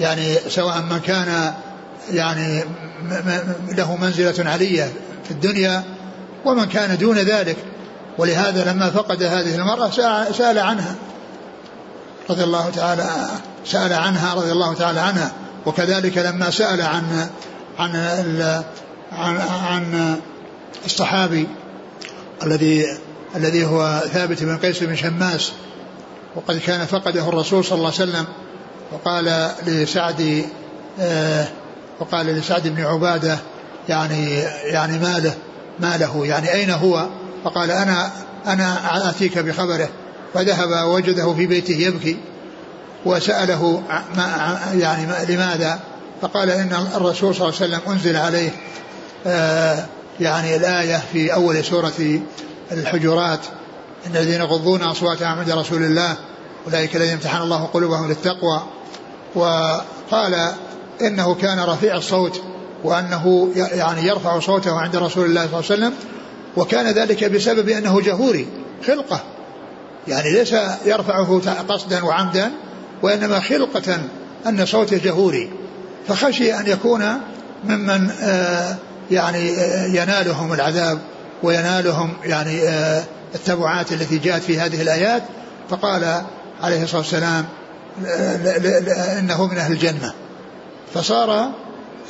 يعني 0.00 0.34
سواء 0.48 0.82
من 0.82 0.98
كان 0.98 1.54
يعني 2.10 2.64
له 3.68 3.96
منزلة 3.96 4.50
علية 4.50 4.92
في 5.24 5.30
الدنيا 5.30 5.84
ومن 6.44 6.64
كان 6.64 6.98
دون 6.98 7.18
ذلك. 7.18 7.56
ولهذا 8.18 8.72
لما 8.72 8.90
فقد 8.90 9.22
هذه 9.22 9.54
المرأة 9.54 9.90
سأل 10.32 10.58
عنها 10.58 10.94
رضي 12.30 12.44
الله 12.44 12.70
تعالى 12.70 13.10
سأل 13.64 13.92
عنها 13.92 14.34
رضي 14.34 14.52
الله 14.52 14.74
تعالى 14.74 15.00
عنها. 15.00 15.32
وكذلك 15.66 16.18
لما 16.18 16.50
سأل 16.50 16.82
عن 16.82 17.28
عن 17.78 17.96
عن, 19.12 19.36
عن 19.66 20.16
الصحابي 20.84 21.48
الذي 22.42 22.86
الذي 23.36 23.64
هو 23.64 24.02
ثابت 24.12 24.42
بن 24.42 24.56
قيس 24.56 24.82
بن 24.82 24.96
شماس 24.96 25.52
وقد 26.36 26.58
كان 26.58 26.86
فقده 26.86 27.28
الرسول 27.28 27.64
صلى 27.64 27.78
الله 27.78 27.92
عليه 27.98 28.10
وسلم 28.10 28.26
وقال 28.92 29.50
لسعد 29.66 30.44
آه، 31.00 31.46
وقال 32.00 32.26
لسعد 32.26 32.68
بن 32.68 32.84
عبادة 32.84 33.38
يعني 33.88 34.30
يعني 34.64 34.98
ماله 34.98 35.34
ماله 35.80 36.26
يعني 36.26 36.52
أين 36.52 36.70
هو؟ 36.70 37.06
فقال 37.44 37.70
أنا 37.70 38.10
أنا 38.46 39.10
آتيك 39.10 39.38
بخبره 39.38 39.88
فذهب 40.34 40.88
وجده 40.88 41.34
في 41.34 41.46
بيته 41.46 41.74
يبكي 41.74 42.16
وسأله 43.04 43.82
يعني 44.74 45.34
لماذا 45.34 45.80
فقال 46.22 46.50
إن 46.50 46.86
الرسول 46.96 47.34
صلى 47.34 47.48
الله 47.48 47.58
عليه 47.60 47.76
وسلم 47.76 47.92
أنزل 47.92 48.16
عليه 48.16 48.50
آه، 49.26 49.84
يعني 50.20 50.56
الآية 50.56 51.02
في 51.12 51.34
أول 51.34 51.64
سورة 51.64 52.20
الحجرات 52.72 53.40
إن 54.06 54.16
الذين 54.16 54.40
يغضون 54.40 54.82
أصواتهم 54.82 55.38
عند 55.38 55.50
رسول 55.50 55.82
الله 55.82 56.16
أولئك 56.66 56.96
الذين 56.96 57.12
امتحن 57.12 57.42
الله 57.42 57.64
قلوبهم 57.64 58.08
للتقوى. 58.08 58.62
وقال 59.34 60.52
إنه 61.00 61.34
كان 61.34 61.60
رفيع 61.60 61.96
الصوت 61.96 62.42
وأنه 62.84 63.52
يعني 63.56 64.08
يرفع 64.08 64.40
صوته 64.40 64.80
عند 64.80 64.96
رسول 64.96 65.26
الله 65.26 65.46
صلى 65.46 65.60
الله 65.60 65.70
عليه 65.70 65.74
وسلم 65.74 65.94
وكان 66.56 66.86
ذلك 66.86 67.24
بسبب 67.24 67.68
أنه 67.68 68.00
جهوري 68.00 68.46
خلقة. 68.86 69.20
يعني 70.08 70.32
ليس 70.32 70.54
يرفعه 70.84 71.40
قصدا 71.68 72.04
وعمدا 72.04 72.50
وإنما 73.02 73.40
خلقة 73.40 73.98
أن 74.46 74.66
صوته 74.66 75.00
جهوري. 75.04 75.50
فخشي 76.08 76.54
أن 76.54 76.66
يكون 76.66 77.20
ممن 77.64 78.10
آه، 78.10 78.76
يعني 79.10 79.50
آه، 79.50 79.86
ينالهم 79.86 80.52
العذاب. 80.52 80.98
وينالهم 81.42 82.12
يعني 82.24 82.62
آه، 82.62 83.04
التبعات 83.34 83.92
التي 83.92 84.18
جاءت 84.18 84.42
في 84.42 84.60
هذه 84.60 84.82
الآيات 84.82 85.22
فقال 85.70 86.22
عليه 86.62 86.82
الصلاة 86.82 87.00
والسلام 87.00 87.46
إنه 89.18 89.46
من 89.46 89.58
أهل 89.58 89.72
الجنة. 89.72 90.12
فصار 90.94 91.50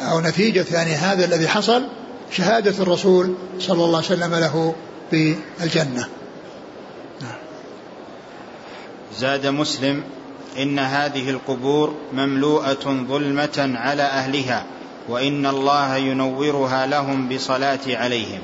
أو 0.00 0.20
نتيجة 0.20 0.64
يعني 0.72 0.94
هذا 0.94 1.24
الذي 1.24 1.48
حصل 1.48 1.84
شهادة 2.30 2.82
الرسول 2.82 3.34
صلى 3.58 3.84
الله 3.84 3.96
عليه 3.96 4.06
وسلم 4.06 4.34
له 4.34 4.74
بالجنة 5.12 6.06
زاد 9.18 9.46
مسلم 9.46 10.02
إن 10.58 10.78
هذه 10.78 11.30
القبور 11.30 11.94
مملوءة 12.12 13.04
ظلمة 13.08 13.72
على 13.74 14.02
أهلها 14.02 14.64
وإن 15.08 15.46
الله 15.46 15.96
ينورها 15.96 16.86
لهم 16.86 17.28
بصلاة 17.28 17.80
عليهم. 17.86 18.40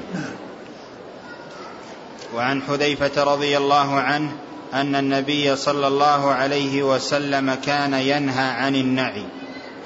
وعن 2.35 2.63
حذيفة 2.63 3.23
رضي 3.25 3.57
الله 3.57 3.95
عنه 3.95 4.31
أن 4.75 4.95
النبي 4.95 5.57
صلى 5.57 5.87
الله 5.87 6.31
عليه 6.31 6.83
وسلم 6.83 7.55
كان 7.55 7.95
ينهى 7.95 8.45
عن 8.45 8.75
النعي. 8.75 9.25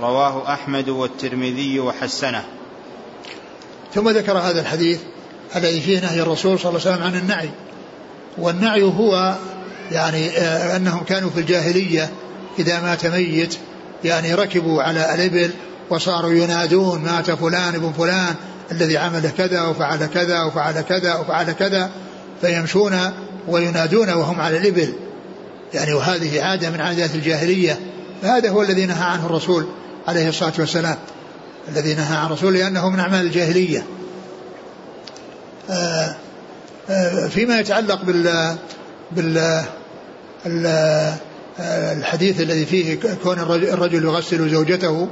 رواه 0.00 0.52
أحمد 0.52 0.88
والترمذي 0.88 1.80
وحسنه. 1.80 2.44
ثم 3.94 4.08
ذكر 4.08 4.38
هذا 4.38 4.60
الحديث 4.60 5.00
الذي 5.56 5.80
فيه 5.80 6.00
نهي 6.00 6.20
الرسول 6.20 6.58
صلى 6.58 6.68
الله 6.68 6.80
عليه 6.80 6.90
وسلم 6.90 7.06
عن 7.06 7.14
النعي. 7.14 7.50
والنعي 8.38 8.82
هو 8.82 9.34
يعني 9.92 10.30
آه، 10.30 10.76
أنهم 10.76 11.04
كانوا 11.04 11.30
في 11.30 11.40
الجاهلية 11.40 12.10
إذا 12.58 12.80
مات 12.80 13.06
ميت 13.06 13.58
يعني 14.04 14.34
ركبوا 14.34 14.82
على 14.82 15.14
الإبل 15.14 15.50
وصاروا 15.90 16.32
ينادون 16.32 17.02
مات 17.02 17.30
فلان 17.30 17.74
ابن 17.74 17.92
فلان 17.92 18.34
الذي 18.72 18.98
عمل 18.98 19.30
كذا 19.38 19.62
وفعل 19.62 20.06
كذا 20.06 20.42
وفعل 20.42 20.80
كذا 20.80 21.14
وفعل 21.14 21.52
كذا. 21.52 21.90
فيمشون 22.42 22.98
وينادون 23.48 24.10
وهم 24.10 24.40
على 24.40 24.56
الإبل. 24.56 24.92
يعني 25.74 25.92
وهذه 25.92 26.42
عادة 26.42 26.70
من 26.70 26.80
عادات 26.80 27.14
الجاهلية. 27.14 27.78
فهذا 28.22 28.50
هو 28.50 28.62
الذي 28.62 28.86
نهى 28.86 29.04
عنه 29.04 29.26
الرسول 29.26 29.66
عليه 30.08 30.28
الصلاة 30.28 30.52
والسلام. 30.58 30.96
الذي 31.68 31.94
نهى 31.94 32.16
عن 32.16 32.26
الرسول 32.26 32.54
لأنه 32.54 32.90
من 32.90 33.00
أعمال 33.00 33.26
الجاهلية. 33.26 33.86
آه، 35.70 36.16
آه، 36.90 37.28
فيما 37.28 37.60
يتعلق 37.60 38.04
بال 38.04 38.56
بال 39.12 39.62
الحديث 41.60 42.40
الذي 42.40 42.66
فيه 42.66 42.98
كون 43.22 43.38
الرجل 43.38 44.04
يغسل 44.04 44.50
زوجته 44.50 45.08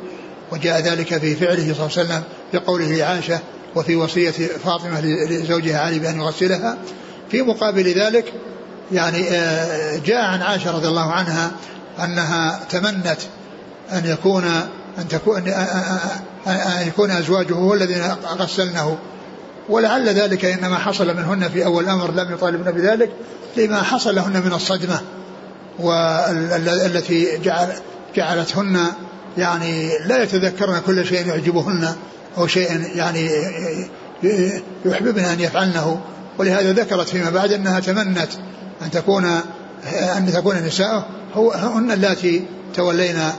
وجاء 0.53 0.81
ذلك 0.81 1.19
في 1.19 1.35
فعله 1.35 1.75
صلى 1.75 1.87
الله 1.87 1.99
عليه 1.99 2.03
وسلم 2.03 2.23
بقوله 2.53 2.87
لعائشة 2.87 3.39
وفي 3.77 3.97
وصية 3.97 4.31
فاطمة 4.65 5.01
لزوجها 5.01 5.81
علي 5.81 5.99
بأن 5.99 6.21
يغسلها. 6.21 6.79
في 7.31 7.43
مقابل 7.43 7.89
ذلك 7.89 8.33
يعني 8.93 9.29
آه، 9.31 9.97
جاء 9.97 10.25
عن 10.25 10.43
عائشة 10.43 10.77
رضي 10.77 10.89
الله 10.89 11.13
عنها 11.13 11.51
أنها 12.05 12.61
تمنت 12.71 13.19
أن 13.93 14.03
يكون 14.07 14.45
أن 14.99 15.09
تكون 15.09 15.49
أن 16.47 16.87
يكون 16.87 17.11
أزواجه 17.11 17.55
هو 17.55 17.75
الذين 17.75 18.03
غسلنه. 18.39 18.99
ولعل 19.69 20.09
ذلك 20.09 20.45
إنما 20.45 20.79
حصل 20.79 21.17
منهن 21.17 21.49
في 21.49 21.65
أول 21.65 21.85
الأمر 21.85 22.11
لم 22.11 22.33
يطالبن 22.33 22.71
بذلك 22.71 23.11
لما 23.57 23.83
حصل 23.83 24.15
لهن 24.15 24.43
من 24.45 24.53
الصدمة 24.53 25.01
والتي 25.79 27.39
جعل 27.39 27.69
جعلتهن 28.17 28.87
يعني 29.39 29.99
لا 30.07 30.23
يتذكرن 30.23 30.81
كل 30.87 31.07
شيء 31.07 31.27
يعجبهن 31.27 31.95
أو 32.39 32.47
شيء 32.47 32.97
يعني 32.97 33.31
يحببن 34.85 35.25
أن 35.25 35.41
يفعلنه. 35.41 36.01
ولهذا 36.41 36.73
ذكرت 36.73 37.09
فيما 37.09 37.31
بعد 37.31 37.53
أنها 37.53 37.81
تمنت 37.81 38.29
أن 38.83 38.91
تكون 38.91 39.25
أن 40.17 40.33
تكون 40.33 40.57
نساءه 40.57 41.07
هن 41.55 41.91
اللاتي 41.91 42.45
تولينا 42.75 43.33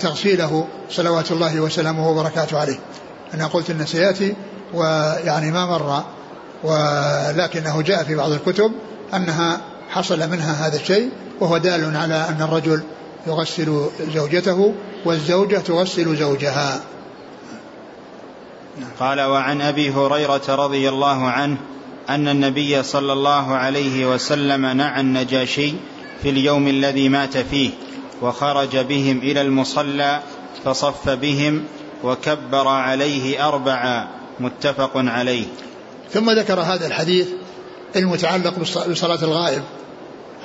تغسيله 0.00 0.66
صلوات 0.90 1.32
الله 1.32 1.60
وسلامه 1.60 2.08
وبركاته 2.08 2.58
عليه. 2.58 2.78
أنا 3.34 3.46
قلت 3.46 3.70
أن 3.70 3.86
سيأتي 3.86 4.34
ويعني 4.74 5.50
ما 5.50 5.66
مر 5.66 6.04
ولكنه 6.64 7.82
جاء 7.82 8.04
في 8.04 8.14
بعض 8.14 8.30
الكتب 8.30 8.72
أنها 9.14 9.60
حصل 9.90 10.30
منها 10.30 10.66
هذا 10.66 10.76
الشيء 10.76 11.10
وهو 11.40 11.58
دال 11.58 11.96
على 11.96 12.14
أن 12.28 12.42
الرجل 12.42 12.82
يغسل 13.26 13.88
زوجته 14.14 14.74
والزوجة 15.04 15.56
تغسل 15.56 16.16
زوجها. 16.16 16.80
قال 19.00 19.20
وعن 19.20 19.60
أبي 19.60 19.90
هريرة 19.90 20.42
رضي 20.48 20.88
الله 20.88 21.30
عنه 21.30 21.56
أن 22.14 22.28
النبي 22.28 22.82
صلى 22.82 23.12
الله 23.12 23.54
عليه 23.54 24.14
وسلم 24.14 24.66
نعى 24.66 25.00
النجاشي 25.00 25.72
في 26.22 26.30
اليوم 26.30 26.68
الذي 26.68 27.08
مات 27.08 27.36
فيه 27.36 27.70
وخرج 28.22 28.76
بهم 28.76 29.18
إلى 29.18 29.40
المصلى 29.40 30.20
فصف 30.64 31.08
بهم 31.08 31.64
وكبر 32.04 32.68
عليه 32.68 33.48
اربعا 33.48 34.08
متفق 34.40 34.90
عليه. 34.94 35.44
ثم 36.12 36.30
ذكر 36.30 36.60
هذا 36.60 36.86
الحديث 36.86 37.28
المتعلق 37.96 38.58
بصلاة 38.88 39.24
الغائب 39.24 39.62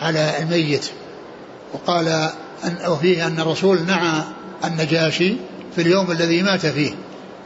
على 0.01 0.33
الميت 0.39 0.91
وقال 1.73 2.07
أن 2.63 2.77
وفيه 2.87 3.27
أن 3.27 3.39
الرسول 3.39 3.81
نعى 3.81 4.23
النجاشي 4.65 5.35
في 5.75 5.81
اليوم 5.81 6.11
الذي 6.11 6.41
مات 6.41 6.65
فيه 6.65 6.91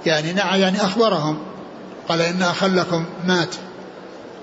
يعني 0.05 0.33
نعى 0.33 0.61
يعني 0.61 0.81
أخبرهم 0.81 1.37
قال 2.09 2.21
إن 2.21 2.41
أخلكم 2.41 3.05
مات. 3.27 3.55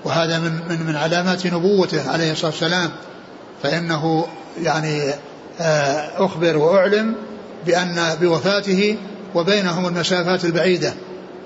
وهذا 0.05 0.39
من 0.39 0.51
من 0.69 0.85
من 0.85 0.95
علامات 0.95 1.47
نبوته 1.47 2.11
عليه 2.11 2.31
الصلاة 2.31 2.51
والسلام. 2.51 2.91
فإنه 3.63 4.27
يعني 4.61 5.13
آه، 5.59 6.25
أخبر 6.25 6.57
وأعلم 6.57 7.15
بأن 7.65 8.15
بوفاته 8.21 8.97
وبينهم 9.35 9.87
المسافات 9.87 10.45
البعيدة 10.45 10.93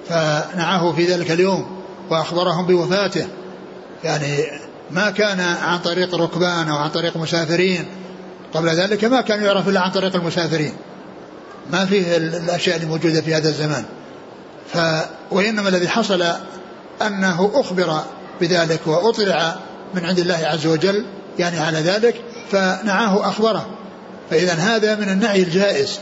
فنعاه 0.10 0.92
في 0.92 1.06
ذلك 1.06 1.32
اليوم 1.32 1.82
وأخبرهم 2.10 2.66
بوفاته. 2.66 3.28
يعني 4.04 4.38
ما 4.92 5.10
كان 5.10 5.40
عن 5.40 5.80
طريق 5.80 6.16
ركبان 6.16 6.70
أو 6.70 6.78
عن 6.78 6.90
طريق 6.90 7.18
مسافرين. 7.18 7.86
قبل 8.54 8.70
ذلك 8.70 9.04
ما 9.06 9.22
كان 9.22 9.44
يعرف 9.44 9.70
إلا 9.70 9.80
عن 9.80 9.92
طريق 9.92 10.16
المسافرين. 10.16 10.74
ما 11.72 11.86
فيه 11.86 12.18
الأشياء 12.18 12.76
اللي 12.76 12.88
موجودة 12.88 13.22
في 13.22 13.36
هذا 13.36 13.50
الزمان. 13.50 13.86
ف 14.74 14.78
وإنما 15.32 15.70
الذي 15.70 15.90
حصل 15.90 16.24
أنه 17.02 17.52
أخبر 17.54 18.02
بذلك 18.42 18.88
وأطلع 18.88 19.56
من 19.94 20.06
عند 20.06 20.20
الله 20.20 20.40
عز 20.44 20.68
وجل 20.68 21.06
يعني 21.40 21.60
على 21.60 21.80
ذلك 21.80 22.16
فنعاه 22.52 23.30
أخبره. 23.30 23.70
فإذا 24.30 24.54
هذا 24.54 24.96
من 24.96 25.10
النعي 25.10 25.42
الجائز. 25.42 26.00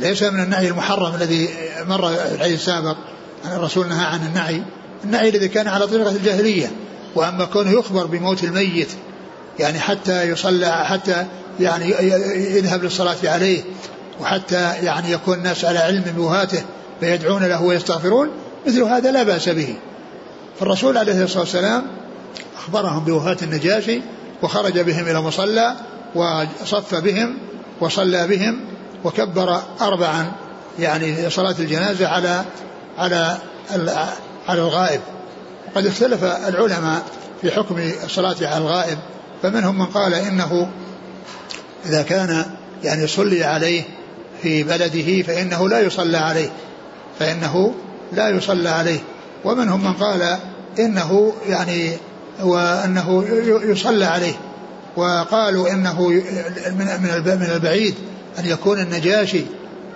ليس 0.00 0.22
من 0.22 0.42
النعي 0.42 0.68
المحرم 0.68 1.14
الذي 1.14 1.48
مر 1.88 2.08
الحديث 2.08 2.60
السابق 2.60 2.96
أن 3.44 3.52
الرسول 3.52 3.88
نهى 3.88 4.04
عن 4.04 4.26
النعي. 4.26 4.62
النعي 5.04 5.28
الذي 5.28 5.48
كان 5.48 5.68
على 5.68 5.86
طريقة 5.86 6.10
الجاهلية. 6.10 6.70
وأما 7.14 7.44
كونه 7.44 7.70
يخبر 7.70 8.06
بموت 8.06 8.44
الميت 8.44 8.88
يعني 9.58 9.80
حتى 9.80 10.22
يصلى 10.22 10.84
حتى 10.86 11.26
يعني 11.60 11.90
يذهب 12.56 12.84
للصلاة 12.84 13.16
عليه 13.24 13.62
وحتى 14.20 14.72
يعني 14.82 15.12
يكون 15.12 15.38
الناس 15.38 15.64
على 15.64 15.78
علم 15.78 16.04
بوهاته 16.16 16.62
فيدعون 17.00 17.44
له 17.44 17.62
ويستغفرون 17.62 18.30
مثل 18.66 18.82
هذا 18.82 19.10
لا 19.10 19.22
بأس 19.22 19.48
به. 19.48 19.76
فالرسول 20.62 20.98
عليه 20.98 21.24
الصلاة 21.24 21.40
والسلام 21.40 21.86
أخبرهم 22.56 23.04
بوفاة 23.04 23.36
النجاشي 23.42 24.00
وخرج 24.42 24.80
بهم 24.80 25.08
إلى 25.08 25.20
مصلى 25.20 25.76
وصف 26.14 26.94
بهم 26.94 27.38
وصلى 27.80 28.28
بهم 28.28 28.60
وكبر 29.04 29.60
أربعا 29.80 30.32
يعني 30.78 31.30
صلاة 31.30 31.54
الجنازة 31.58 32.08
على 32.08 32.44
على 32.98 33.38
على 34.48 34.60
الغائب. 34.60 35.00
وقد 35.68 35.86
اختلف 35.86 36.24
العلماء 36.24 37.02
في 37.40 37.50
حكم 37.50 37.78
الصلاة 38.04 38.36
على 38.42 38.58
الغائب 38.58 38.98
فمنهم 39.42 39.78
من 39.78 39.86
قال 39.86 40.14
إنه 40.14 40.68
إذا 41.86 42.02
كان 42.02 42.46
يعني 42.84 43.02
يصلي 43.02 43.44
عليه 43.44 43.82
في 44.42 44.62
بلده 44.62 45.22
فإنه 45.22 45.68
لا 45.68 45.80
يصلى 45.80 46.18
عليه 46.18 46.50
فإنه 47.18 47.74
لا 48.12 48.28
يصلى 48.28 48.68
عليه. 48.68 49.00
ومنهم 49.44 49.84
من 49.84 49.92
قال 49.92 50.38
إنه 50.78 51.32
يعني 51.48 51.92
وأنه 52.42 53.24
يصلى 53.64 54.04
عليه. 54.04 54.34
وقالوا 54.96 55.70
إنه 55.70 56.08
من 56.70 56.86
من 57.24 57.48
البعيد 57.54 57.94
أن 58.38 58.46
يكون 58.46 58.80
النجاشي 58.80 59.44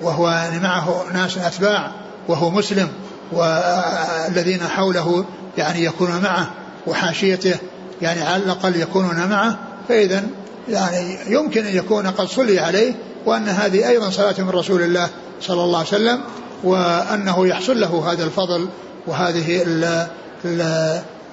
وهو 0.03 0.31
يعني 0.31 0.61
معه 0.61 1.05
ناس 1.13 1.39
أتباع 1.39 1.91
وهو 2.29 2.51
مسلم 2.51 2.89
والذين 3.33 4.61
حوله 4.63 5.25
يعني 5.59 5.85
يكونون 5.85 6.23
معه 6.23 6.51
وحاشيته 6.87 7.57
يعني 8.03 8.23
على 8.23 8.43
الأقل 8.43 8.77
يكونون 8.77 9.29
معه. 9.29 9.59
فإذا 9.89 10.25
يعني 10.69 11.19
يمكن 11.27 11.67
أن 11.67 11.77
يكون 11.77 12.07
قد 12.07 12.29
صلي 12.29 12.59
عليه 12.59 12.95
وأن 13.27 13.49
هذه 13.49 13.89
أيضا 13.89 14.11
صلاة 14.11 14.35
من 14.39 14.51
رسول 14.51 14.83
الله 14.83 15.09
صلى 15.41 15.65
الله 15.65 15.79
عليه 15.79 15.89
وسلم 15.89 16.21
وأنه 16.65 17.47
يحصل 17.47 17.81
له 17.81 18.13
هذا 18.13 18.25
الفضل 18.25 18.69
وهذه 19.07 19.63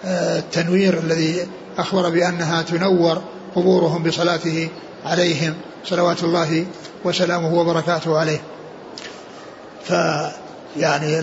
التنوير 0.06 1.00
الذي 1.00 1.48
أخبر 1.78 2.10
بأنها 2.10 2.62
تنور 2.62 3.22
قبورهم 3.56 4.04
بصلاته 4.04 4.70
عليهم 5.06 5.54
صلوات 5.86 6.24
الله 6.24 6.66
وسلامه 7.06 7.54
وبركاته 7.54 8.20
عليه. 8.20 8.42
فيعني 9.84 11.22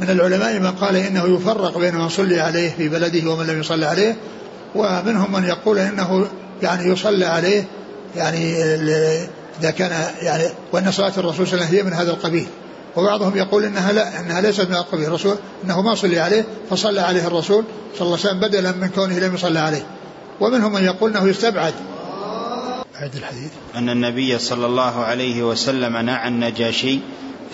من 0.00 0.10
العلماء 0.10 0.58
من 0.58 0.70
قال 0.70 0.96
إنه 0.96 1.36
يفرق 1.36 1.78
بين 1.78 1.94
من 1.94 2.08
صلي 2.08 2.40
عليه 2.40 2.70
في 2.70 2.88
بلده 2.88 3.30
ومن 3.30 3.46
لم 3.46 3.60
يصلي 3.60 3.86
عليه 3.86 4.16
ومنهم 4.74 5.32
من 5.32 5.44
يقول 5.44 5.78
إنه 5.78 6.26
يعني 6.62 6.92
يصلى 6.92 7.24
عليه 7.24 7.64
يعني 8.16 8.64
إذا 9.60 9.70
كان 9.70 9.90
يعني 10.22 10.44
وأن 10.72 10.92
صلاة 10.92 11.12
الرسول 11.16 11.46
صلى 11.46 11.54
الله 11.54 11.66
عليه 11.66 11.66
وسلم 11.66 11.76
هي 11.76 11.82
من 11.82 11.92
هذا 11.92 12.10
القبيل. 12.10 12.46
وبعضهم 12.96 13.36
يقول 13.36 13.64
إنها 13.64 13.92
لا 13.92 14.20
إنها 14.20 14.40
ليست 14.40 14.68
من 14.68 14.74
القبيل 14.74 15.06
الرسول 15.06 15.36
إنه 15.64 15.82
ما 15.82 15.94
صلي 15.94 16.20
عليه 16.20 16.44
فصلى 16.70 17.00
عليه 17.00 17.26
الرسول 17.26 17.64
صلى 17.98 18.06
الله 18.06 18.18
عليه 18.18 18.28
وسلم 18.28 18.40
بدلا 18.40 18.72
من 18.72 18.88
كونه 18.88 19.18
لم 19.18 19.34
يصلى 19.34 19.58
عليه. 19.58 19.86
ومنهم 20.40 20.72
من 20.72 20.84
يقول 20.84 21.16
إنه 21.16 21.28
يستبعد. 21.28 21.74
أعد 23.00 23.16
الحديث. 23.16 23.50
أن 23.74 23.88
النبي 23.90 24.38
صلى 24.38 24.66
الله 24.66 25.04
عليه 25.04 25.42
وسلم 25.42 25.96
نعى 25.96 26.28
النجاشي 26.28 26.98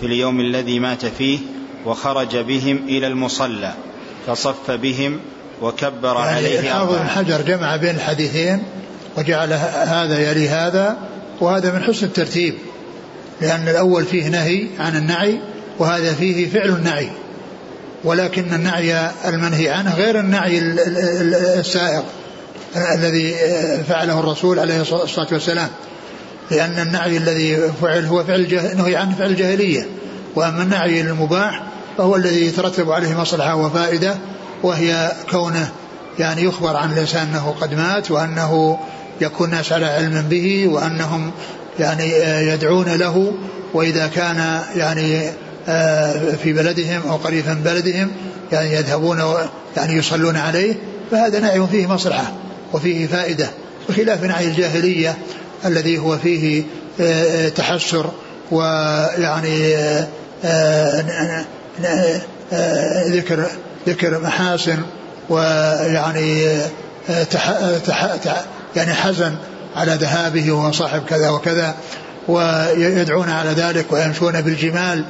في 0.01 0.07
اليوم 0.07 0.41
الذي 0.41 0.80
مات 0.80 1.07
فيه 1.07 1.38
وخرج 1.86 2.36
بهم 2.36 2.76
إلى 2.88 3.07
المصلى 3.07 3.74
فصف 4.26 4.70
بهم 4.70 5.20
وكبر 5.62 6.14
يعني 6.14 6.36
عليه 6.36 6.61
الحافظ 6.61 6.95
بن 6.95 7.09
حجر 7.09 7.43
جمع 7.43 7.76
بين 7.76 7.95
الحديثين 7.95 8.62
وجعل 9.18 9.53
هذا 9.53 10.30
يلي 10.30 10.49
هذا 10.49 10.99
وهذا 11.41 11.72
من 11.72 11.82
حسن 11.82 12.07
الترتيب. 12.07 12.55
لأن 13.41 13.68
الأول 13.68 14.05
فيه 14.05 14.28
نهي 14.28 14.66
عن 14.78 14.97
النعي 14.97 15.41
وهذا 15.78 16.14
فيه 16.14 16.49
فعل 16.49 16.68
النعي 16.68 17.11
ولكن 18.05 18.55
النعي 18.55 19.11
المنهي 19.28 19.68
عنه 19.68 19.95
غير 19.95 20.20
النعي 20.20 20.59
السائغ 21.59 22.03
الذي 22.76 23.34
فعله 23.88 24.20
الرسول 24.20 24.59
عليه 24.59 24.80
الصلاة 24.80 25.26
والسلام 25.32 25.68
لأن 26.51 26.78
النعي 26.78 27.16
الذي 27.16 27.57
فعل 27.82 28.05
هو 28.05 28.24
فعل. 28.24 28.70
نهي 28.76 28.97
عنه 28.97 29.14
فعل 29.14 29.30
الجاهلية 29.30 29.86
وأما 30.34 30.62
النعي 30.62 31.01
المباح 31.01 31.62
فهو 31.99 32.16
الذي 32.16 32.47
يترتب 32.47 32.91
عليه 32.91 33.20
مصلحة 33.20 33.57
وفائدة 33.57 34.14
وهي 34.62 35.12
كونه 35.30 35.70
يعني 36.18 36.43
يخبر 36.43 36.76
عن 36.76 36.93
الإنسان 36.93 37.26
أنه 37.26 37.55
قد 37.61 37.74
مات 37.74 38.11
وأنه 38.11 38.78
يكون 39.20 39.49
الناس 39.49 39.72
على 39.72 39.86
علم 39.86 40.22
به 40.22 40.68
وأنهم 40.68 41.30
يعني 41.81 42.12
يدعون 42.53 42.89
له 42.89 43.33
وإذا 43.74 44.07
كان 44.07 44.61
يعني 44.76 45.31
آه، 45.68 46.35
في 46.43 46.53
بلدهم 46.53 47.03
أو 47.09 47.16
قريبا 47.16 47.55
من 47.55 47.62
بلدهم 47.62 48.11
يعني 48.53 48.74
يذهبون 48.74 49.22
يعني 49.76 49.95
يصلون 49.95 50.37
عليه 50.37 50.74
فهذا 51.11 51.41
نعي 51.41 51.66
فيه 51.70 51.87
مصلحة 51.87 52.33
وفيه 52.72 53.07
فائدة 53.07 53.51
بخلاف 53.89 54.24
نعي 54.24 54.47
الجاهلية 54.47 55.16
الذي 55.64 55.99
هو 55.99 56.18
فيه 56.18 56.62
آه، 57.01 57.49
تحسر 57.49 58.11
ويعني 58.51 59.76
آه، 60.45 61.05
ذكر 63.07 63.47
ذكر 63.89 64.20
محاسن 64.20 64.78
ويعني 65.28 66.59
تح 67.31 67.53
تح 67.87 68.45
يعني 68.76 68.95
حزن 68.95 69.35
على 69.76 69.92
ذهابه 69.92 70.52
وهو 70.52 70.72
صاحب 70.72 71.02
كذا 71.04 71.30
وكذا 71.30 71.74
ويدعون 72.28 73.30
على 73.30 73.50
ذلك 73.50 73.92
ويمشون 73.92 74.40
بالجمال 74.40 75.04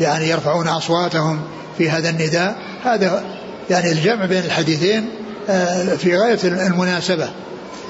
يعني 0.00 0.28
يرفعون 0.28 0.68
أصواتهم 0.68 1.40
في 1.78 1.90
هذا 1.90 2.10
النداء. 2.10 2.56
هذا 2.84 3.24
يعني 3.70 3.92
الجمع 3.92 4.24
بين 4.24 4.44
الحديثين 4.44 5.08
آه، 5.48 5.94
في 5.94 6.16
غاية 6.16 6.38
المناسبة 6.44 7.28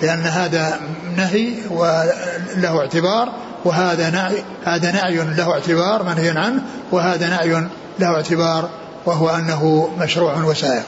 لأن 0.02 0.20
هذا 0.20 0.80
نهي 1.16 1.52
وله 1.70 2.80
اعتبار 2.80 3.32
وهذا 3.64 4.10
نعي 4.10 4.44
هذا 4.64 4.92
نعي 4.92 5.16
له 5.16 5.52
اعتبار 5.52 6.02
منهي 6.02 6.30
عنه 6.30 6.62
وهذا 6.92 7.28
نعي 7.28 7.68
له 7.98 8.14
اعتبار 8.14 8.70
وهو 9.06 9.28
أنه 9.28 9.90
مشروع 9.98 10.44
وسائغ 10.44 10.82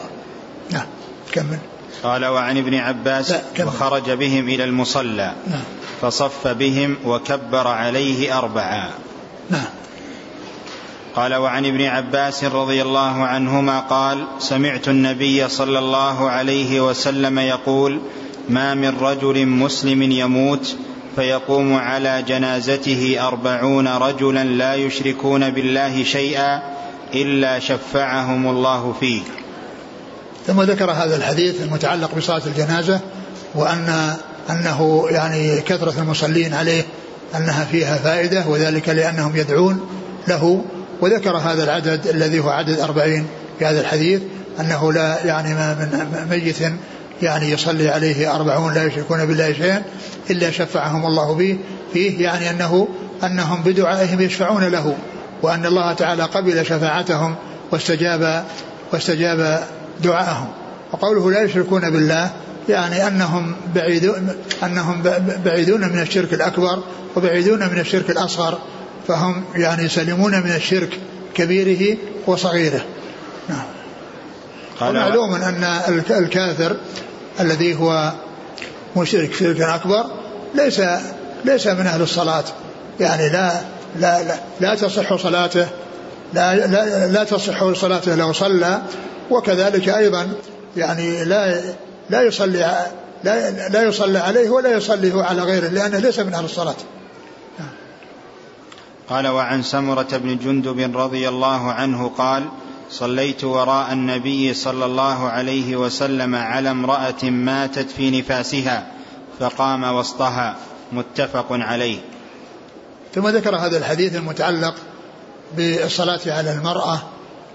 نعم 0.70 0.86
كمل. 1.32 1.58
قال 2.06 2.24
وعن 2.24 2.58
ابن 2.58 2.74
عباس 2.74 3.34
وخرج 3.60 4.10
بهم 4.10 4.48
إلى 4.48 4.64
المصلى. 4.64 5.32
نعم. 5.46 5.62
فصف 6.00 6.48
بهم 6.48 6.96
وكبر 7.04 7.68
عليه 7.68 8.38
أربعا 8.38 8.90
نعم. 9.50 9.64
قال 11.16 11.34
وعن 11.34 11.66
ابن 11.66 11.84
عباس 11.84 12.44
رضي 12.44 12.82
الله 12.82 13.24
عنهما 13.24 13.80
قال 13.80 14.24
سمعت 14.38 14.88
النبي 14.88 15.48
صلى 15.48 15.78
الله 15.78 16.30
عليه 16.30 16.80
وسلم 16.80 17.38
يقول 17.38 18.00
ما 18.48 18.74
من 18.74 18.96
رجل 19.00 19.46
مسلم 19.46 20.02
يموت 20.02 20.76
فيقوم 21.16 21.74
على 21.74 22.24
جنازته 22.28 23.28
أربعون 23.28 23.88
رجلا 23.88 24.44
لا 24.44 24.74
يشركون 24.74 25.50
بالله 25.50 26.04
شيئا 26.04 26.62
إلا 27.14 27.58
شفعهم 27.58 28.46
الله 28.46 28.94
فيه. 29.00 29.22
ثم 30.46 30.62
ذكر 30.62 30.90
هذا 30.90 31.16
الحديث 31.16 31.62
المتعلق 31.62 32.14
بصلاة 32.14 32.42
الجنازة 32.46 33.00
وأن 33.54 34.14
أنه 34.50 35.06
يعني 35.10 35.60
كثرة 35.60 35.94
المصلين 35.98 36.54
عليه 36.54 36.82
أنها 37.36 37.64
فيها 37.64 37.96
فائدة 37.96 38.46
وذلك 38.46 38.88
لأنهم 38.88 39.36
يدعون 39.36 39.80
له 40.28 40.64
وذكر 41.00 41.36
هذا 41.36 41.64
العدد 41.64 42.06
الذي 42.06 42.38
هو 42.38 42.48
عدد 42.48 42.80
أربعين 42.80 43.26
في 43.58 43.66
هذا 43.66 43.80
الحديث 43.80 44.20
أنه 44.60 44.92
لا 44.92 45.26
يعني 45.26 45.54
ما 45.54 45.74
من 45.74 46.26
ميت 46.30 46.56
يعني 47.22 47.50
يصلي 47.50 47.88
عليه 47.88 48.34
أربعون 48.34 48.74
لا 48.74 48.84
يشركون 48.84 49.26
بالله 49.26 49.52
شيئا 49.52 49.82
إلا 50.30 50.50
شفعهم 50.50 51.06
الله 51.06 51.34
به 51.34 51.58
فيه 51.92 52.24
يعني 52.24 52.50
أنه 52.50 52.88
أنهم 53.24 53.62
بدعائهم 53.62 54.20
يشفعون 54.20 54.64
له 54.64 54.96
وأن 55.42 55.66
الله 55.66 55.92
تعالى 55.92 56.22
قبل 56.22 56.66
شفاعتهم 56.66 57.34
واستجاب 57.72 58.44
واستجاب 58.92 59.64
دعاءهم 60.02 60.48
وقوله 60.92 61.30
لا 61.30 61.42
يشركون 61.42 61.90
بالله 61.90 62.30
يعني 62.68 63.06
أنهم 63.06 63.56
بعيدون 63.74 64.36
أنهم 64.62 65.02
بعيدون 65.44 65.80
من 65.80 66.00
الشرك 66.00 66.34
الأكبر 66.34 66.82
وبعيدون 67.16 67.58
من 67.58 67.78
الشرك 67.78 68.10
الأصغر 68.10 68.58
فهم 69.08 69.44
يعني 69.54 69.84
يسلمون 69.84 70.32
من 70.40 70.52
الشرك 70.54 70.98
كبيره 71.34 71.96
وصغيره. 72.26 72.84
نعم. 73.48 73.64
ومعلوم 74.80 75.34
أن 75.34 75.64
الكافر 76.10 76.76
الذي 77.40 77.74
هو 77.74 78.12
مشرك 78.96 79.34
شركا 79.34 79.74
أكبر 79.74 80.04
ليس 80.54 80.82
ليس 81.44 81.66
من 81.66 81.86
أهل 81.86 82.02
الصلاة. 82.02 82.44
يعني 83.00 83.28
لا 83.28 83.52
لا 84.00 84.22
لا, 84.22 84.34
لا 84.60 84.74
تصح 84.74 85.16
صلاته 85.16 85.66
لا, 86.34 86.54
لا, 86.66 87.06
لا 87.06 87.24
تصح 87.24 87.72
صلاته 87.72 88.14
لو 88.14 88.32
صلى 88.32 88.82
وكذلك 89.30 89.88
أيضا 89.88 90.32
يعني 90.76 91.24
لا 91.24 91.62
لا 92.10 92.22
يصلي 92.22 92.86
لا, 93.24 93.68
لا 93.68 93.82
يصلي 93.82 94.18
عليه 94.18 94.50
ولا 94.50 94.72
يصلي 94.72 95.12
هو 95.14 95.20
على 95.20 95.42
غيره 95.42 95.68
لأنه 95.68 95.98
ليس 95.98 96.18
من 96.18 96.34
أهل 96.34 96.44
الصلاة. 96.44 96.76
قال 99.08 99.26
وعن 99.28 99.62
سمرة 99.62 100.08
بن 100.12 100.38
جندب 100.38 100.98
رضي 100.98 101.28
الله 101.28 101.72
عنه 101.72 102.08
قال 102.08 102.48
صليت 102.90 103.44
وراء 103.44 103.92
النبي 103.92 104.54
صلى 104.54 104.84
الله 104.84 105.28
عليه 105.28 105.76
وسلم 105.76 106.34
على 106.34 106.70
امرأة 106.70 107.24
ماتت 107.24 107.90
في 107.90 108.20
نفاسها 108.20 108.86
فقام 109.40 109.84
وسطها 109.84 110.56
متفق 110.92 111.46
عليه. 111.50 111.98
ثم 113.14 113.28
ذكر 113.28 113.56
هذا 113.56 113.78
الحديث 113.78 114.16
المتعلق 114.16 114.74
بالصلاة 115.56 116.20
على 116.26 116.52
المرأة 116.52 117.02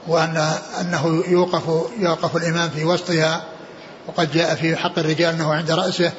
وأن 0.08 0.38
أنه 0.82 1.24
يوقف 1.28 1.64
يوقف 2.00 2.38
الإمام 2.38 2.70
في 2.70 2.86
وسطها 2.86 3.44
وقد 4.08 4.32
جاء 4.32 4.56
في 4.56 4.76
حق 4.76 5.00
الرجال 5.00 5.34
أنه 5.34 5.54
عند 5.54 5.72
رأسه 5.72 6.12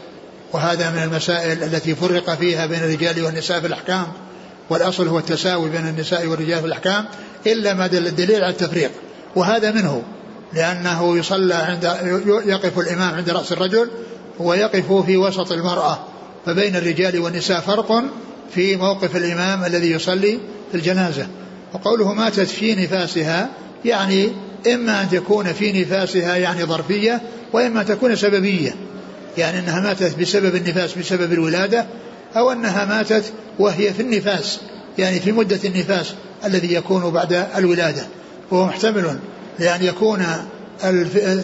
وهذا 0.52 0.90
من 0.90 1.02
المسائل 1.02 1.62
التي 1.62 1.94
فرق 1.94 2.34
فيها 2.34 2.66
بين 2.66 2.80
الرجال 2.80 3.24
والنساء 3.24 3.60
في 3.60 3.66
الأحكام 3.66 4.06
والأصل 4.70 5.08
هو 5.08 5.18
التساوي 5.18 5.70
بين 5.70 5.88
النساء 5.88 6.26
والرجال 6.26 6.60
في 6.60 6.66
الأحكام 6.66 7.04
إلا 7.46 7.74
ما 7.74 7.86
دل 7.86 8.06
الدليل 8.06 8.44
على 8.44 8.52
التفريق. 8.52 8.90
وهذا 9.36 9.70
منه 9.70 10.02
لأنه 10.52 11.18
يصلى 11.18 11.54
عند 11.54 11.84
يقف 12.46 12.78
الإمام 12.78 13.14
عند 13.14 13.30
رأس 13.30 13.52
الرجل 13.52 13.90
ويقف 14.38 14.92
في 14.92 15.16
وسط 15.16 15.52
المرأة 15.52 15.98
فبين 16.46 16.76
الرجال 16.76 17.18
والنساء 17.18 17.60
فرق 17.60 18.02
في 18.54 18.76
موقف 18.76 19.16
الإمام 19.16 19.64
الذي 19.64 19.90
يصلي 19.90 20.40
في 20.70 20.76
الجنازة. 20.76 21.26
وقوله 21.74 22.12
ماتت 22.12 22.48
في 22.48 22.74
نفاسها 22.74 23.48
يعني 23.84 24.32
إما 24.66 25.02
أن 25.02 25.08
تكون 25.10 25.52
في 25.52 25.82
نفاسها 25.82 26.36
يعني 26.36 26.64
ظرفية 26.64 27.20
وإما 27.52 27.82
تكون 27.82 28.16
سببية. 28.16 28.74
يعني 29.38 29.58
أنها 29.58 29.80
ماتت 29.80 30.18
بسبب 30.20 30.56
النفاس 30.56 30.98
بسبب 30.98 31.32
الولادة 31.32 31.86
أو 32.36 32.52
أنها 32.52 32.84
ماتت 32.84 33.32
وهي 33.58 33.92
في 33.92 34.02
النفاس 34.02 34.60
يعني 34.98 35.20
في 35.20 35.32
مدة 35.32 35.58
النفاس 35.64 36.14
الذي 36.44 36.74
يكون 36.74 37.10
بعد 37.10 37.46
الولادة. 37.56 38.06
وهو 38.50 38.66
محتمل 38.66 39.18
لأن 39.58 39.84
يكون 39.84 40.24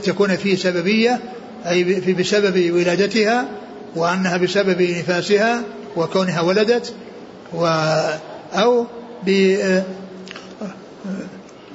تكون 0.05 0.37
فيه 0.37 0.57
سببية 0.57 1.21
أي 1.67 2.01
في 2.01 2.13
بسبب 2.13 2.75
ولادتها 2.75 3.49
وأنها 3.97 4.37
بسبب 4.37 4.83
نفاسها 4.83 5.63
وكونها 5.97 6.41
ولدت 6.41 6.93
و 7.55 7.67
أو 8.55 8.87
ب 9.27 9.59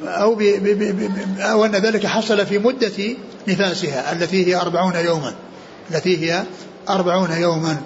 أو, 0.08 0.36
ب 0.36 0.42
أو 1.40 1.66
أن 1.66 1.72
ذلك 1.72 2.06
حصل 2.06 2.46
في 2.46 2.58
مدة 2.58 3.16
نفاسها 3.48 4.12
التي 4.12 4.48
هي 4.48 4.56
أربعون 4.56 4.96
يوما. 4.96 5.34
التي 5.92 6.18
هي 6.18 6.44
أربعون 6.90 7.32
يوما. 7.32 7.78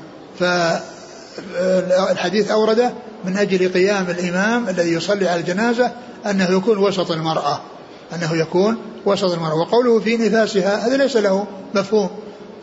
فالحديث 1.50 2.52
أورده 2.52 2.94
من 3.26 3.38
أجل 3.38 3.74
قيام 3.74 4.06
الإمام 4.10 4.70
الذي 4.70 4.94
يصلي 4.94 5.28
على 5.28 5.40
الجنازة 5.40 5.92
أنه 6.26 6.52
يكون 6.52 6.78
وسط 6.78 7.12
المرأة. 7.12 7.62
أنه 8.16 8.36
يكون 8.36 8.78
وسط 9.06 9.32
المرأة. 9.32 9.56
وقوله 9.56 10.00
في 10.00 10.18
نفاسها 10.18 10.88
هذا 10.88 10.98
ليس 10.98 11.18
له 11.18 11.48
مفهوم. 11.76 12.10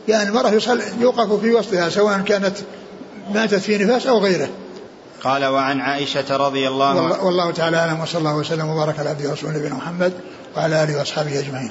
يعني 0.09 0.29
المرأة 0.29 0.61
يوقف 1.01 1.41
في 1.41 1.55
وسطها 1.55 1.89
سواء 1.89 2.21
كانت 2.21 2.57
ماتت 3.35 3.55
في 3.55 3.79
نفاس 3.79 4.07
أو 4.07 4.19
غيره. 4.19 4.49
قال 5.25 5.45
وعن 5.45 5.81
عائشة 5.81 6.37
رضي 6.37 6.68
الله 6.68 6.89
عنها. 6.89 7.22
والله 7.22 7.51
تعالى 7.51 7.77
أعلم 7.77 8.01
وصلى 8.01 8.18
الله 8.18 8.37
وسلم 8.37 8.68
وبارك 8.68 8.99
على 8.99 9.09
عبده 9.09 9.31
ورسوله 9.31 9.59
نبينا 9.59 9.75
محمد 9.75 10.12
وعلى 10.57 10.85
آله 10.85 10.99
وأصحابه 10.99 11.39
أجمعين. 11.39 11.70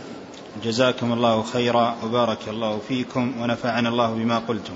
جزاكم 0.63 1.13
الله 1.13 1.43
خيرا 1.43 1.95
وبارك 2.03 2.47
الله 2.47 2.79
فيكم 2.87 3.33
ونفعنا 3.41 3.89
الله 3.89 4.13
بما 4.13 4.37
قلتم. 4.39 4.73